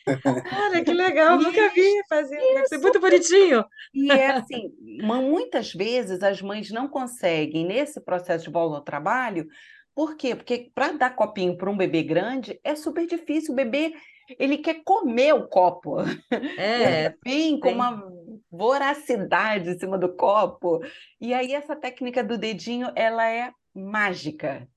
Olha, 0.65 0.83
que 0.83 0.93
legal, 0.93 1.37
nunca 1.39 1.69
vi 1.69 2.03
fazer. 2.09 2.37
Deve 2.37 2.67
ser 2.67 2.77
muito 2.79 2.99
bonitinho. 2.99 3.65
E 3.93 4.11
é 4.11 4.31
assim, 4.31 4.71
muitas 5.03 5.73
vezes 5.73 6.21
as 6.21 6.41
mães 6.41 6.69
não 6.69 6.87
conseguem, 6.87 7.65
nesse 7.65 7.99
processo 8.01 8.45
de 8.45 8.51
volta 8.51 8.75
ao 8.77 8.83
trabalho, 8.83 9.47
por 9.95 10.17
quê? 10.17 10.35
Porque 10.35 10.69
para 10.75 10.91
dar 10.91 11.15
copinho 11.15 11.57
para 11.57 11.69
um 11.71 11.77
bebê 11.77 12.03
grande 12.03 12.59
é 12.63 12.75
super 12.75 13.07
difícil. 13.07 13.53
O 13.53 13.55
bebê, 13.55 13.93
ele 14.39 14.57
quer 14.59 14.81
comer 14.83 15.33
o 15.33 15.47
copo. 15.47 15.97
É, 16.57 17.13
vem 17.23 17.59
com 17.59 17.71
uma 17.71 18.03
voracidade 18.51 19.69
em 19.69 19.77
cima 19.79 19.97
do 19.97 20.15
copo. 20.15 20.81
E 21.19 21.33
aí 21.33 21.53
essa 21.53 21.75
técnica 21.75 22.23
do 22.23 22.37
dedinho, 22.37 22.91
ela 22.95 23.27
é 23.29 23.51
mágica. 23.73 24.67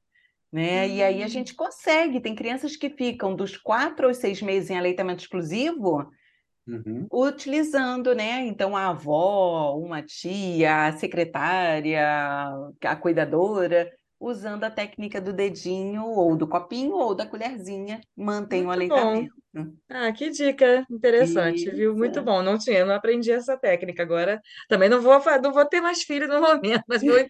Né? 0.52 0.88
E 0.88 1.02
aí 1.02 1.22
a 1.22 1.26
Hum. 1.26 1.28
gente 1.28 1.54
consegue. 1.54 2.20
Tem 2.20 2.34
crianças 2.34 2.76
que 2.76 2.90
ficam 2.90 3.34
dos 3.36 3.56
quatro 3.56 4.06
aos 4.06 4.16
seis 4.18 4.40
meses 4.42 4.70
em 4.70 4.78
aleitamento 4.78 5.22
exclusivo, 5.22 6.08
Uhum. 6.66 7.06
utilizando, 7.12 8.14
né? 8.14 8.44
Então, 8.46 8.76
a 8.76 8.88
avó, 8.88 9.74
uma 9.78 10.02
tia, 10.02 10.86
a 10.88 10.92
secretária, 10.92 12.06
a 12.84 12.96
cuidadora, 12.96 13.90
usando 14.20 14.64
a 14.64 14.70
técnica 14.70 15.20
do 15.20 15.32
dedinho, 15.32 16.04
ou 16.06 16.36
do 16.36 16.48
copinho, 16.48 16.92
ou 16.94 17.14
da 17.14 17.26
colherzinha, 17.26 18.00
mantém 18.16 18.66
o 18.66 18.70
bom. 18.70 18.70
aleitamento. 18.70 19.34
Ah, 19.90 20.12
que 20.12 20.30
dica 20.30 20.84
interessante, 20.90 21.70
viu? 21.70 21.96
Muito 21.96 22.20
Isso. 22.20 22.24
bom. 22.24 22.42
Não 22.42 22.58
tinha, 22.58 22.84
não 22.86 22.94
aprendi 22.94 23.32
essa 23.32 23.56
técnica. 23.58 24.02
Agora 24.02 24.40
também 24.68 24.88
não 24.88 25.00
vou, 25.02 25.20
não 25.42 25.52
vou 25.52 25.66
ter 25.66 25.80
mais 25.80 26.02
filho 26.02 26.28
no 26.28 26.40
momento, 26.40 26.84
mas 26.88 27.04
vou 27.04 27.18
ent- 27.20 27.28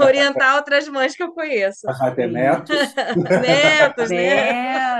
orientar 0.00 0.56
outras 0.56 0.88
mães 0.88 1.16
que 1.16 1.22
eu 1.22 1.32
conheço. 1.32 1.86
Ter 2.16 2.26
Sim. 2.26 2.32
netos, 2.32 2.94
Netos, 3.40 4.10
né? 4.12 4.44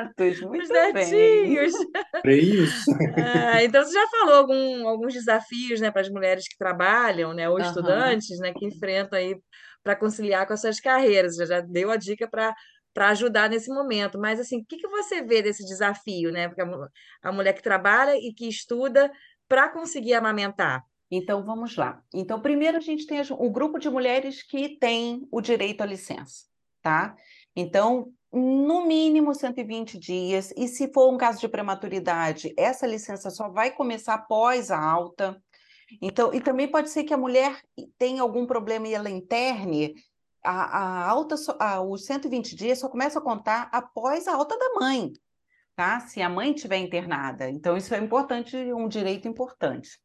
Netos, 0.07 0.41
Os 0.55 0.69
muito 0.69 0.73
bem. 0.93 1.51
netinhos. 1.51 1.73
freios. 2.23 2.85
Ah, 3.15 3.63
então 3.63 3.85
você 3.85 3.93
já 3.93 4.07
falou 4.09 4.35
algum- 4.37 4.89
alguns 4.89 5.13
desafios, 5.15 5.81
né, 5.81 5.91
para 5.91 6.01
as 6.03 6.09
mulheres 6.11 6.49
que 6.49 6.57
trabalham, 6.57 7.33
né, 7.35 7.49
ou 7.49 7.59
Aham. 7.59 7.61
estudantes, 7.61 8.39
né, 8.39 8.53
que 8.55 8.65
enfrentam 8.67 9.19
aí 9.19 9.37
para 9.83 9.97
conciliar 9.97 10.47
com 10.47 10.53
as 10.53 10.61
suas 10.61 10.81
carreiras. 10.81 11.37
Já, 11.37 11.45
já 11.47 11.61
deu 11.61 11.91
a 11.91 11.97
dica 11.97 12.29
para 12.29 12.55
para 12.95 13.09
ajudar 13.09 13.49
nesse 13.49 13.71
momento. 13.71 14.19
Mas 14.19 14.39
assim, 14.39 14.59
o 14.59 14.65
que 14.65 14.77
que 14.77 14.89
você 14.89 15.23
vê 15.23 15.41
desse 15.43 15.65
desafio, 15.65 16.31
né? 16.31 16.49
Porque 16.49 16.61
a, 16.61 16.89
a 17.23 17.33
mulher 17.33 17.55
que 17.55 17.63
trabalha 17.63 18.17
e 18.17 18.33
que 18.35 18.47
estuda 18.47 19.11
para 19.49 19.69
conseguir 19.69 20.15
amamentar. 20.15 20.85
Então, 21.11 21.45
vamos 21.45 21.77
lá. 21.77 22.03
Então, 22.15 22.41
primeiro 22.41 22.79
a 22.79 22.81
gente 22.81 23.07
tem 23.07 23.21
o 23.31 23.51
grupo 23.51 23.79
de 23.79 23.91
mulheres 23.91 24.43
que 24.43 24.79
tem 24.79 25.29
o 25.31 25.43
direito 25.43 25.83
à 25.83 25.87
licença, 25.87 26.47
tá? 26.81 27.15
Então, 27.55 28.11
no 28.33 28.87
mínimo 28.87 29.35
120 29.35 29.99
dias, 29.99 30.55
e 30.57 30.67
se 30.67 30.91
for 30.91 31.13
um 31.13 31.19
caso 31.19 31.39
de 31.39 31.49
prematuridade, 31.49 32.55
essa 32.57 32.87
licença 32.87 33.29
só 33.29 33.51
vai 33.51 33.71
começar 33.71 34.15
após 34.15 34.71
a 34.71 34.83
alta. 34.83 35.39
Então, 36.01 36.33
e 36.33 36.41
também 36.41 36.69
pode 36.71 36.91
ser 36.91 37.05
que 37.05 37.15
a 37.15 37.19
mulher 37.19 37.61
tenha 37.99 38.23
algum 38.23 38.47
problema 38.47 38.89
e 38.89 38.95
ela 38.95 39.11
interne, 39.11 39.95
a, 40.43 40.79
a 40.79 41.09
alta, 41.09 41.35
a- 41.59 41.83
os 41.83 42.05
120 42.05 42.55
dias 42.57 42.79
só 42.79 42.89
começa 42.89 43.19
a 43.19 43.23
contar 43.23 43.69
após 43.73 44.27
a 44.27 44.35
alta 44.35 44.57
da 44.59 44.81
mãe, 44.81 45.13
tá? 45.77 46.01
Se 46.01 46.21
a 46.23 46.29
mãe 46.29 46.53
estiver 46.53 46.79
internada. 46.79 47.49
Então, 47.49 47.77
isso 47.77 47.95
é 47.95 47.99
importante, 47.99 48.57
um 48.57 48.89
direito 48.89 49.29
importante. 49.29 49.99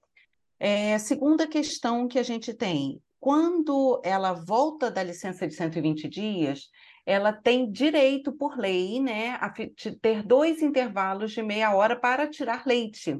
É, 0.59 0.97
segunda 0.97 1.47
questão 1.47 2.07
que 2.07 2.17
a 2.19 2.23
gente 2.23 2.53
tem, 2.53 2.99
quando 3.19 4.01
ela 4.03 4.33
volta 4.33 4.89
da 4.89 5.03
licença 5.03 5.47
de 5.47 5.53
120 5.53 6.07
dias, 6.07 6.69
ela 7.05 7.31
tem 7.31 7.71
direito 7.71 8.31
por 8.33 8.57
lei, 8.57 8.99
né, 8.99 9.37
a 9.39 9.49
ter 10.01 10.23
dois 10.23 10.61
intervalos 10.61 11.31
de 11.31 11.41
meia 11.41 11.73
hora 11.73 11.95
para 11.95 12.27
tirar 12.27 12.65
leite. 12.65 13.17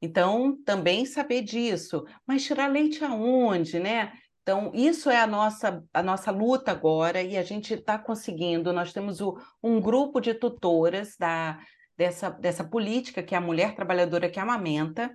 Então, 0.00 0.56
também 0.64 1.04
saber 1.04 1.42
disso. 1.42 2.04
Mas 2.26 2.44
tirar 2.44 2.68
leite 2.68 3.04
aonde, 3.04 3.78
né? 3.78 4.12
Então, 4.42 4.70
isso 4.74 5.10
é 5.10 5.20
a 5.20 5.26
nossa, 5.26 5.84
a 5.92 6.02
nossa 6.02 6.30
luta 6.30 6.70
agora 6.70 7.22
e 7.22 7.36
a 7.36 7.42
gente 7.42 7.74
está 7.74 7.98
conseguindo. 7.98 8.72
Nós 8.72 8.92
temos 8.92 9.20
o- 9.20 9.36
um 9.62 9.80
grupo 9.80 10.20
de 10.20 10.32
tutoras 10.32 11.16
da, 11.18 11.58
dessa, 11.96 12.30
dessa 12.30 12.64
política, 12.64 13.22
que 13.22 13.34
é 13.34 13.38
a 13.38 13.42
mulher 13.42 13.74
trabalhadora 13.74 14.30
que 14.30 14.40
amamenta, 14.40 15.14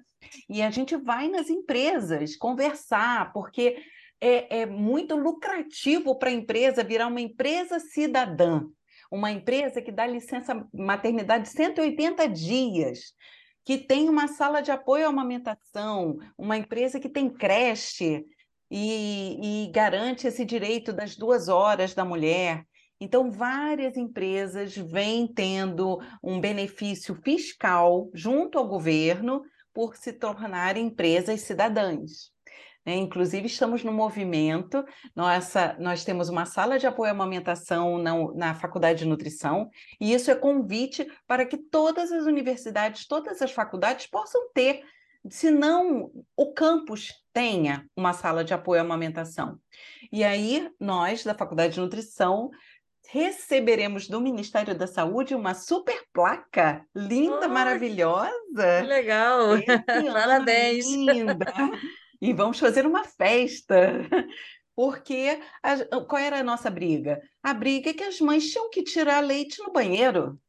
e 0.50 0.62
a 0.62 0.70
gente 0.70 0.96
vai 0.96 1.30
nas 1.30 1.50
empresas 1.50 2.36
conversar, 2.36 3.34
porque 3.34 3.78
é, 4.22 4.62
é 4.62 4.66
muito 4.66 5.16
lucrativo 5.16 6.18
para 6.20 6.30
a 6.30 6.34
empresa 6.34 6.84
virar 6.84 7.08
uma 7.08 7.20
empresa 7.22 7.80
cidadã, 7.80 8.62
uma 9.12 9.32
empresa 9.32 9.82
que 9.82 9.92
dá 9.92 10.06
licença 10.06 10.66
maternidade 10.74 11.50
180 11.50 12.28
dias, 12.28 13.14
que 13.66 13.78
tem 13.78 14.10
uma 14.10 14.28
sala 14.28 14.62
de 14.62 14.72
apoio 14.72 15.06
à 15.06 15.10
amamentação, 15.10 16.18
uma 16.38 16.58
empresa 16.58 17.00
que 17.00 17.10
tem 17.10 17.30
creche 17.30 18.26
e, 18.70 19.66
e 19.66 19.72
garante 19.72 20.28
esse 20.28 20.44
direito 20.44 20.92
das 20.92 21.16
duas 21.16 21.48
horas 21.48 21.94
da 21.94 22.04
mulher. 22.04 22.66
Então, 23.00 23.32
várias 23.32 23.98
empresas 23.98 24.76
vêm 24.76 25.28
tendo 25.28 26.00
um 26.22 26.40
benefício 26.40 27.16
fiscal 27.16 28.10
junto 28.14 28.58
ao 28.58 28.68
governo 28.68 29.42
por 29.74 29.96
se 29.96 30.14
tornarem 30.14 30.88
empresas 30.88 31.42
cidadãs. 31.42 32.33
Né? 32.86 32.96
Inclusive, 32.96 33.48
estamos 33.48 33.84
no 33.84 33.94
movimento. 33.94 34.84
Nossa, 35.16 35.76
nós 35.80 36.04
temos 36.04 36.30
uma 36.30 36.46
sala 36.46 36.78
de 36.78 36.88
apoio 36.88 37.10
à 37.10 37.14
amamentação 37.14 37.98
na, 37.98 38.14
na 38.34 38.56
Faculdade 38.56 39.00
de 39.00 39.06
Nutrição, 39.06 39.70
e 40.00 40.14
isso 40.14 40.30
é 40.30 40.36
convite 40.36 41.08
para 41.28 41.46
que 41.46 41.58
todas 41.58 42.12
as 42.12 42.26
universidades, 42.26 43.08
todas 43.08 43.42
as 43.42 43.52
faculdades 43.52 44.08
possam 44.08 44.50
ter, 44.54 44.84
se 45.30 45.50
não 45.50 46.12
o 46.36 46.54
campus 46.54 47.14
tenha 47.32 47.88
uma 47.96 48.14
sala 48.14 48.44
de 48.44 48.54
apoio 48.54 48.82
à 48.82 48.84
amamentação. 48.84 49.58
E 50.12 50.24
aí, 50.24 50.70
nós, 50.80 51.24
da 51.24 51.34
Faculdade 51.34 51.76
de 51.76 51.80
Nutrição, 51.80 52.52
receberemos 53.10 54.08
do 54.08 54.20
Ministério 54.20 54.76
da 54.76 54.88
Saúde 54.88 55.36
uma 55.36 55.54
super 55.54 56.04
placa 56.12 56.86
linda, 56.96 57.44
Ai, 57.44 57.48
maravilhosa. 57.48 58.82
Que 58.82 58.88
legal. 58.88 59.48
Parabéns. 60.14 60.86
ainda. 60.86 61.46
E 62.24 62.32
vamos 62.34 62.58
fazer 62.60 62.86
uma 62.88 63.04
festa. 63.04 63.76
Porque 64.76 65.40
a- 65.62 65.86
qual 66.08 66.22
era 66.22 66.40
a 66.40 66.44
nossa 66.44 66.70
briga? 66.70 67.22
A 67.44 67.54
briga 67.54 67.90
é 67.92 67.94
que 67.94 68.04
as 68.04 68.20
mães 68.22 68.50
tinham 68.52 68.70
que 68.70 68.84
tirar 68.84 69.20
leite 69.20 69.62
no 69.62 69.74
banheiro. 69.74 70.40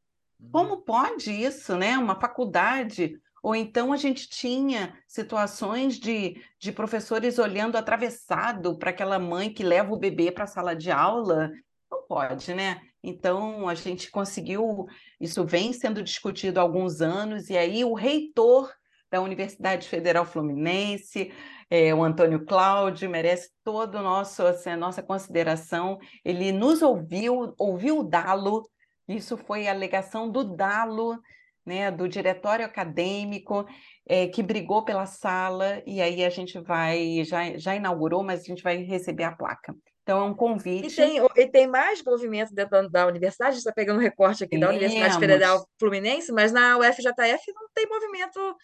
Como 0.51 0.81
pode 0.83 1.31
isso, 1.31 1.75
né? 1.77 1.97
Uma 1.97 2.19
faculdade 2.19 3.19
Ou 3.43 3.55
então 3.55 3.93
a 3.93 3.97
gente 3.97 4.27
tinha 4.29 4.97
situações 5.07 5.99
de, 5.99 6.41
de 6.59 6.71
professores 6.71 7.37
olhando 7.37 7.75
atravessado 7.77 8.77
para 8.79 8.89
aquela 8.89 9.19
mãe 9.19 9.53
que 9.53 9.63
leva 9.63 9.93
o 9.93 9.99
bebê 9.99 10.31
para 10.31 10.45
a 10.45 10.47
sala 10.47 10.75
de 10.75 10.89
aula. 10.91 11.51
Não 11.91 12.01
pode, 12.07 12.53
né? 12.55 12.81
Então 13.03 13.69
a 13.69 13.75
gente 13.75 14.09
conseguiu, 14.09 14.87
isso 15.21 15.45
vem 15.45 15.73
sendo 15.73 16.01
discutido 16.01 16.59
há 16.59 16.63
alguns 16.63 17.01
anos, 17.01 17.49
e 17.49 17.57
aí 17.57 17.83
o 17.85 17.93
reitor 17.93 18.73
da 19.11 19.21
Universidade 19.21 19.87
Federal 19.87 20.25
Fluminense, 20.25 21.31
é, 21.69 21.93
o 21.93 22.03
Antônio 22.03 22.45
Cláudio, 22.45 23.09
merece 23.09 23.49
toda 23.63 23.99
assim, 24.19 24.69
a 24.69 24.77
nossa 24.77 25.01
consideração. 25.01 25.97
Ele 26.23 26.51
nos 26.51 26.81
ouviu, 26.81 27.53
ouviu 27.57 27.99
o 27.99 28.03
Dalo, 28.03 28.63
isso 29.07 29.37
foi 29.37 29.67
a 29.67 29.71
alegação 29.71 30.29
do 30.29 30.43
Dalo, 30.43 31.19
né, 31.65 31.89
do 31.89 32.07
diretório 32.07 32.65
acadêmico, 32.65 33.65
é, 34.07 34.27
que 34.27 34.43
brigou 34.43 34.85
pela 34.85 35.05
sala, 35.05 35.81
e 35.85 35.99
aí 36.01 36.23
a 36.23 36.29
gente 36.29 36.59
vai, 36.59 37.23
já, 37.23 37.57
já 37.57 37.75
inaugurou, 37.75 38.23
mas 38.23 38.41
a 38.41 38.43
gente 38.43 38.61
vai 38.61 38.77
receber 38.77 39.23
a 39.23 39.31
placa. 39.31 39.75
Então, 40.03 40.19
é 40.19 40.23
um 40.23 40.35
convite. 40.35 40.93
E 40.93 40.95
tem, 40.95 41.17
e 41.35 41.47
tem 41.47 41.67
mais 41.67 42.03
movimento 42.03 42.53
dentro 42.53 42.87
da 42.91 43.07
universidade, 43.07 43.49
a 43.49 43.53
gente 43.53 43.61
está 43.61 43.71
pegando 43.71 43.97
um 43.97 44.03
recorte 44.03 44.43
aqui 44.43 44.51
Temos. 44.51 44.67
da 44.67 44.71
Universidade 44.71 45.19
Federal 45.19 45.67
Fluminense, 45.79 46.31
mas 46.31 46.51
na 46.51 46.77
UFJF 46.77 47.51
não 47.55 47.67
tem 47.73 47.87
movimento 47.89 48.55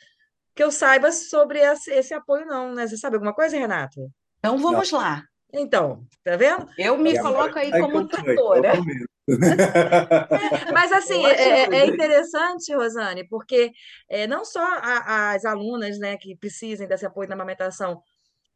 que 0.55 0.63
eu 0.63 0.71
saiba 0.71 1.11
sobre 1.11 1.59
esse, 1.59 2.13
apoio, 2.13 2.45
não, 2.45 2.73
né? 2.73 2.87
Você 2.87 2.97
sabe 2.97 3.15
alguma 3.15 3.33
coisa, 3.33 3.57
Renato? 3.57 4.09
Então 4.39 4.57
vamos 4.57 4.91
não. 4.91 4.99
lá. 4.99 5.23
Então, 5.53 6.05
tá 6.23 6.35
vendo? 6.35 6.67
Eu 6.77 6.97
me 6.97 7.19
coloco 7.19 7.57
aí 7.57 7.71
como 7.71 8.07
tutora. 8.07 8.73
É, 9.29 10.71
mas 10.73 10.91
assim, 10.91 11.25
é, 11.25 11.31
é, 11.31 11.73
é, 11.73 11.85
interessante, 11.85 12.73
Rosane, 12.73 13.25
porque 13.29 13.71
é, 14.09 14.27
não 14.27 14.43
só 14.43 14.59
a, 14.59 15.31
as 15.31 15.45
alunas 15.45 15.99
né, 15.99 16.17
que 16.17 16.35
precisem 16.35 16.87
desse 16.87 17.05
apoio 17.05 17.29
na 17.29 17.35
amamentação 17.35 18.01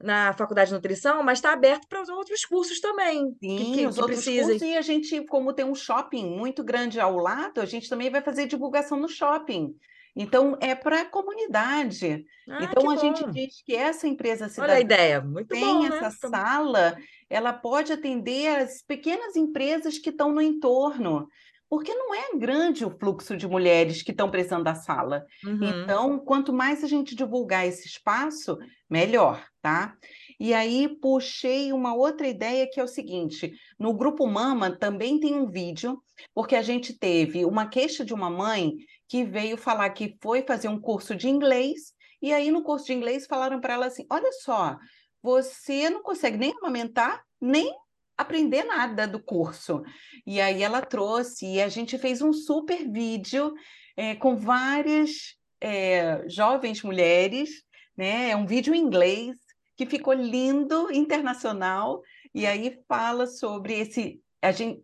na 0.01 0.33
faculdade 0.33 0.69
de 0.69 0.75
nutrição, 0.75 1.23
mas 1.23 1.37
está 1.37 1.53
aberto 1.53 1.87
para 1.87 2.01
os 2.01 2.09
outros 2.09 2.43
cursos 2.43 2.79
também. 2.79 3.35
Sim, 3.39 3.57
que, 3.57 3.71
que, 3.73 3.87
os 3.87 3.95
que 3.95 4.01
outros 4.01 4.23
precisem. 4.23 4.59
cursos, 4.59 4.61
e 4.61 4.75
a 4.75 4.81
gente, 4.81 5.25
como 5.27 5.53
tem 5.53 5.65
um 5.65 5.75
shopping 5.75 6.29
muito 6.29 6.63
grande 6.63 6.99
ao 6.99 7.15
lado, 7.15 7.61
a 7.61 7.65
gente 7.65 7.87
também 7.87 8.09
vai 8.09 8.21
fazer 8.21 8.47
divulgação 8.47 8.99
no 8.99 9.07
shopping. 9.07 9.73
Então, 10.15 10.57
é 10.61 10.73
para 10.73 11.01
a 11.01 11.05
comunidade. 11.05 12.25
Ah, 12.47 12.63
então, 12.63 12.89
a 12.89 12.95
bom. 12.95 12.99
gente 12.99 13.29
diz 13.31 13.61
que 13.63 13.75
essa 13.75 14.07
empresa 14.07 14.47
cidadã 14.47 14.71
Olha 14.71 14.77
a 14.77 14.81
ideia, 14.81 15.21
muito 15.21 15.49
tem 15.49 15.61
bom, 15.61 15.85
essa 15.85 16.09
né? 16.09 16.11
sala, 16.11 16.97
ela 17.29 17.51
pode 17.51 17.91
atender 17.91 18.47
as 18.47 18.81
pequenas 18.81 19.35
empresas 19.35 19.97
que 19.97 20.09
estão 20.09 20.31
no 20.31 20.41
entorno 20.41 21.27
porque 21.69 21.93
não 21.93 22.13
é 22.13 22.37
grande 22.37 22.85
o 22.85 22.91
fluxo 22.91 23.35
de 23.35 23.47
mulheres 23.47 24.01
que 24.01 24.11
estão 24.11 24.29
precisando 24.29 24.63
da 24.63 24.75
sala. 24.75 25.25
Uhum. 25.43 25.59
Então, 25.63 26.19
quanto 26.19 26.53
mais 26.53 26.83
a 26.83 26.87
gente 26.87 27.15
divulgar 27.15 27.67
esse 27.67 27.87
espaço, 27.87 28.57
melhor, 28.89 29.43
tá? 29.61 29.95
E 30.39 30.53
aí 30.53 30.87
puxei 31.01 31.73
uma 31.73 31.95
outra 31.95 32.27
ideia 32.27 32.69
que 32.71 32.79
é 32.79 32.83
o 32.83 32.87
seguinte: 32.87 33.53
no 33.79 33.93
grupo 33.93 34.27
Mama 34.27 34.71
também 34.71 35.19
tem 35.19 35.33
um 35.33 35.49
vídeo, 35.49 36.01
porque 36.33 36.55
a 36.55 36.61
gente 36.61 36.93
teve 36.93 37.45
uma 37.45 37.67
queixa 37.67 38.05
de 38.05 38.13
uma 38.13 38.29
mãe 38.29 38.73
que 39.07 39.23
veio 39.23 39.57
falar 39.57 39.89
que 39.91 40.17
foi 40.21 40.41
fazer 40.41 40.67
um 40.67 40.79
curso 40.79 41.15
de 41.15 41.29
inglês, 41.29 41.93
e 42.21 42.33
aí 42.33 42.49
no 42.49 42.63
curso 42.63 42.85
de 42.85 42.93
inglês 42.93 43.25
falaram 43.25 43.59
para 43.59 43.73
ela 43.73 43.85
assim: 43.87 44.05
olha 44.09 44.31
só, 44.31 44.77
você 45.21 45.89
não 45.89 46.01
consegue 46.01 46.37
nem 46.37 46.53
amamentar, 46.57 47.21
nem 47.39 47.73
aprender 48.17 48.63
nada 48.63 49.07
do 49.07 49.21
curso. 49.21 49.83
E 50.25 50.39
aí 50.39 50.63
ela 50.63 50.81
trouxe, 50.81 51.45
e 51.45 51.61
a 51.61 51.67
gente 51.67 51.97
fez 51.97 52.21
um 52.21 52.31
super 52.31 52.89
vídeo 52.89 53.53
é, 53.97 54.15
com 54.15 54.35
várias 54.35 55.35
é, 55.59 56.23
jovens 56.27 56.81
mulheres, 56.81 57.49
né? 57.97 58.29
É 58.29 58.35
um 58.35 58.45
vídeo 58.45 58.73
em 58.73 58.79
inglês 58.79 59.37
que 59.75 59.85
ficou 59.85 60.13
lindo, 60.13 60.91
internacional, 60.91 62.01
e 62.33 62.45
aí 62.45 62.79
fala 62.87 63.27
sobre 63.27 63.73
esse, 63.73 64.21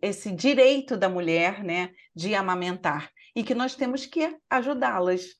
esse 0.02 0.30
direito 0.30 0.96
da 0.96 1.08
mulher, 1.08 1.64
né, 1.64 1.90
de 2.14 2.34
amamentar 2.34 3.10
e 3.34 3.42
que 3.42 3.54
nós 3.54 3.74
temos 3.74 4.06
que 4.06 4.36
ajudá-las 4.50 5.36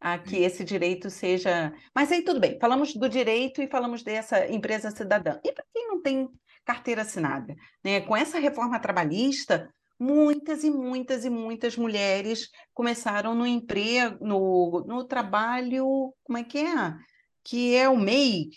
a 0.00 0.18
que 0.18 0.36
esse 0.36 0.62
direito 0.62 1.08
seja. 1.08 1.72
Mas 1.94 2.12
aí 2.12 2.22
tudo 2.22 2.38
bem, 2.38 2.58
falamos 2.60 2.94
do 2.94 3.08
direito 3.08 3.62
e 3.62 3.66
falamos 3.66 4.02
dessa 4.02 4.46
empresa 4.50 4.90
cidadã. 4.90 5.38
E 5.42 5.50
para 5.50 5.64
quem 5.72 5.88
não 5.88 6.02
tem 6.02 6.28
carteira 6.64 7.02
assinada, 7.02 7.54
né? 7.82 8.00
Com 8.02 8.16
essa 8.16 8.38
reforma 8.38 8.78
trabalhista, 8.78 9.72
muitas 9.98 10.64
e 10.64 10.70
muitas 10.70 11.24
e 11.24 11.30
muitas 11.30 11.76
mulheres 11.76 12.50
começaram 12.72 13.34
no 13.34 13.46
emprego, 13.46 14.24
no, 14.24 14.84
no 14.86 15.04
trabalho, 15.04 16.12
como 16.22 16.38
é 16.38 16.44
que 16.44 16.58
é? 16.58 16.94
Que 17.42 17.74
é 17.74 17.88
o 17.88 17.96
MEI, 17.96 18.50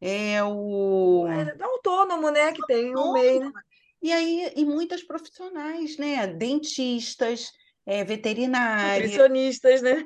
é 0.00 0.42
o 0.42 1.26
é, 1.28 1.54
é 1.58 1.62
autônomo, 1.62 2.30
né? 2.30 2.52
Que 2.52 2.66
tem 2.66 2.94
o 2.96 3.12
MEI, 3.12 3.40
né? 3.40 3.52
E 4.02 4.12
aí, 4.12 4.52
e 4.56 4.64
muitas 4.64 5.02
profissionais, 5.02 5.96
né? 5.96 6.26
Dentistas, 6.26 7.50
é, 7.86 8.02
veterinárias, 8.02 9.10
nutricionistas, 9.10 9.82
né? 9.82 10.02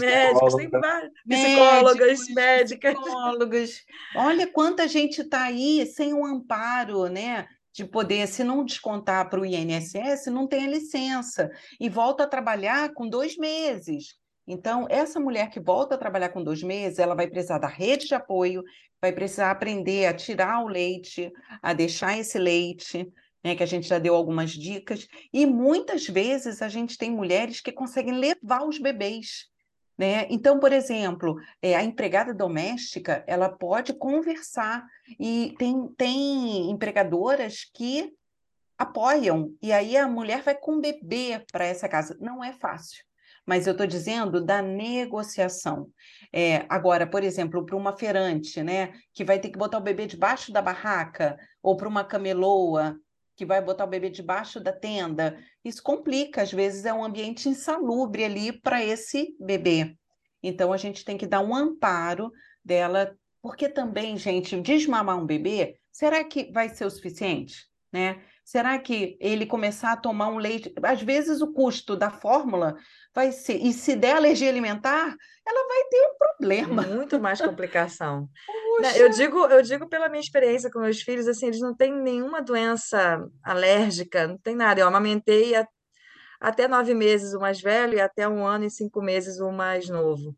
médicos, 0.00 0.54
tem 0.54 0.68
vários, 0.68 1.12
psicólogas, 1.28 2.28
médicas. 2.30 2.94
Psicólogas. 2.94 3.84
Olha 4.16 4.46
quanta 4.46 4.88
gente 4.88 5.20
está 5.20 5.44
aí 5.44 5.86
sem 5.86 6.12
o 6.12 6.20
um 6.20 6.26
amparo, 6.26 7.06
né? 7.06 7.46
De 7.72 7.84
poder, 7.84 8.26
se 8.28 8.44
não 8.44 8.64
descontar 8.64 9.28
para 9.28 9.40
o 9.40 9.46
INSS, 9.46 10.26
não 10.26 10.46
tem 10.46 10.64
a 10.64 10.70
licença 10.70 11.50
e 11.80 11.88
volta 11.88 12.24
a 12.24 12.28
trabalhar 12.28 12.92
com 12.92 13.08
dois 13.08 13.36
meses. 13.36 14.16
Então, 14.46 14.86
essa 14.90 15.18
mulher 15.18 15.50
que 15.50 15.58
volta 15.58 15.94
a 15.94 15.98
trabalhar 15.98 16.28
com 16.28 16.44
dois 16.44 16.62
meses, 16.62 16.98
ela 16.98 17.14
vai 17.14 17.26
precisar 17.26 17.58
da 17.58 17.66
rede 17.66 18.06
de 18.06 18.14
apoio, 18.14 18.62
vai 19.00 19.10
precisar 19.10 19.50
aprender 19.50 20.06
a 20.06 20.14
tirar 20.14 20.62
o 20.62 20.68
leite, 20.68 21.32
a 21.62 21.72
deixar 21.72 22.18
esse 22.18 22.38
leite, 22.38 23.10
né, 23.44 23.54
que 23.54 23.62
a 23.62 23.66
gente 23.66 23.86
já 23.86 23.98
deu 23.98 24.14
algumas 24.14 24.50
dicas, 24.50 25.06
e 25.32 25.44
muitas 25.44 26.06
vezes 26.06 26.62
a 26.62 26.68
gente 26.68 26.96
tem 26.96 27.10
mulheres 27.10 27.60
que 27.60 27.70
conseguem 27.70 28.14
levar 28.14 28.64
os 28.64 28.78
bebês. 28.78 29.52
Né? 29.96 30.26
Então, 30.30 30.58
por 30.58 30.72
exemplo, 30.72 31.36
é, 31.62 31.76
a 31.76 31.84
empregada 31.84 32.34
doméstica 32.34 33.22
ela 33.28 33.48
pode 33.48 33.92
conversar 33.92 34.84
e 35.20 35.54
tem, 35.58 35.88
tem 35.96 36.70
empregadoras 36.70 37.64
que 37.72 38.10
apoiam, 38.76 39.54
e 39.62 39.72
aí 39.72 39.96
a 39.96 40.08
mulher 40.08 40.42
vai 40.42 40.56
com 40.56 40.76
o 40.76 40.80
bebê 40.80 41.44
para 41.52 41.64
essa 41.64 41.88
casa. 41.88 42.16
Não 42.20 42.42
é 42.42 42.52
fácil 42.54 43.04
mas 43.46 43.66
eu 43.66 43.72
estou 43.72 43.86
dizendo 43.86 44.42
da 44.42 44.62
negociação. 44.62 45.88
É, 46.32 46.64
agora, 46.68 47.06
por 47.06 47.22
exemplo, 47.22 47.64
para 47.64 47.76
uma 47.76 47.96
feirante, 47.96 48.62
né, 48.62 48.92
que 49.12 49.24
vai 49.24 49.38
ter 49.38 49.50
que 49.50 49.58
botar 49.58 49.78
o 49.78 49.82
bebê 49.82 50.06
debaixo 50.06 50.52
da 50.52 50.62
barraca, 50.62 51.36
ou 51.62 51.76
para 51.76 51.88
uma 51.88 52.04
cameloa, 52.04 52.98
que 53.36 53.44
vai 53.44 53.60
botar 53.60 53.84
o 53.84 53.88
bebê 53.88 54.10
debaixo 54.10 54.60
da 54.60 54.72
tenda. 54.72 55.36
Isso 55.64 55.82
complica, 55.82 56.42
às 56.42 56.52
vezes 56.52 56.84
é 56.84 56.92
um 56.92 57.04
ambiente 57.04 57.48
insalubre 57.48 58.24
ali 58.24 58.52
para 58.52 58.84
esse 58.84 59.36
bebê. 59.40 59.96
Então 60.42 60.72
a 60.72 60.76
gente 60.76 61.04
tem 61.04 61.16
que 61.16 61.26
dar 61.26 61.40
um 61.40 61.54
amparo 61.54 62.30
dela, 62.64 63.16
porque 63.42 63.68
também, 63.68 64.16
gente, 64.16 64.60
desmamar 64.60 65.18
um 65.18 65.26
bebê, 65.26 65.78
será 65.90 66.22
que 66.22 66.50
vai 66.52 66.68
ser 66.68 66.84
o 66.84 66.90
suficiente, 66.90 67.66
né? 67.92 68.22
Será 68.44 68.78
que 68.78 69.16
ele 69.20 69.46
começar 69.46 69.92
a 69.92 69.96
tomar 69.96 70.28
um 70.28 70.36
leite, 70.36 70.72
às 70.82 71.00
vezes 71.00 71.40
o 71.40 71.52
custo 71.52 71.96
da 71.96 72.10
fórmula 72.10 72.76
vai 73.14 73.32
ser, 73.32 73.56
e 73.56 73.72
se 73.72 73.96
der 73.96 74.16
alergia 74.16 74.50
alimentar, 74.50 75.16
ela 75.46 75.68
vai 75.68 75.84
ter 75.90 76.00
um 76.02 76.18
problema. 76.18 76.82
Muito 76.82 77.18
mais 77.18 77.40
complicação. 77.40 78.28
Né, 78.80 79.00
eu 79.00 79.08
digo, 79.08 79.38
eu 79.46 79.62
digo 79.62 79.88
pela 79.88 80.08
minha 80.08 80.20
experiência 80.20 80.68
com 80.68 80.80
meus 80.80 81.00
filhos, 81.00 81.28
assim, 81.28 81.46
eles 81.46 81.60
não 81.60 81.76
têm 81.76 81.94
nenhuma 81.94 82.42
doença 82.42 83.24
alérgica, 83.40 84.26
não 84.26 84.36
tem 84.36 84.56
nada. 84.56 84.80
Eu 84.80 84.88
amamentei 84.88 85.52
até 86.40 86.66
nove 86.66 86.92
meses 86.92 87.34
o 87.34 87.38
mais 87.38 87.60
velho 87.60 87.94
e 87.94 88.00
até 88.00 88.28
um 88.28 88.44
ano 88.44 88.64
e 88.64 88.70
cinco 88.70 89.00
meses 89.00 89.38
o 89.38 89.52
mais 89.52 89.88
novo 89.88 90.36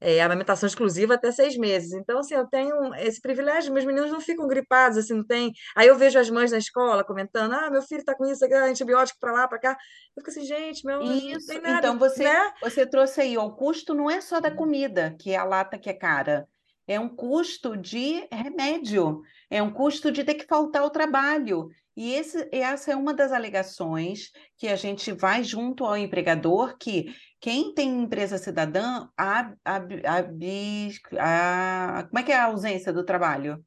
é, 0.00 0.20
amamentação 0.22 0.66
exclusiva 0.66 1.14
até 1.14 1.30
seis 1.30 1.56
meses. 1.56 1.92
Então, 1.92 2.18
assim, 2.18 2.34
eu 2.34 2.46
tenho 2.46 2.94
esse 2.94 3.20
privilégio, 3.20 3.72
meus 3.72 3.84
meninos 3.84 4.10
não 4.10 4.20
ficam 4.20 4.46
gripados, 4.48 4.96
assim, 4.96 5.14
não 5.14 5.26
tem. 5.26 5.52
Aí 5.76 5.88
eu 5.88 5.96
vejo 5.96 6.18
as 6.18 6.30
mães 6.30 6.50
na 6.50 6.58
escola 6.58 7.04
comentando: 7.04 7.52
ah, 7.52 7.70
meu 7.70 7.82
filho 7.82 8.00
está 8.00 8.14
com 8.14 8.24
isso, 8.24 8.44
antibiótico 8.44 9.18
para 9.20 9.32
lá, 9.32 9.46
para 9.46 9.58
cá. 9.58 9.70
Eu 10.16 10.22
fico 10.22 10.30
assim, 10.30 10.44
gente, 10.44 10.84
meu. 10.86 11.02
Isso, 11.02 11.46
não 11.46 11.46
tem 11.46 11.60
nada, 11.60 11.88
então 11.88 11.98
você, 11.98 12.24
né? 12.24 12.52
você 12.62 12.86
trouxe 12.86 13.20
aí, 13.20 13.36
o 13.36 13.50
custo 13.50 13.94
não 13.94 14.10
é 14.10 14.20
só 14.20 14.40
da 14.40 14.50
comida, 14.50 15.14
que 15.20 15.32
é 15.32 15.36
a 15.36 15.44
lata 15.44 15.78
que 15.78 15.90
é 15.90 15.94
cara. 15.94 16.48
É 16.86 16.98
um 16.98 17.08
custo 17.08 17.76
de 17.76 18.26
remédio, 18.32 19.22
é 19.48 19.62
um 19.62 19.70
custo 19.70 20.10
de 20.10 20.24
ter 20.24 20.34
que 20.34 20.46
faltar 20.46 20.82
ao 20.82 20.90
trabalho. 20.90 21.68
E 22.00 22.14
esse, 22.14 22.48
essa 22.50 22.92
é 22.92 22.96
uma 22.96 23.12
das 23.12 23.30
alegações 23.30 24.30
que 24.56 24.68
a 24.68 24.74
gente 24.74 25.12
vai 25.12 25.44
junto 25.44 25.84
ao 25.84 25.98
empregador, 25.98 26.78
que 26.78 27.14
quem 27.38 27.74
tem 27.74 28.00
empresa 28.00 28.38
cidadã, 28.38 29.06
a, 29.14 29.52
a, 29.62 29.76
a, 29.76 30.18
a 31.98 32.04
como 32.04 32.18
é 32.18 32.22
que 32.22 32.32
é 32.32 32.38
a 32.38 32.44
ausência 32.44 32.90
do 32.90 33.04
trabalho? 33.04 33.62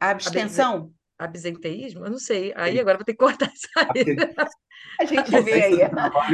A, 0.00 0.06
a 0.06 0.10
abstenção? 0.10 0.90
Absenteísmo? 1.18 2.06
Eu 2.06 2.12
não 2.12 2.18
sei. 2.18 2.54
Aí 2.56 2.80
agora 2.80 2.96
vou 2.96 3.04
ter 3.04 3.12
que 3.12 3.18
cortar 3.18 3.52
essa 3.52 3.68
aí. 3.76 4.16
A 4.98 5.04
gente 5.04 5.30
vê 5.42 5.64
aí. 5.64 5.78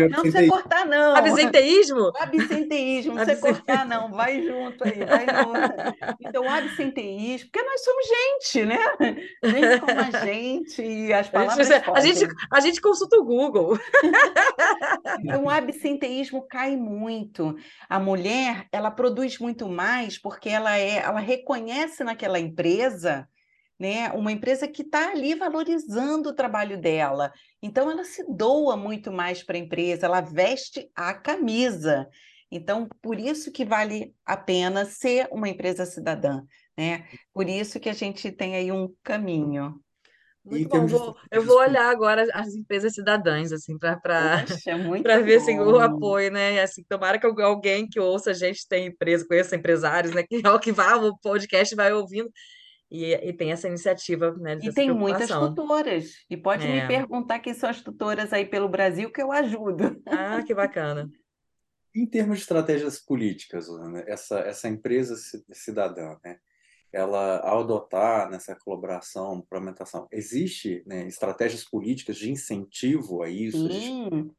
Não 0.08 0.20
precisa 0.20 0.46
cortar, 0.46 0.86
não. 0.86 1.16
Absenteísmo? 1.16 2.12
Absenteísmo, 2.18 3.14
não 3.14 3.24
precisa 3.24 3.40
cortar, 3.40 3.86
não. 3.86 4.10
Vai 4.12 4.42
junto 4.42 4.84
aí, 4.84 5.04
vai 5.04 5.26
junto. 5.26 6.16
Então, 6.20 6.48
absenteísmo, 6.48 7.50
porque 7.50 7.66
nós 7.66 7.82
somos 7.82 8.06
gente, 8.06 8.64
né? 8.66 8.78
Gente 9.42 9.80
como 9.80 10.00
a 10.00 10.24
gente, 10.24 10.82
e 10.82 11.12
as 11.12 11.28
palavras. 11.28 11.70
A 11.70 11.74
gente, 11.74 11.90
a 11.90 12.00
gente, 12.00 12.34
a 12.50 12.60
gente 12.60 12.80
consulta 12.80 13.16
o 13.16 13.24
Google. 13.24 13.78
Então, 15.20 15.44
o 15.44 15.50
absenteísmo 15.50 16.46
cai 16.48 16.76
muito. 16.76 17.56
A 17.88 17.98
mulher, 17.98 18.66
ela 18.72 18.90
produz 18.90 19.38
muito 19.38 19.68
mais 19.68 20.18
porque 20.18 20.48
ela 20.48 20.78
é, 20.78 20.98
ela 20.98 21.20
reconhece 21.20 22.04
naquela 22.04 22.38
empresa 22.38 23.28
né? 23.82 24.12
Uma 24.12 24.30
empresa 24.30 24.68
que 24.68 24.82
está 24.82 25.10
ali 25.10 25.34
valorizando 25.34 26.28
o 26.28 26.32
trabalho 26.32 26.80
dela. 26.80 27.32
Então, 27.60 27.90
ela 27.90 28.04
se 28.04 28.24
doa 28.32 28.76
muito 28.76 29.10
mais 29.10 29.42
para 29.42 29.56
a 29.56 29.58
empresa, 29.58 30.06
ela 30.06 30.20
veste 30.20 30.88
a 30.94 31.12
camisa. 31.12 32.08
Então, 32.48 32.88
por 33.02 33.18
isso 33.18 33.50
que 33.50 33.64
vale 33.64 34.14
a 34.24 34.36
pena 34.36 34.84
ser 34.84 35.26
uma 35.32 35.48
empresa 35.48 35.84
cidadã, 35.84 36.42
né? 36.78 37.08
Por 37.34 37.48
isso 37.48 37.80
que 37.80 37.88
a 37.88 37.92
gente 37.92 38.30
tem 38.30 38.54
aí 38.54 38.70
um 38.70 38.88
caminho. 39.02 39.74
Muito 40.44 40.68
bom, 40.68 40.86
vou, 40.86 41.16
eu 41.32 41.42
vou 41.42 41.58
olhar 41.58 41.90
agora 41.90 42.24
as 42.34 42.54
empresas 42.54 42.94
cidadãs, 42.94 43.50
assim, 43.50 43.76
para 43.78 44.44
ver 45.26 45.36
assim, 45.38 45.58
o 45.58 45.80
apoio, 45.80 46.30
né? 46.30 46.62
Assim, 46.62 46.84
tomara 46.88 47.18
que 47.18 47.26
alguém 47.26 47.88
que 47.88 47.98
ouça 47.98 48.30
a 48.30 48.34
gente 48.34 48.64
tenha 48.68 48.86
empresa, 48.86 49.26
conheça 49.26 49.56
empresários, 49.56 50.14
né? 50.14 50.22
Que, 50.22 50.40
que 50.60 50.70
vá 50.70 50.94
o 50.94 51.18
podcast 51.18 51.74
vai 51.74 51.92
ouvindo 51.92 52.30
e, 52.92 53.14
e 53.14 53.32
tem 53.32 53.50
essa 53.50 53.66
iniciativa, 53.66 54.32
né? 54.32 54.58
E 54.62 54.70
tem 54.70 54.92
muitas 54.92 55.30
tutoras. 55.30 56.12
E 56.28 56.36
pode 56.36 56.66
é. 56.66 56.82
me 56.82 56.86
perguntar 56.86 57.38
quem 57.38 57.54
são 57.54 57.70
as 57.70 57.80
tutoras 57.80 58.34
aí 58.34 58.44
pelo 58.44 58.68
Brasil 58.68 59.10
que 59.10 59.22
eu 59.22 59.32
ajudo. 59.32 59.98
Ah, 60.06 60.42
que 60.42 60.54
bacana. 60.54 61.10
Em 61.96 62.06
termos 62.06 62.38
de 62.38 62.42
estratégias 62.42 62.98
políticas, 62.98 63.68
né, 63.68 64.04
essa, 64.06 64.38
essa 64.40 64.66
empresa 64.66 65.14
cidadã, 65.52 66.16
né, 66.24 66.38
ela, 66.90 67.38
ao 67.40 67.60
adotar 67.60 68.30
nessa 68.30 68.54
colaboração, 68.54 69.36
implementação, 69.36 70.08
existe 70.10 70.82
né, 70.86 71.06
estratégias 71.06 71.64
políticas 71.64 72.16
de 72.16 72.30
incentivo 72.30 73.22
a 73.22 73.28
isso? 73.28 73.70
Sim. 73.70 74.30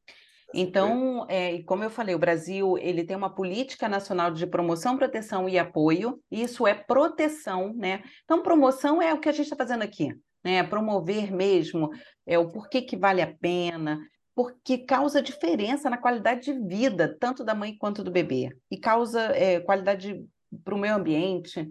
Então, 0.53 1.25
é, 1.29 1.63
como 1.63 1.83
eu 1.83 1.89
falei, 1.89 2.13
o 2.13 2.19
Brasil 2.19 2.77
ele 2.77 3.03
tem 3.03 3.17
uma 3.17 3.33
política 3.33 3.89
nacional 3.89 4.31
de 4.31 4.45
promoção, 4.45 4.97
proteção 4.97 5.49
e 5.49 5.57
apoio. 5.57 6.21
Isso 6.29 6.67
é 6.67 6.75
proteção, 6.75 7.73
né? 7.73 8.03
Então, 8.23 8.43
promoção 8.43 9.01
é 9.01 9.13
o 9.13 9.19
que 9.19 9.27
a 9.27 9.31
gente 9.31 9.45
está 9.45 9.55
fazendo 9.55 9.81
aqui, 9.81 10.15
né? 10.43 10.61
Promover 10.63 11.33
mesmo 11.33 11.89
é 12.25 12.37
o 12.37 12.51
porquê 12.51 12.83
que 12.83 12.95
vale 12.95 13.21
a 13.21 13.35
pena, 13.35 13.99
porque 14.35 14.77
causa 14.79 15.21
diferença 15.21 15.89
na 15.89 15.97
qualidade 15.97 16.53
de 16.53 16.67
vida, 16.67 17.17
tanto 17.19 17.43
da 17.43 17.55
mãe 17.55 17.75
quanto 17.75 18.03
do 18.03 18.11
bebê, 18.11 18.55
e 18.69 18.77
causa 18.77 19.21
é, 19.35 19.59
qualidade 19.59 20.23
para 20.63 20.75
o 20.75 20.77
meio 20.77 20.95
ambiente, 20.95 21.67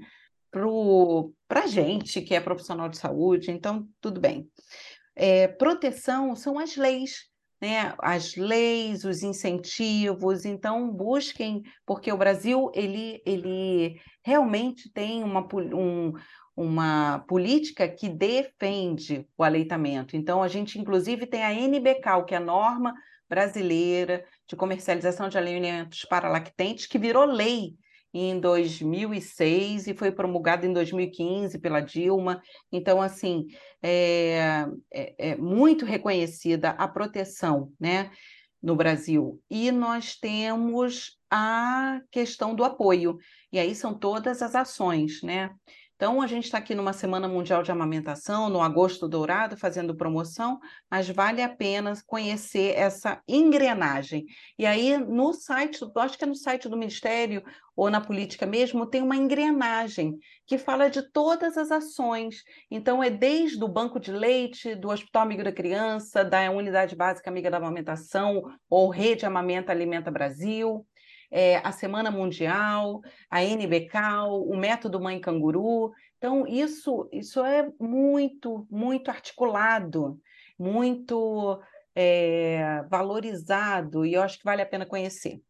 para 0.51 1.63
a 1.63 1.67
gente 1.67 2.21
que 2.21 2.35
é 2.35 2.41
profissional 2.41 2.89
de 2.89 2.99
saúde, 2.99 3.51
então 3.51 3.89
tudo 4.01 4.21
bem. 4.21 4.49
É, 5.15 5.47
proteção 5.47 6.35
são 6.35 6.59
as 6.59 6.77
leis 6.77 7.32
né, 7.63 7.95
as 8.01 8.35
leis, 8.35 9.05
os 9.05 9.23
incentivos, 9.23 10.45
então 10.45 10.91
busquem, 10.91 11.63
porque 11.87 12.13
o 12.13 12.17
Brasil 12.17 12.73
ele, 12.75 13.23
ele 13.25 14.01
realmente 14.25 14.93
tem 14.93 15.23
uma, 15.23 15.47
um, 15.73 16.13
uma 16.57 17.21
política 17.21 17.89
que 17.89 18.09
defende 18.09 19.25
o 19.39 19.45
aleitamento. 19.45 20.17
Então, 20.17 20.43
a 20.43 20.49
gente, 20.49 20.77
inclusive, 20.77 21.25
tem 21.25 21.45
a 21.45 21.53
NBCAL, 21.53 22.25
que 22.25 22.35
é 22.35 22.39
a 22.39 22.41
norma 22.41 22.93
brasileira 23.29 24.25
de 24.49 24.57
comercialização 24.57 25.29
de 25.29 25.39
alimentos 25.39 26.05
para 26.05 26.29
lactentes, 26.29 26.87
que 26.87 26.99
virou 26.99 27.25
lei 27.25 27.77
em 28.13 28.39
2006 28.41 29.87
e 29.87 29.95
foi 29.95 30.11
promulgado 30.11 30.67
em 30.67 30.73
2015 30.73 31.59
pela 31.61 31.81
Dilma. 31.81 32.43
Então, 32.71 33.01
assim, 33.01 33.47
é, 33.83 34.67
é, 34.93 35.31
é 35.31 35.37
muito 35.37 35.85
reconhecida 35.85 36.71
a 36.71 36.87
proteção, 36.87 37.73
né? 37.79 38.11
no 38.63 38.77
Brasil. 38.77 39.43
E 39.51 39.73
nós 39.73 40.15
temos 40.15 41.19
a 41.29 42.01
questão 42.11 42.55
do 42.55 42.63
apoio. 42.63 43.19
E 43.51 43.59
aí 43.59 43.75
são 43.75 43.93
todas 43.93 44.41
as 44.41 44.55
ações, 44.55 45.21
né? 45.23 45.51
Então, 46.03 46.21
a 46.21 46.27
gente 46.27 46.47
está 46.47 46.59
aqui 46.59 46.75
numa 46.75 46.93
Semana 46.93 47.29
Mundial 47.29 47.63
de 47.63 47.71
Amamentação, 47.71 48.51
no 48.51 48.61
Agosto 48.61 49.07
Dourado, 49.07 49.57
fazendo 49.57 49.95
promoção, 49.95 50.59
mas 50.91 51.09
vale 51.09 51.41
a 51.41 51.49
pena 51.49 51.95
conhecer 52.09 52.77
essa 52.77 53.23
engrenagem. 53.29 54.27
E 54.59 54.67
aí, 54.67 54.99
no 54.99 55.33
site, 55.33 55.79
acho 55.95 56.19
que 56.19 56.25
é 56.25 56.27
no 56.27 56.35
site 56.35 56.69
do 56.69 56.77
Ministério 56.77 57.45
ou 57.77 57.89
na 57.89 58.01
política 58.01 58.45
mesmo, 58.45 58.85
tem 58.85 59.01
uma 59.01 59.15
engrenagem 59.15 60.19
que 60.45 60.59
fala 60.59 60.91
de 60.91 61.09
todas 61.13 61.57
as 61.57 61.71
ações. 61.71 62.43
Então, 62.69 63.01
é 63.01 63.09
desde 63.09 63.63
o 63.63 63.69
banco 63.69 64.01
de 64.01 64.11
leite, 64.11 64.75
do 64.75 64.91
Hospital 64.91 65.23
Amigo 65.23 65.45
da 65.45 65.53
Criança, 65.53 66.25
da 66.25 66.51
Unidade 66.51 66.97
Básica 66.97 67.31
Amiga 67.31 67.49
da 67.49 67.59
Amamentação, 67.59 68.43
ou 68.69 68.91
Rede 68.91 69.25
Amamenta 69.25 69.71
Alimenta 69.71 70.11
Brasil, 70.11 70.85
é, 71.33 71.57
a 71.65 71.73
Semana 71.73 72.11
Mundial, 72.11 73.01
a 73.31 73.43
NBCAL, 73.43 74.47
o 74.47 74.55
Método 74.55 75.01
Mãe 75.01 75.19
Canguru. 75.19 75.91
Então, 76.19 76.47
isso, 76.47 77.09
isso 77.11 77.43
é 77.43 77.73
muito, 77.81 78.67
muito 78.71 79.11
articulado, 79.11 80.21
muito 80.59 81.59
é, 81.97 82.85
valorizado, 82.89 84.05
e 84.05 84.13
eu 84.13 84.23
acho 84.23 84.39
que 84.39 84.45
vale 84.45 84.61
a 84.61 84.67
pena 84.67 84.85
conhecer. 84.85 85.41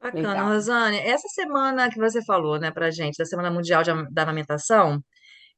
Bacana, 0.00 0.30
Legal. 0.30 0.48
Rosane. 0.48 0.98
Essa 0.98 1.28
semana 1.28 1.90
que 1.90 1.98
você 1.98 2.24
falou, 2.24 2.58
né, 2.58 2.70
para 2.70 2.90
gente, 2.90 3.18
da 3.18 3.26
Semana 3.26 3.50
Mundial 3.50 3.82
de, 3.82 3.90
da 4.10 4.22
Amamentação, 4.22 5.04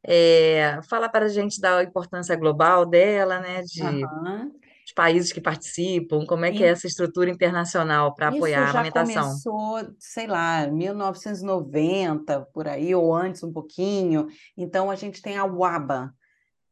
é, 0.05 0.81
fala 0.91 1.09
para 1.09 1.27
a 1.27 1.29
gente 1.29 1.61
da 1.61 1.81
importância 1.81 2.35
global 2.35 2.85
dela, 2.85 3.39
né, 3.39 3.63
de 3.63 3.85
uhum 3.85 4.53
os 4.85 4.93
países 4.93 5.33
que 5.33 5.41
participam, 5.41 6.27
como 6.27 6.45
é 6.45 6.51
que 6.51 6.65
é 6.65 6.69
essa 6.69 6.87
estrutura 6.87 7.31
internacional 7.31 8.15
para 8.15 8.29
apoiar 8.29 8.67
a 8.67 8.71
amamentação? 8.71 9.23
Começou, 9.23 9.95
sei 9.99 10.27
lá, 10.27 10.67
1990, 10.67 12.49
por 12.53 12.67
aí, 12.67 12.95
ou 12.95 13.15
antes 13.15 13.43
um 13.43 13.53
pouquinho. 13.53 14.27
Então, 14.57 14.91
a 14.91 14.97
gente 14.97 15.23
tem 15.23 15.39
a 15.39 15.45
UABA, 15.45 16.13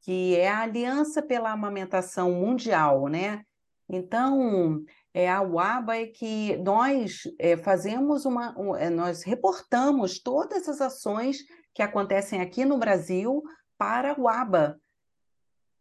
que 0.03 0.37
é 0.37 0.49
a 0.49 0.63
Aliança 0.63 1.23
pela 1.23 1.53
Amamentação 1.53 2.33
Mundial, 2.33 3.07
né? 3.09 3.43
Então, 3.89 4.83
é, 5.13 5.29
a 5.29 5.43
UABA 5.43 5.97
é 5.97 6.07
que 6.07 6.57
nós 6.59 7.23
é, 7.39 7.57
fazemos 7.57 8.25
uma, 8.25 8.59
um, 8.59 8.77
é, 8.77 8.89
nós 8.89 9.23
reportamos 9.23 10.21
todas 10.21 10.69
as 10.69 10.81
ações 10.81 11.39
que 11.75 11.83
acontecem 11.83 12.41
aqui 12.41 12.65
no 12.65 12.79
Brasil 12.79 13.43
para 13.77 14.13
a 14.13 14.21
UABA, 14.21 14.80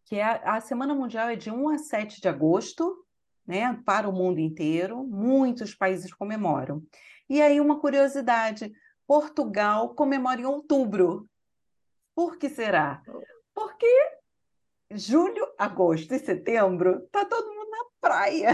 que 0.10 0.16
é 0.16 0.24
a, 0.24 0.56
a 0.56 0.62
Semana 0.62 0.96
Mundial 0.96 1.30
é 1.30 1.36
de 1.36 1.52
1 1.52 1.70
a 1.70 1.78
7 1.78 2.20
de 2.20 2.28
agosto, 2.28 3.06
né, 3.46 3.80
para 3.86 4.10
o 4.10 4.12
mundo 4.12 4.40
inteiro, 4.40 5.04
muitos 5.04 5.76
países 5.76 6.12
comemoram. 6.12 6.82
E 7.30 7.40
aí 7.40 7.62
uma 7.62 7.80
curiosidade, 7.80 8.74
Portugal 9.06 9.90
comemora 9.94 10.42
em 10.42 10.46
outubro. 10.46 11.30
Por 12.16 12.38
que 12.38 12.50
será? 12.50 13.04
Porque 13.54 13.88
julho, 14.92 15.48
agosto 15.60 16.16
e 16.16 16.20
setembro 16.20 17.08
tá 17.12 17.24
todo 17.24 17.54
mundo 17.54 17.70
na 17.70 17.86
praia. 18.02 18.50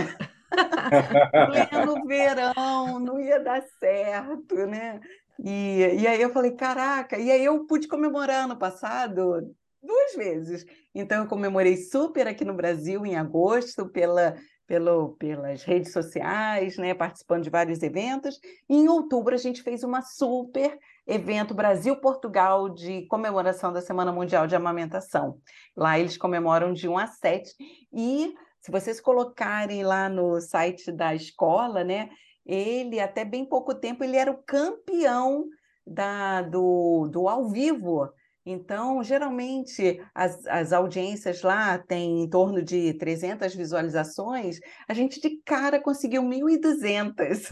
Pleno 1.71 2.05
verão, 2.05 2.99
não 2.99 3.17
ia 3.17 3.39
dar 3.39 3.63
certo, 3.79 4.55
né? 4.67 4.99
E, 5.39 6.01
e 6.01 6.07
aí 6.07 6.21
eu 6.21 6.31
falei, 6.31 6.51
caraca, 6.51 7.17
e 7.17 7.31
aí 7.31 7.45
eu 7.45 7.65
pude 7.65 7.87
comemorar 7.87 8.43
ano 8.43 8.57
passado 8.57 9.55
duas 9.85 10.15
vezes. 10.15 10.65
Então, 10.93 11.23
eu 11.23 11.29
comemorei 11.29 11.77
super 11.77 12.27
aqui 12.27 12.43
no 12.43 12.53
Brasil 12.53 13.05
em 13.05 13.15
agosto, 13.15 13.87
pela, 13.87 14.35
pelo, 14.67 15.15
pelas 15.17 15.63
redes 15.63 15.91
sociais, 15.91 16.77
né, 16.77 16.93
participando 16.93 17.43
de 17.43 17.49
vários 17.49 17.81
eventos. 17.83 18.39
E 18.69 18.75
em 18.75 18.87
outubro, 18.87 19.35
a 19.35 19.37
gente 19.37 19.61
fez 19.61 19.83
uma 19.83 20.01
super 20.01 20.77
evento 21.07 21.53
Brasil-Portugal 21.53 22.69
de 22.69 23.05
comemoração 23.07 23.71
da 23.71 23.81
Semana 23.81 24.11
Mundial 24.11 24.47
de 24.47 24.55
Amamentação. 24.55 25.39
Lá 25.75 25.99
eles 25.99 26.17
comemoram 26.17 26.73
de 26.73 26.87
1 26.87 26.97
a 26.97 27.07
7. 27.07 27.53
E 27.93 28.33
se 28.59 28.71
vocês 28.71 28.99
colocarem 28.99 29.83
lá 29.83 30.09
no 30.09 30.41
site 30.41 30.91
da 30.91 31.13
escola, 31.13 31.83
né, 31.83 32.09
ele, 32.45 32.99
até 32.99 33.23
bem 33.23 33.45
pouco 33.45 33.75
tempo, 33.75 34.03
ele 34.03 34.17
era 34.17 34.31
o 34.31 34.43
campeão 34.43 35.45
da, 35.85 36.41
do, 36.41 37.07
do 37.11 37.27
ao 37.27 37.47
vivo 37.47 38.09
então, 38.45 39.03
geralmente, 39.03 39.99
as, 40.13 40.45
as 40.45 40.71
audiências 40.71 41.41
lá 41.41 41.79
têm 41.79 42.21
em 42.21 42.29
torno 42.29 42.61
de 42.61 42.93
300 42.93 43.55
visualizações, 43.55 44.59
a 44.87 44.93
gente 44.93 45.19
de 45.19 45.41
cara 45.43 45.81
conseguiu 45.81 46.21
1.200. 46.21 47.51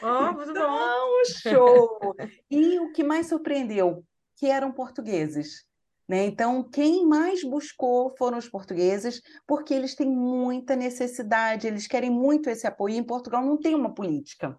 Oh, 0.00 0.32
muito 0.32 0.50
então, 0.50 0.70
bom! 0.70 1.24
show! 1.24 2.14
E 2.48 2.78
o 2.78 2.92
que 2.92 3.02
mais 3.02 3.26
surpreendeu? 3.26 4.04
Que 4.36 4.46
eram 4.46 4.70
portugueses. 4.70 5.64
Né? 6.08 6.26
Então, 6.26 6.62
quem 6.62 7.04
mais 7.04 7.42
buscou 7.42 8.14
foram 8.16 8.38
os 8.38 8.48
portugueses, 8.48 9.20
porque 9.44 9.74
eles 9.74 9.96
têm 9.96 10.08
muita 10.08 10.76
necessidade, 10.76 11.66
eles 11.66 11.88
querem 11.88 12.10
muito 12.10 12.48
esse 12.48 12.66
apoio. 12.66 12.94
E 12.94 12.98
em 12.98 13.04
Portugal 13.04 13.44
não 13.44 13.58
tem 13.58 13.74
uma 13.74 13.92
política 13.92 14.56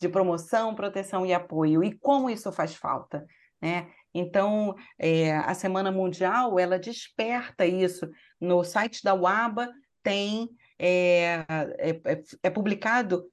de 0.00 0.08
promoção, 0.08 0.74
proteção 0.74 1.24
e 1.24 1.32
apoio. 1.32 1.84
E 1.84 1.96
como 1.96 2.28
isso 2.28 2.50
faz 2.50 2.74
falta? 2.74 3.24
Né? 3.60 3.92
Então, 4.14 4.74
é, 4.98 5.36
a 5.36 5.54
Semana 5.54 5.92
Mundial, 5.92 6.58
ela 6.58 6.78
desperta 6.78 7.64
isso. 7.66 8.08
No 8.40 8.64
site 8.64 9.02
da 9.02 9.14
UABA 9.14 9.68
tem, 10.02 10.48
é, 10.78 11.44
é, 11.78 11.90
é, 12.04 12.22
é 12.44 12.50
publicado 12.50 13.30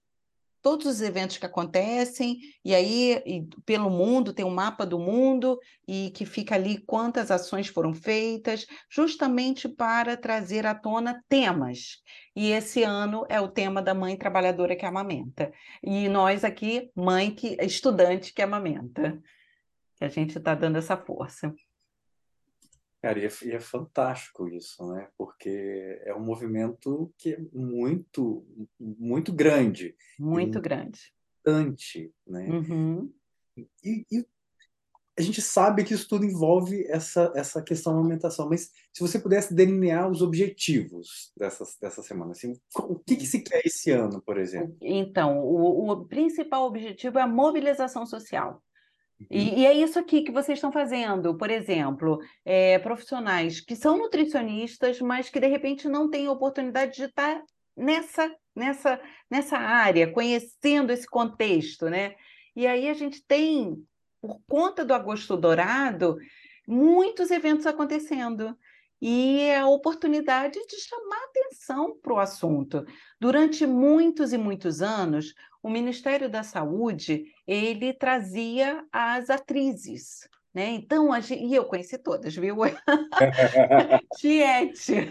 todos 0.67 0.85
os 0.85 1.01
eventos 1.01 1.37
que 1.37 1.45
acontecem, 1.45 2.39
e 2.65 2.75
aí 2.75 3.23
e 3.25 3.47
pelo 3.65 3.89
mundo, 3.89 4.33
tem 4.33 4.45
um 4.45 4.53
mapa 4.53 4.85
do 4.85 4.99
mundo, 4.99 5.57
e 5.87 6.11
que 6.13 6.25
fica 6.25 6.55
ali 6.55 6.77
quantas 6.79 7.31
ações 7.31 7.69
foram 7.69 7.93
feitas, 7.93 8.65
justamente 8.89 9.69
para 9.69 10.17
trazer 10.17 10.65
à 10.65 10.75
tona 10.75 11.23
temas. 11.29 12.01
E 12.35 12.51
esse 12.51 12.83
ano 12.83 13.25
é 13.29 13.39
o 13.39 13.47
tema 13.47 13.81
da 13.81 13.93
mãe 13.93 14.17
trabalhadora 14.17 14.75
que 14.75 14.85
amamenta. 14.85 15.53
E 15.81 16.09
nós 16.09 16.43
aqui, 16.43 16.91
mãe 16.93 17.31
que 17.31 17.55
estudante 17.61 18.33
que 18.33 18.41
amamenta, 18.41 19.21
que 19.97 20.05
a 20.05 20.09
gente 20.09 20.37
está 20.37 20.53
dando 20.53 20.77
essa 20.77 20.95
força. 20.95 21.53
Cara, 23.01 23.19
e 23.19 23.25
é, 23.25 23.29
e 23.45 23.51
é, 23.51 23.59
fantástico 23.59 24.47
isso, 24.47 24.85
né? 24.91 25.07
Porque 25.17 26.01
é 26.03 26.13
um 26.15 26.23
movimento 26.23 27.13
que 27.17 27.33
é 27.33 27.39
muito, 27.53 28.45
muito 28.79 29.31
grande. 29.31 29.95
Muito 30.19 30.59
grande. 30.59 31.13
Importante, 31.39 32.11
né? 32.25 32.47
Uhum. 32.49 33.13
E, 33.83 34.05
e, 34.11 34.25
a 35.17 35.21
gente 35.21 35.41
sabe 35.41 35.83
que 35.83 35.95
isso 35.95 36.07
tudo 36.07 36.25
envolve 36.25 36.85
essa, 36.89 37.31
essa 37.35 37.59
questão 37.61 37.93
da 37.93 37.99
alimentação, 37.99 38.47
mas 38.47 38.71
se 38.93 39.01
você 39.01 39.17
pudesse 39.17 39.51
delinear 39.51 40.11
os 40.11 40.21
objetivos 40.21 41.31
dessa, 41.35 41.63
dessa 41.81 42.03
semana, 42.03 42.31
assim, 42.31 42.53
o 42.77 42.99
que, 42.99 43.15
que 43.15 43.25
se 43.25 43.41
quer 43.41 43.65
esse 43.65 43.89
ano, 43.89 44.21
por 44.21 44.37
exemplo? 44.37 44.77
Então, 44.79 45.39
o, 45.39 45.89
o 45.89 46.05
principal 46.05 46.65
objetivo 46.65 47.17
é 47.17 47.23
a 47.23 47.27
mobilização 47.27 48.05
social. 48.05 48.61
E, 49.29 49.61
e, 49.61 49.65
é 49.65 49.73
isso 49.73 49.97
aqui 49.97 50.21
que 50.21 50.31
vocês 50.31 50.57
estão 50.57 50.71
fazendo, 50.71 51.35
por 51.35 51.49
exemplo, 51.49 52.19
é, 52.45 52.77
profissionais 52.79 53.59
que 53.59 53.75
são 53.75 53.97
nutricionistas, 53.97 55.01
mas 55.01 55.29
que 55.29 55.39
de 55.39 55.47
repente 55.47 55.87
não 55.87 56.09
têm 56.09 56.27
oportunidade 56.27 56.95
de 56.95 57.03
estar 57.05 57.41
nessa, 57.75 58.31
nessa, 58.55 59.01
nessa 59.29 59.57
área, 59.57 60.11
conhecendo 60.11 60.91
esse 60.91 61.07
contexto, 61.07 61.89
né? 61.89 62.15
E 62.55 62.67
aí 62.67 62.87
a 62.89 62.93
gente 62.93 63.23
tem, 63.25 63.83
por 64.21 64.39
conta 64.47 64.85
do 64.85 64.93
Agosto 64.93 65.35
Dourado, 65.35 66.17
muitos 66.67 67.31
eventos 67.31 67.65
acontecendo 67.65 68.55
e 69.01 69.39
é 69.41 69.59
a 69.59 69.67
oportunidade 69.67 70.59
de 70.67 70.75
chamar 70.77 71.23
atenção 71.25 71.97
para 72.01 72.13
o 72.13 72.19
assunto. 72.19 72.83
Durante 73.19 73.65
muitos 73.65 74.33
e 74.33 74.37
muitos 74.37 74.81
anos, 74.81 75.33
o 75.67 75.69
Ministério 75.69 76.29
da 76.29 76.43
Saúde 76.43 77.25
ele 77.45 77.91
trazia 77.91 78.85
as 78.89 79.29
atrizes 79.29 80.29
né? 80.53 80.69
Então, 80.71 81.13
a, 81.13 81.19
e 81.19 81.53
eu 81.53 81.65
conheci 81.65 81.97
todas, 81.97 82.35
viu? 82.35 82.57
Tiete, 84.17 85.07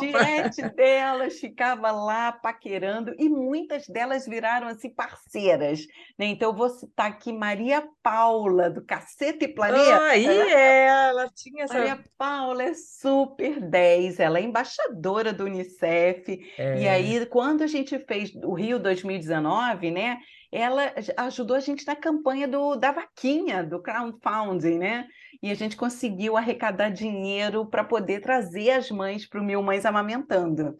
Tiete 0.00 0.62
delas 0.74 1.38
ficava 1.38 1.92
lá 1.92 2.32
paquerando 2.32 3.14
e 3.18 3.28
muitas 3.28 3.86
delas 3.86 4.26
viraram 4.26 4.68
assim 4.68 4.88
parceiras, 4.88 5.80
né? 6.18 6.26
Então, 6.26 6.50
eu 6.50 6.56
vou 6.56 6.70
citar 6.70 7.10
aqui 7.10 7.32
Maria 7.32 7.86
Paula, 8.02 8.70
do 8.70 8.84
Cacete 8.84 9.44
e 9.44 9.48
Planeta. 9.48 10.02
aí 10.02 10.26
é, 10.26 10.86
ela 11.08 11.28
tinha 11.28 11.64
essa... 11.64 11.74
Maria 11.74 12.02
Paula 12.16 12.62
é 12.62 12.74
super 12.74 13.60
10, 13.60 14.20
ela 14.20 14.38
é 14.38 14.42
embaixadora 14.42 15.32
do 15.32 15.44
Unicef, 15.44 16.54
é. 16.56 16.80
e 16.80 16.88
aí, 16.88 17.26
quando 17.26 17.62
a 17.62 17.66
gente 17.66 17.98
fez 18.06 18.34
o 18.36 18.54
Rio 18.54 18.78
2019, 18.78 19.90
né? 19.90 20.18
Ela 20.50 20.94
ajudou 21.18 21.56
a 21.56 21.60
gente 21.60 21.86
na 21.86 21.96
campanha 21.96 22.46
do, 22.46 22.76
da 22.76 22.92
vaquinha, 22.92 23.62
do 23.62 23.82
crowdfunding, 23.82 24.78
né? 24.78 25.06
E 25.42 25.50
a 25.50 25.54
gente 25.54 25.76
conseguiu 25.76 26.36
arrecadar 26.36 26.90
dinheiro 26.90 27.66
para 27.66 27.84
poder 27.84 28.20
trazer 28.20 28.70
as 28.70 28.90
mães 28.90 29.26
para 29.26 29.40
o 29.40 29.44
Mil 29.44 29.62
Mães 29.62 29.84
Amamentando. 29.84 30.78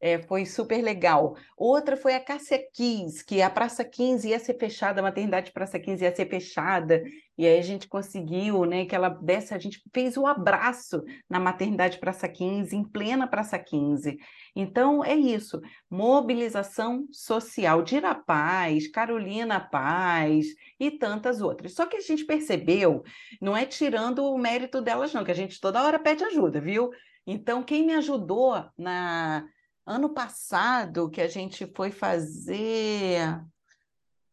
É, 0.00 0.20
foi 0.22 0.44
super 0.44 0.82
legal. 0.82 1.34
Outra 1.56 1.96
foi 1.96 2.14
a 2.14 2.20
Cássia 2.20 2.60
15, 2.74 3.24
que 3.24 3.40
a 3.40 3.48
Praça 3.48 3.82
15 3.82 4.28
ia 4.28 4.38
ser 4.38 4.58
fechada, 4.58 5.00
a 5.00 5.02
maternidade 5.02 5.50
Praça 5.52 5.78
15 5.78 6.04
ia 6.04 6.14
ser 6.14 6.28
fechada, 6.28 7.02
e 7.36 7.46
aí 7.46 7.58
a 7.58 7.62
gente 7.62 7.88
conseguiu, 7.88 8.64
né, 8.64 8.84
que 8.84 8.94
ela 8.94 9.08
desse, 9.08 9.52
a 9.54 9.58
gente 9.58 9.82
fez 9.92 10.16
o 10.16 10.26
abraço 10.26 11.02
na 11.28 11.40
maternidade 11.40 11.98
Praça 11.98 12.28
15, 12.28 12.76
em 12.76 12.84
plena 12.84 13.26
Praça 13.26 13.58
15. 13.58 14.16
Então, 14.54 15.04
é 15.04 15.14
isso, 15.14 15.60
mobilização 15.90 17.06
social. 17.10 17.82
Dira 17.82 18.14
Paz, 18.14 18.88
Carolina 18.88 19.60
Paz 19.60 20.46
e 20.78 20.90
tantas 20.90 21.40
outras. 21.40 21.74
Só 21.74 21.86
que 21.86 21.96
a 21.96 22.00
gente 22.00 22.24
percebeu, 22.24 23.02
não 23.40 23.56
é 23.56 23.66
tirando 23.66 24.24
o 24.24 24.38
mérito 24.38 24.80
delas 24.80 25.12
não, 25.12 25.24
que 25.24 25.32
a 25.32 25.34
gente 25.34 25.60
toda 25.60 25.82
hora 25.82 25.98
pede 25.98 26.22
ajuda, 26.24 26.60
viu? 26.60 26.90
Então, 27.26 27.62
quem 27.62 27.86
me 27.86 27.94
ajudou 27.94 28.64
na 28.78 29.44
Ano 29.86 30.14
passado 30.14 31.10
que 31.10 31.20
a 31.20 31.28
gente 31.28 31.70
foi 31.76 31.90
fazer. 31.90 33.44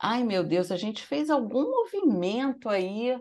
Ai, 0.03 0.23
meu 0.23 0.43
Deus, 0.43 0.71
a 0.71 0.77
gente 0.77 1.05
fez 1.05 1.29
algum 1.29 1.69
movimento 1.69 2.67
aí. 2.67 3.15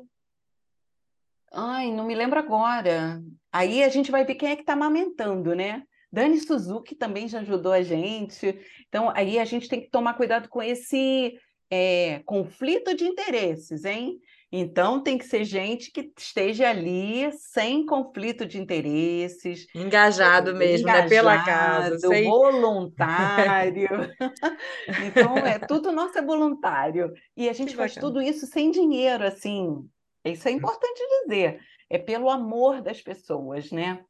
Ai, 1.52 1.92
não 1.92 2.06
me 2.06 2.14
lembro 2.14 2.38
agora. 2.38 3.22
Aí 3.52 3.82
a 3.82 3.90
gente 3.90 4.10
vai 4.10 4.24
ver 4.24 4.36
quem 4.36 4.48
é 4.48 4.56
que 4.56 4.62
está 4.62 4.72
amamentando, 4.72 5.54
né? 5.54 5.82
Dani 6.10 6.40
Suzuki 6.40 6.94
também 6.94 7.28
já 7.28 7.40
ajudou 7.40 7.72
a 7.72 7.82
gente. 7.82 8.58
Então, 8.88 9.12
aí 9.14 9.38
a 9.38 9.44
gente 9.44 9.68
tem 9.68 9.82
que 9.82 9.90
tomar 9.90 10.14
cuidado 10.14 10.48
com 10.48 10.62
esse 10.62 11.38
é, 11.70 12.20
conflito 12.20 12.94
de 12.94 13.04
interesses, 13.04 13.84
hein? 13.84 14.18
Então, 14.52 15.00
tem 15.00 15.16
que 15.16 15.24
ser 15.24 15.44
gente 15.44 15.92
que 15.92 16.12
esteja 16.18 16.68
ali 16.68 17.30
sem 17.32 17.86
conflito 17.86 18.44
de 18.44 18.58
interesses. 18.58 19.66
Engajado 19.72 20.54
mesmo, 20.56 20.88
engajado, 20.88 21.02
né? 21.02 21.08
Pela 21.08 21.44
casa. 21.44 21.98
Sem... 22.00 22.24
Voluntário. 22.24 23.88
então, 25.06 25.38
é, 25.38 25.58
tudo 25.60 25.92
nosso 25.92 26.18
é 26.18 26.22
voluntário. 26.22 27.12
E 27.36 27.48
a 27.48 27.52
gente 27.52 27.70
que 27.70 27.76
faz 27.76 27.94
bacana. 27.94 28.12
tudo 28.12 28.22
isso 28.22 28.44
sem 28.46 28.72
dinheiro, 28.72 29.24
assim. 29.24 29.88
Isso 30.24 30.48
é 30.48 30.50
importante 30.50 31.00
dizer. 31.22 31.60
É 31.88 31.98
pelo 31.98 32.28
amor 32.28 32.82
das 32.82 33.00
pessoas, 33.00 33.70
né? 33.70 34.00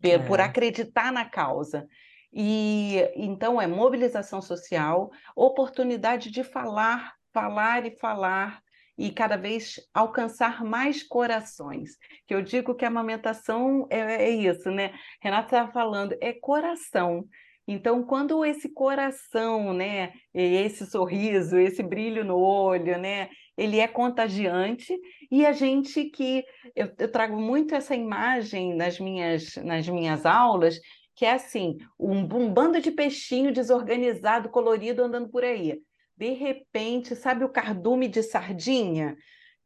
Por, 0.00 0.08
é. 0.08 0.18
por 0.18 0.40
acreditar 0.40 1.12
na 1.12 1.26
causa. 1.26 1.86
E 2.32 3.06
então 3.16 3.60
é 3.60 3.66
mobilização 3.66 4.40
social, 4.40 5.10
oportunidade 5.36 6.30
de 6.30 6.42
falar, 6.42 7.12
falar 7.32 7.84
e 7.84 7.90
falar 7.98 8.62
e 9.00 9.10
cada 9.10 9.38
vez 9.38 9.80
alcançar 9.94 10.62
mais 10.62 11.02
corações. 11.02 11.96
Que 12.26 12.34
eu 12.34 12.42
digo 12.42 12.74
que 12.74 12.84
a 12.84 12.88
amamentação 12.88 13.86
é, 13.88 14.26
é 14.26 14.28
isso, 14.28 14.70
né? 14.70 14.92
Renata 15.22 15.46
estava 15.46 15.72
falando, 15.72 16.14
é 16.20 16.34
coração. 16.34 17.24
Então, 17.66 18.02
quando 18.02 18.44
esse 18.44 18.68
coração, 18.68 19.72
né, 19.72 20.12
esse 20.34 20.84
sorriso, 20.84 21.56
esse 21.56 21.82
brilho 21.82 22.24
no 22.26 22.36
olho, 22.36 22.98
né, 22.98 23.30
ele 23.56 23.78
é 23.78 23.88
contagiante 23.88 24.94
e 25.30 25.46
a 25.46 25.52
gente 25.52 26.04
que 26.04 26.44
eu, 26.76 26.92
eu 26.98 27.10
trago 27.10 27.40
muito 27.40 27.74
essa 27.74 27.94
imagem 27.94 28.74
nas 28.74 29.00
minhas 29.00 29.56
nas 29.56 29.88
minhas 29.88 30.26
aulas, 30.26 30.78
que 31.16 31.24
é 31.24 31.32
assim, 31.32 31.78
um, 31.98 32.18
um 32.18 32.52
bando 32.52 32.80
de 32.82 32.90
peixinho 32.90 33.50
desorganizado, 33.50 34.50
colorido 34.50 35.02
andando 35.02 35.30
por 35.30 35.42
aí 35.42 35.80
de 36.20 36.34
repente, 36.34 37.16
sabe 37.16 37.46
o 37.46 37.48
cardume 37.48 38.06
de 38.06 38.22
sardinha 38.22 39.16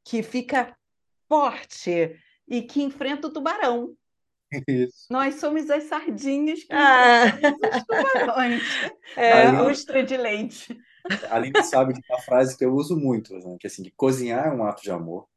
que 0.04 0.22
fica 0.22 0.72
forte 1.28 2.16
e 2.46 2.62
que 2.62 2.80
enfrenta 2.80 3.26
o 3.26 3.32
tubarão. 3.32 3.96
Isso. 4.68 5.06
Nós 5.10 5.34
somos 5.40 5.68
as 5.68 5.82
sardinhas 5.84 6.62
que 6.62 6.72
ah. 6.72 7.24
os 7.74 7.84
tubarões. 7.84 8.62
É, 9.16 9.46
a 9.46 9.62
ostra 9.64 10.02
de 10.02 10.16
leite. 10.16 10.78
A 11.28 11.36
Aline 11.36 11.62
sabe 11.64 11.92
de 11.92 12.00
uma 12.08 12.20
frase 12.20 12.56
que 12.56 12.64
eu 12.64 12.72
uso 12.72 12.96
muito, 12.96 13.34
né? 13.34 13.56
que 13.60 13.66
assim, 13.66 13.82
que 13.82 13.92
cozinhar 13.96 14.46
é 14.46 14.50
um 14.50 14.64
ato 14.64 14.82
de 14.82 14.90
amor, 14.90 15.28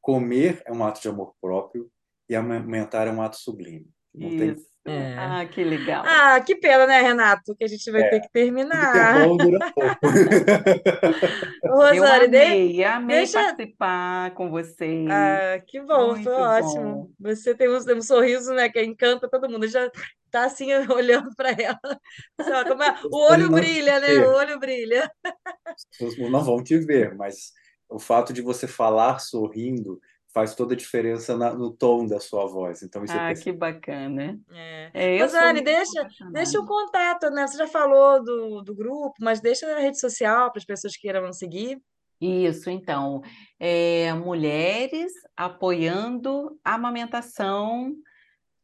comer 0.00 0.62
é 0.64 0.72
um 0.72 0.84
ato 0.84 1.00
de 1.00 1.08
amor 1.08 1.34
próprio 1.40 1.90
e 2.28 2.36
amamentar 2.36 3.08
é 3.08 3.10
um 3.10 3.20
ato 3.20 3.36
sublime. 3.36 3.90
Não 4.14 4.28
Isso. 4.28 4.38
tem 4.38 4.56
é. 4.86 5.14
Ah, 5.18 5.44
que 5.46 5.64
legal. 5.64 6.04
Ah, 6.06 6.40
que 6.40 6.54
pena, 6.54 6.86
né, 6.86 7.00
Renato? 7.00 7.54
Que 7.56 7.64
a 7.64 7.68
gente 7.68 7.90
vai 7.90 8.02
é. 8.02 8.08
ter 8.08 8.20
que 8.20 8.30
terminar. 8.30 9.26
Bom, 9.26 9.36
dura 9.36 9.72
pouco. 9.72 9.98
Rosane, 11.66 11.96
Eu 11.96 12.04
amei, 12.04 12.84
amei 12.84 13.16
deixa... 13.18 13.42
participar 13.42 14.30
com 14.34 14.50
vocês. 14.50 15.08
Ah, 15.10 15.60
que 15.66 15.80
bom, 15.80 16.12
Muito 16.12 16.24
foi 16.24 16.32
bom. 16.32 16.40
ótimo. 16.40 17.14
Você 17.18 17.54
tem 17.54 17.68
um, 17.68 17.78
um, 17.78 18.02
sorriso, 18.02 18.54
né, 18.54 18.68
que 18.68 18.82
encanta 18.82 19.28
todo 19.28 19.50
mundo. 19.50 19.66
Já 19.66 19.90
tá 20.30 20.44
assim 20.44 20.68
olhando 20.92 21.34
para 21.34 21.50
ela. 21.50 22.00
É, 22.38 23.06
o 23.10 23.30
olho 23.30 23.50
brilha, 23.50 23.98
né? 23.98 24.14
O 24.18 24.34
olho 24.36 24.58
brilha. 24.58 25.10
Não 26.30 26.44
vão 26.44 26.62
te 26.62 26.78
ver, 26.78 27.14
mas 27.14 27.52
o 27.88 27.98
fato 27.98 28.32
de 28.32 28.42
você 28.42 28.66
falar 28.66 29.18
sorrindo 29.18 30.00
faz 30.36 30.54
toda 30.54 30.74
a 30.74 30.76
diferença 30.76 31.34
na, 31.34 31.54
no 31.54 31.70
tom 31.70 32.06
da 32.06 32.20
sua 32.20 32.44
voz. 32.46 32.82
Então, 32.82 33.02
isso 33.02 33.14
ah, 33.18 33.30
é 33.30 33.34
que 33.34 33.50
bacana. 33.50 34.38
É. 34.52 34.90
É, 34.92 35.22
Rosane, 35.22 35.62
deixa, 35.62 36.06
deixa 36.30 36.60
o 36.60 36.66
contato, 36.66 37.30
né? 37.30 37.46
Você 37.46 37.56
já 37.56 37.66
falou 37.66 38.22
do, 38.22 38.60
do 38.60 38.74
grupo, 38.74 39.14
mas 39.18 39.40
deixa 39.40 39.66
a 39.66 39.80
rede 39.80 39.98
social 39.98 40.52
para 40.52 40.58
as 40.58 40.66
pessoas 40.66 40.94
que 40.94 41.00
queiram 41.00 41.32
seguir. 41.32 41.80
Isso, 42.20 42.68
então, 42.68 43.22
é, 43.58 44.12
mulheres 44.12 45.10
apoiando 45.34 46.60
a 46.62 46.74
amamentação 46.74 47.94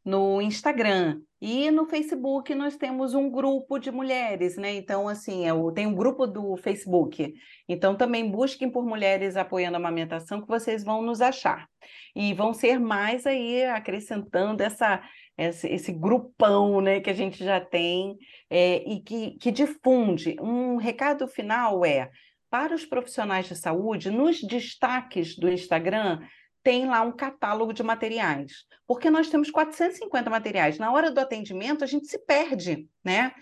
no 0.05 0.43
Instagram. 0.43 1.21
E 1.45 1.69
no 1.69 1.85
Facebook 1.85 2.55
nós 2.55 2.77
temos 2.77 3.13
um 3.13 3.29
grupo 3.29 3.77
de 3.77 3.91
mulheres, 3.91 4.55
né? 4.55 4.75
Então, 4.75 5.09
assim, 5.09 5.45
é 5.45 5.51
tenho 5.75 5.89
um 5.89 5.93
grupo 5.93 6.25
do 6.25 6.55
Facebook. 6.55 7.33
Então, 7.67 7.97
também 7.97 8.31
busquem 8.31 8.69
por 8.69 8.85
mulheres 8.85 9.35
apoiando 9.35 9.75
a 9.75 9.77
amamentação, 9.77 10.41
que 10.41 10.47
vocês 10.47 10.85
vão 10.85 11.01
nos 11.01 11.19
achar. 11.19 11.67
E 12.15 12.33
vão 12.33 12.53
ser 12.53 12.79
mais 12.79 13.27
aí 13.27 13.65
acrescentando 13.65 14.63
essa, 14.63 15.03
esse, 15.37 15.67
esse 15.67 15.91
grupão 15.91 16.79
né, 16.79 17.01
que 17.01 17.09
a 17.09 17.13
gente 17.13 17.43
já 17.43 17.59
tem 17.59 18.15
é, 18.49 18.77
e 18.89 19.01
que, 19.01 19.31
que 19.31 19.51
difunde. 19.51 20.37
Um 20.39 20.77
recado 20.77 21.27
final 21.27 21.83
é: 21.83 22.09
para 22.49 22.73
os 22.73 22.85
profissionais 22.85 23.47
de 23.47 23.55
saúde, 23.57 24.09
nos 24.09 24.39
destaques 24.41 25.35
do 25.35 25.49
Instagram, 25.51 26.21
tem 26.63 26.87
lá 26.87 27.01
um 27.01 27.11
catálogo 27.11 27.73
de 27.73 27.83
materiais, 27.83 28.65
porque 28.87 29.09
nós 29.09 29.29
temos 29.29 29.51
450 29.51 30.29
materiais. 30.29 30.77
Na 30.79 30.91
hora 30.91 31.11
do 31.11 31.19
atendimento, 31.19 31.83
a 31.83 31.87
gente 31.87 32.07
se 32.07 32.17
perde, 32.19 32.87
né? 33.03 33.33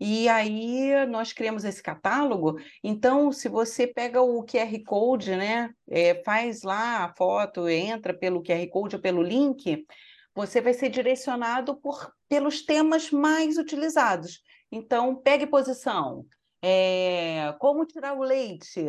E 0.00 0.28
aí 0.28 1.06
nós 1.06 1.32
criamos 1.32 1.64
esse 1.64 1.80
catálogo. 1.80 2.58
Então, 2.82 3.30
se 3.30 3.48
você 3.48 3.86
pega 3.86 4.20
o 4.20 4.44
QR 4.44 4.82
Code, 4.84 5.36
né, 5.36 5.72
é, 5.88 6.20
faz 6.24 6.62
lá 6.62 7.04
a 7.04 7.14
foto, 7.14 7.68
entra 7.68 8.12
pelo 8.12 8.42
QR 8.42 8.66
Code 8.68 8.96
ou 8.96 9.02
pelo 9.02 9.22
link, 9.22 9.86
você 10.34 10.60
vai 10.60 10.74
ser 10.74 10.88
direcionado 10.88 11.76
por, 11.76 12.12
pelos 12.28 12.62
temas 12.62 13.12
mais 13.12 13.58
utilizados. 13.58 14.42
Então, 14.72 15.14
pegue 15.14 15.46
posição. 15.46 16.26
É, 16.60 17.54
como 17.60 17.86
tirar 17.86 18.14
o 18.14 18.22
leite? 18.22 18.84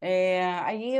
É, 0.00 0.44
aí 0.62 0.94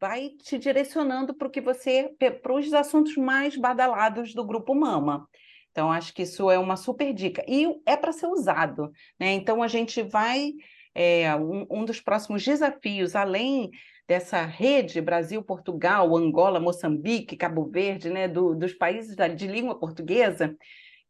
vai 0.00 0.30
te 0.30 0.58
direcionando 0.58 1.34
para 1.34 1.48
o 1.48 1.50
que 1.50 1.60
você 1.60 2.14
para 2.42 2.54
os 2.54 2.72
assuntos 2.72 3.16
mais 3.16 3.56
badalados 3.56 4.34
do 4.34 4.44
grupo 4.44 4.74
Mama. 4.74 5.28
Então, 5.70 5.92
acho 5.92 6.14
que 6.14 6.22
isso 6.22 6.50
é 6.50 6.58
uma 6.58 6.76
super 6.76 7.12
dica. 7.12 7.44
E 7.46 7.66
é 7.84 7.96
para 7.96 8.12
ser 8.12 8.26
usado, 8.26 8.90
né? 9.20 9.32
Então, 9.32 9.62
a 9.62 9.68
gente 9.68 10.02
vai. 10.02 10.52
É, 10.98 11.36
um, 11.36 11.66
um 11.70 11.84
dos 11.84 12.00
próximos 12.00 12.42
desafios, 12.42 13.14
além 13.14 13.70
dessa 14.08 14.42
rede 14.44 15.00
Brasil, 15.00 15.42
Portugal, 15.42 16.16
Angola, 16.16 16.60
Moçambique, 16.60 17.36
Cabo 17.36 17.68
Verde, 17.68 18.08
né, 18.08 18.26
do, 18.28 18.54
dos 18.54 18.72
países 18.72 19.16
da, 19.16 19.28
de 19.28 19.46
língua 19.46 19.78
portuguesa, 19.78 20.56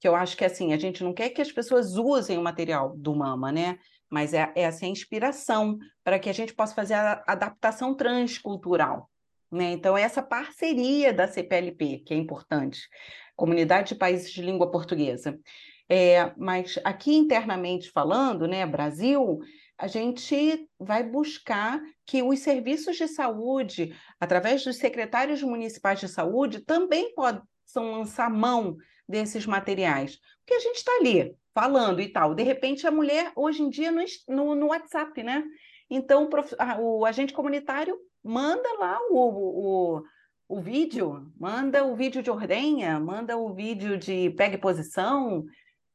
que 0.01 0.09
eu 0.09 0.17
acho 0.17 0.37
que 0.37 0.45
assim, 0.45 0.73
a 0.73 0.77
gente 0.77 1.05
não 1.05 1.13
quer 1.13 1.31
que 1.31 1.41
as 1.41 1.53
pessoas 1.53 1.97
usem 1.97 2.39
o 2.39 2.43
material 2.43 2.97
do 2.97 3.15
Mama, 3.15 3.53
né? 3.53 3.79
Mas 4.11 4.33
é, 4.35 4.53
é 4.55 4.63
essa 4.63 4.87
inspiração 4.87 5.79
para 6.05 6.19
que 6.19 6.29
a 6.29 6.33
gente 6.33 6.55
possa 6.55 6.75
fazer 6.75 6.95
a 6.95 7.23
adaptação 7.27 7.95
transcultural. 7.95 9.11
Né? 9.51 9.73
Então, 9.73 9.97
é 9.97 10.03
essa 10.03 10.23
parceria 10.23 11.13
da 11.13 11.29
CPLP, 11.29 12.03
que 12.05 12.15
é 12.15 12.17
importante, 12.17 12.89
Comunidade 13.35 13.89
de 13.89 13.95
Países 13.95 14.31
de 14.31 14.43
Língua 14.43 14.71
Portuguesa. 14.71 15.39
É, 15.89 16.33
mas 16.37 16.79
aqui 16.85 17.15
internamente 17.15 17.91
falando, 17.91 18.49
né, 18.49 18.67
Brasil, 18.67 19.39
a 19.79 19.87
gente 19.87 20.69
vai 20.79 21.05
buscar 21.05 21.81
que 22.05 22.23
os 22.23 22.41
serviços 22.41 22.97
de 22.97 23.07
saúde, 23.07 23.95
através 24.19 24.65
dos 24.65 24.77
secretários 24.77 25.43
municipais 25.43 26.01
de 26.01 26.09
saúde, 26.09 26.61
também 26.61 27.15
possam 27.15 27.93
lançar 27.93 28.31
mão 28.31 28.77
desses 29.09 29.47
materiais. 29.47 30.19
Porque 30.39 30.55
a 30.55 30.61
gente 30.61 30.77
está 30.77 30.93
ali, 30.97 31.37
falando 31.57 32.03
e 32.03 32.09
tal. 32.11 32.35
De 32.35 32.43
repente, 32.43 32.87
a 32.87 32.91
mulher, 32.91 33.33
hoje 33.35 33.63
em 33.63 33.71
dia, 33.71 33.91
no, 33.91 34.05
no, 34.29 34.55
no 34.55 34.67
WhatsApp, 34.67 35.23
né? 35.23 35.43
Então, 35.89 36.25
o, 36.25 36.29
prof, 36.29 36.55
o, 36.79 37.07
agente 37.07 37.33
comunitário 37.33 37.99
manda 38.23 38.69
lá 38.79 38.99
o, 39.09 39.97
o, 39.97 40.03
o 40.49 40.61
vídeo, 40.61 41.33
manda 41.41 41.83
o 41.83 41.97
vídeo 41.97 42.23
de 42.23 42.31
ordenha, 42.31 43.01
manda 43.01 43.39
o 43.39 43.55
vídeo 43.55 43.97
de 43.97 44.29
pegue 44.33 44.59
posição, 44.59 45.47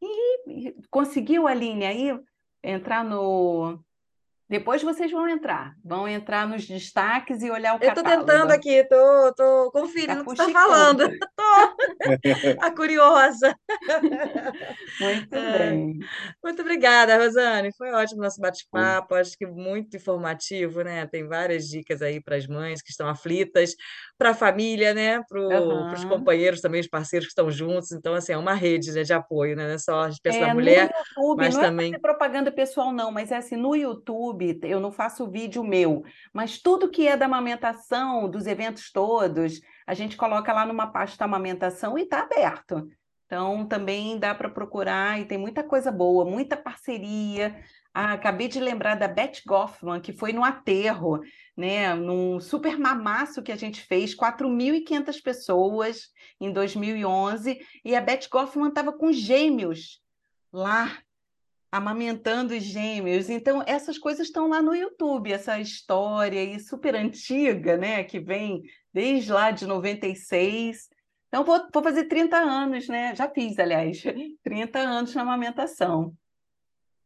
e, 0.01 0.70
e 0.70 0.76
conseguiu, 0.89 1.47
Aline, 1.47 1.86
aí 1.86 2.20
entrar 2.64 3.05
no, 3.05 3.80
depois 4.52 4.84
vocês 4.84 5.10
vão 5.10 5.30
entrar, 5.30 5.78
vão 5.82 6.06
entrar 6.06 6.45
nos 6.45 6.68
destaques 6.68 7.41
e 7.41 7.49
olhar 7.49 7.74
o 7.74 7.80
catálogo. 7.80 8.10
Eu 8.10 8.20
estou 8.20 8.26
tentando 8.26 8.52
aqui, 8.52 8.70
estou 8.70 9.34
tô, 9.34 9.72
tô 9.72 9.72
conferindo 9.72 10.24
o 10.24 10.26
que 10.26 10.32
está 10.34 10.49
falando. 10.49 11.04
Estou 12.02 12.58
a 12.62 12.72
curiosa. 12.72 13.56
Muito 14.99 15.36
é. 15.36 15.58
bem. 15.58 15.99
Muito 16.43 16.62
obrigada, 16.62 17.18
Rosane. 17.18 17.72
Foi 17.78 17.91
ótimo 17.91 18.22
nosso 18.22 18.41
bate-papo, 18.41 19.16
acho 19.16 19.38
que 19.38 19.45
muito 19.45 19.95
informativo, 19.95 20.82
né? 20.82 21.08
Tem 21.08 21.26
várias 21.26 21.68
dicas 21.68 22.02
aí 22.02 22.22
para 22.22 22.36
as 22.36 22.45
mães 22.45 22.82
que 22.82 22.91
estão 22.91 23.08
aflitas, 23.08 23.74
para 24.18 24.32
a 24.32 24.34
família, 24.34 24.93
né? 24.93 25.22
Para 25.30 25.39
uhum. 25.39 25.93
os 25.93 26.04
companheiros 26.04 26.60
também, 26.60 26.82
os 26.82 26.88
parceiros 26.88 27.28
que 27.28 27.32
estão 27.32 27.49
juntos. 27.49 27.91
Então, 27.93 28.14
assim, 28.14 28.34
é 28.34 28.38
uma 28.38 28.54
rede 28.54 28.91
né, 28.91 29.04
de 29.04 29.14
apoio, 29.14 29.56
né? 29.56 29.66
Não 29.66 29.74
é 29.76 29.78
só 29.78 30.02
a 30.02 30.10
gente 30.10 30.22
pensa 30.22 30.39
é, 30.39 30.47
na 30.47 30.54
mulher, 30.54 30.91
YouTube, 31.18 31.38
mas 31.38 31.56
não 31.56 31.62
também... 31.62 31.93
é 31.93 31.99
propaganda 31.99 32.52
pessoal, 32.52 32.91
não, 32.91 33.12
mas 33.12 33.32
é 33.32 33.38
assim, 33.38 33.56
no 33.56 33.76
YouTube 33.76 34.41
YouTube, 34.44 34.70
eu 34.70 34.80
não 34.80 34.92
faço 34.92 35.30
vídeo 35.30 35.64
meu, 35.64 36.04
mas 36.34 36.62
tudo 36.62 36.89
que 36.89 37.08
é 37.08 37.16
da 37.16 37.26
amamentação, 37.26 38.30
dos 38.30 38.48
eventos 38.48 38.92
todos, 38.92 39.62
a 39.86 39.94
gente 39.94 40.18
coloca 40.18 40.52
lá 40.54 40.66
numa 40.66 40.88
pasta 40.88 41.26
amamentação 41.26 41.98
e 41.98 42.04
está 42.04 42.20
aberto. 42.22 42.88
Então, 43.26 43.66
também 43.66 44.20
dá 44.20 44.36
para 44.36 44.50
procurar 44.50 45.20
e 45.20 45.26
tem 45.26 45.38
muita 45.38 45.64
coisa 45.64 45.89
boa, 45.89 46.26
muita 46.26 46.58
parceria. 46.58 47.64
Ah, 47.94 48.14
acabei 48.14 48.50
de 48.50 48.60
lembrar 48.60 48.96
da 48.96 49.08
Beth 49.08 49.42
Goffman, 49.46 50.02
que 50.02 50.12
foi 50.12 50.34
no 50.34 50.44
aterro, 50.44 51.22
né, 51.56 51.94
num 51.96 52.39
super 52.39 52.78
mamaço 52.78 53.42
que 53.42 53.52
a 53.52 53.56
gente 53.56 53.82
fez, 53.82 54.14
4.500 54.14 55.22
pessoas 55.22 56.10
em 56.39 56.52
2011, 56.52 57.60
e 57.86 57.96
a 57.96 58.02
Beth 58.02 58.28
Goffman 58.30 58.70
estava 58.70 58.92
com 58.92 59.14
gêmeos 59.14 60.02
lá 60.52 60.98
amamentando 61.72 62.53
os 62.53 62.63
gêmeos. 62.63 63.30
Então, 63.30 63.63
essas 63.65 63.97
coisas 63.97 64.28
estão 64.28 64.49
lá 64.49 64.61
no 64.61 64.76
YouTube, 64.76 65.32
essa 65.32 65.59
história 65.59 66.39
aí 66.39 66.59
super 66.59 66.95
antiga, 66.95 67.78
né, 67.78 68.03
que 68.03 68.19
vem 68.19 68.63
desde 68.93 69.32
lá 69.32 69.51
de 69.51 69.65
96. 69.65 70.89
Então, 71.28 71.45
vou, 71.45 71.67
vou 71.74 71.82
fazer 71.82 72.05
30 72.05 72.38
anos, 72.38 72.89
né? 72.89 73.15
Já 73.15 73.30
fiz, 73.30 73.57
aliás, 73.57 74.03
30 74.43 74.80
anos 74.80 75.15
na 75.15 75.22
amamentação. 75.22 76.13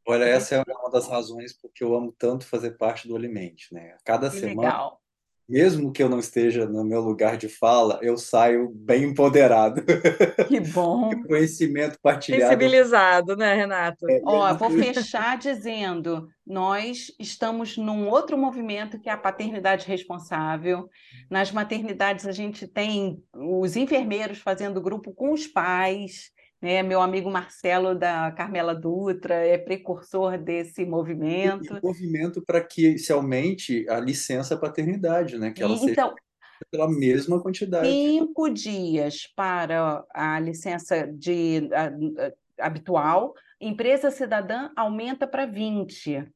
Olha, 0.08 0.24
essa 0.24 0.56
é 0.56 0.64
uma 0.68 0.90
das 0.90 1.08
razões 1.08 1.54
porque 1.54 1.84
eu 1.84 1.96
amo 1.96 2.14
tanto 2.18 2.46
fazer 2.46 2.72
parte 2.72 3.08
do 3.08 3.16
Alimente, 3.16 3.74
né? 3.74 3.98
Cada 4.04 4.30
que 4.30 4.40
semana 4.40 4.70
legal 4.70 5.05
mesmo 5.48 5.92
que 5.92 6.02
eu 6.02 6.10
não 6.10 6.20
esteja 6.20 6.66
no 6.66 6.84
meu 6.84 7.02
lugar 7.02 7.38
de 7.38 7.48
fala, 7.48 8.00
eu 8.02 8.18
saio 8.18 8.70
bem 8.70 9.04
empoderado. 9.04 9.84
Que 10.48 10.60
bom. 10.60 11.10
Conhecimento 11.28 11.98
partilhado. 12.02 12.44
Sensibilizado, 12.44 13.36
né, 13.36 13.54
Renato? 13.54 14.10
É, 14.10 14.22
Ó, 14.24 14.54
vou 14.56 14.70
fechar 14.72 15.38
dizendo: 15.38 16.28
nós 16.46 17.12
estamos 17.20 17.78
num 17.78 18.08
outro 18.08 18.38
movimento 18.38 19.00
que 19.00 19.10
é 19.10 19.12
a 19.12 19.18
paternidade 19.18 19.88
responsável. 19.88 20.90
Nas 21.30 21.52
maternidades, 21.52 22.28
a 22.28 22.32
gente 22.32 22.68
tem 22.68 23.22
os 23.34 23.76
enfermeiros 23.76 24.40
fazendo 24.40 24.82
grupo 24.82 25.14
com 25.14 25.32
os 25.32 25.48
pais. 25.48 26.35
Né? 26.66 26.82
Meu 26.82 27.00
amigo 27.00 27.30
Marcelo 27.30 27.94
da 27.94 28.32
Carmela 28.32 28.74
Dutra 28.74 29.36
é 29.36 29.56
precursor 29.56 30.36
desse 30.36 30.84
movimento. 30.84 31.78
E, 31.78 31.86
movimento 31.86 32.42
para 32.44 32.60
que 32.60 32.98
se 32.98 33.14
aumente 33.14 33.88
a 33.88 34.00
licença 34.00 34.58
paternidade, 34.58 35.38
né? 35.38 35.52
Que 35.52 35.62
ela 35.62 35.76
então, 35.76 35.88
seja 35.88 36.16
pela 36.72 36.90
mesma 36.90 37.40
quantidade. 37.40 37.88
Cinco 37.88 38.50
dias 38.50 39.28
para 39.36 40.04
a 40.12 40.40
licença 40.40 41.06
de 41.06 41.70
a, 41.72 41.86
a, 42.26 42.66
habitual, 42.66 43.36
empresa 43.62 44.10
cidadã 44.10 44.72
aumenta 44.76 45.28
para 45.28 45.46
20. 45.46 46.28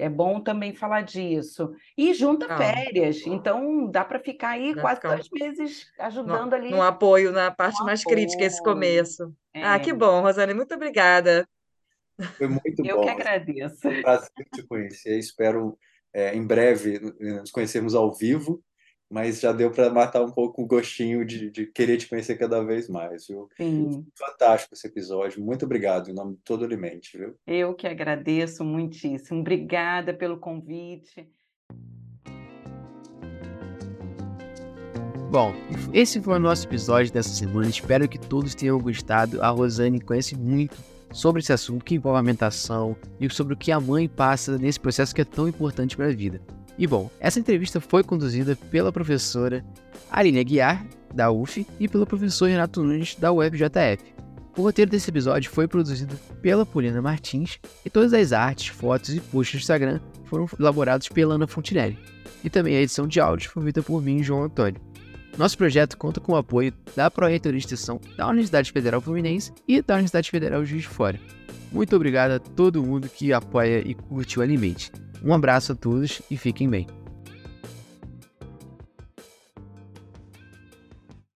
É 0.00 0.08
bom 0.08 0.40
também 0.40 0.74
falar 0.74 1.02
disso. 1.02 1.72
E 1.96 2.14
junta 2.14 2.48
Não. 2.48 2.56
férias, 2.56 3.26
então 3.26 3.86
dá 3.90 4.04
para 4.04 4.18
ficar 4.18 4.50
aí 4.50 4.74
quase 4.74 4.96
ficar... 4.96 5.14
dois 5.14 5.28
meses 5.30 5.92
ajudando 5.98 6.50
no, 6.50 6.56
ali. 6.56 6.70
No 6.70 6.82
apoio, 6.82 7.32
na 7.32 7.50
parte 7.50 7.82
mais 7.84 8.00
apoio. 8.00 8.16
crítica, 8.16 8.44
esse 8.44 8.62
começo. 8.62 9.34
É. 9.52 9.62
Ah, 9.62 9.78
que 9.78 9.92
bom, 9.92 10.22
Rosane, 10.22 10.54
muito 10.54 10.74
obrigada. 10.74 11.46
Foi 12.36 12.48
muito 12.48 12.84
Eu 12.84 12.96
bom. 12.96 13.02
Eu 13.02 13.02
que 13.02 13.08
agradeço. 13.08 13.76
Foi 13.80 13.98
um 13.98 14.02
prazer 14.02 14.46
te 14.54 14.62
conhecer. 14.66 15.18
Espero 15.18 15.78
é, 16.12 16.34
em 16.34 16.46
breve 16.46 16.98
nos 17.18 17.50
conhecermos 17.50 17.94
ao 17.94 18.12
vivo 18.12 18.62
mas 19.10 19.40
já 19.40 19.50
deu 19.50 19.70
para 19.72 19.90
matar 19.90 20.22
um 20.22 20.30
pouco 20.30 20.62
o 20.62 20.66
gostinho 20.66 21.24
de, 21.24 21.50
de, 21.50 21.66
querer 21.66 21.96
te 21.96 22.08
conhecer 22.08 22.36
cada 22.36 22.62
vez 22.62 22.88
mais, 22.88 23.26
viu? 23.26 23.48
Sim. 23.56 24.06
Fantástico 24.16 24.74
esse 24.74 24.86
episódio, 24.86 25.42
muito 25.42 25.64
obrigado 25.64 26.08
em 26.08 26.14
nome 26.14 26.36
de 26.36 26.42
todo 26.42 26.62
o 26.62 26.64
Alimente, 26.64 27.18
viu? 27.18 27.34
Eu 27.46 27.74
que 27.74 27.88
agradeço 27.88 28.64
muitíssimo, 28.64 29.40
obrigada 29.40 30.14
pelo 30.14 30.38
convite. 30.38 31.28
Bom, 35.30 35.54
esse 35.92 36.20
foi 36.20 36.36
o 36.36 36.40
nosso 36.40 36.66
episódio 36.66 37.12
dessa 37.12 37.28
semana. 37.28 37.68
Espero 37.68 38.08
que 38.08 38.18
todos 38.18 38.52
tenham 38.52 38.80
gostado. 38.80 39.40
A 39.40 39.48
Rosane 39.50 40.00
conhece 40.00 40.36
muito 40.36 40.76
sobre 41.12 41.40
esse 41.40 41.52
assunto 41.52 41.84
que 41.84 41.94
envolve 41.94 42.16
a 42.16 42.18
alimentação 42.18 42.96
e 43.20 43.30
sobre 43.30 43.54
o 43.54 43.56
que 43.56 43.70
a 43.70 43.78
mãe 43.78 44.08
passa 44.08 44.58
nesse 44.58 44.80
processo 44.80 45.14
que 45.14 45.20
é 45.20 45.24
tão 45.24 45.46
importante 45.46 45.96
para 45.96 46.06
a 46.06 46.12
vida. 46.12 46.40
E 46.80 46.86
bom, 46.86 47.10
essa 47.20 47.38
entrevista 47.38 47.78
foi 47.78 48.02
conduzida 48.02 48.56
pela 48.70 48.90
professora 48.90 49.62
Aline 50.10 50.40
Aguiar, 50.40 50.86
da 51.12 51.30
UF, 51.30 51.66
e 51.78 51.86
pelo 51.86 52.06
professor 52.06 52.48
Renato 52.48 52.82
Nunes, 52.82 53.16
da 53.16 53.30
UFJF. 53.30 54.02
O 54.56 54.62
roteiro 54.62 54.90
desse 54.90 55.10
episódio 55.10 55.50
foi 55.50 55.68
produzido 55.68 56.16
pela 56.40 56.64
Poliana 56.64 57.02
Martins 57.02 57.58
e 57.84 57.90
todas 57.90 58.14
as 58.14 58.32
artes, 58.32 58.68
fotos 58.68 59.14
e 59.14 59.20
posts 59.20 59.60
do 59.60 59.62
Instagram 59.62 60.00
foram 60.24 60.48
elaborados 60.58 61.06
pela 61.10 61.34
Ana 61.34 61.46
Fontinelli. 61.46 61.98
E 62.42 62.48
também 62.48 62.74
a 62.74 62.80
edição 62.80 63.06
de 63.06 63.20
áudio 63.20 63.50
foi 63.50 63.62
feita 63.64 63.82
por 63.82 64.02
mim, 64.02 64.22
João 64.22 64.44
Antônio. 64.44 64.80
Nosso 65.36 65.58
projeto 65.58 65.98
conta 65.98 66.18
com 66.18 66.32
o 66.32 66.36
apoio 66.36 66.72
da 66.96 67.10
Pró-Reitoria 67.10 67.60
de 67.60 67.66
Extensão 67.66 68.00
da 68.16 68.26
Universidade 68.26 68.72
Federal 68.72 69.02
Fluminense 69.02 69.52
e 69.68 69.82
da 69.82 69.96
Universidade 69.96 70.30
Federal 70.30 70.64
Juiz 70.64 70.84
de 70.84 70.88
Fora. 70.88 71.20
Muito 71.70 71.94
obrigado 71.94 72.30
a 72.30 72.38
todo 72.38 72.82
mundo 72.82 73.06
que 73.06 73.34
apoia 73.34 73.86
e 73.86 73.92
curte 73.92 74.38
o 74.38 74.42
Alimente. 74.42 74.90
Um 75.22 75.32
abraço 75.32 75.72
a 75.72 75.74
todos 75.74 76.22
e 76.30 76.36
fiquem 76.36 76.68
bem. 76.68 76.86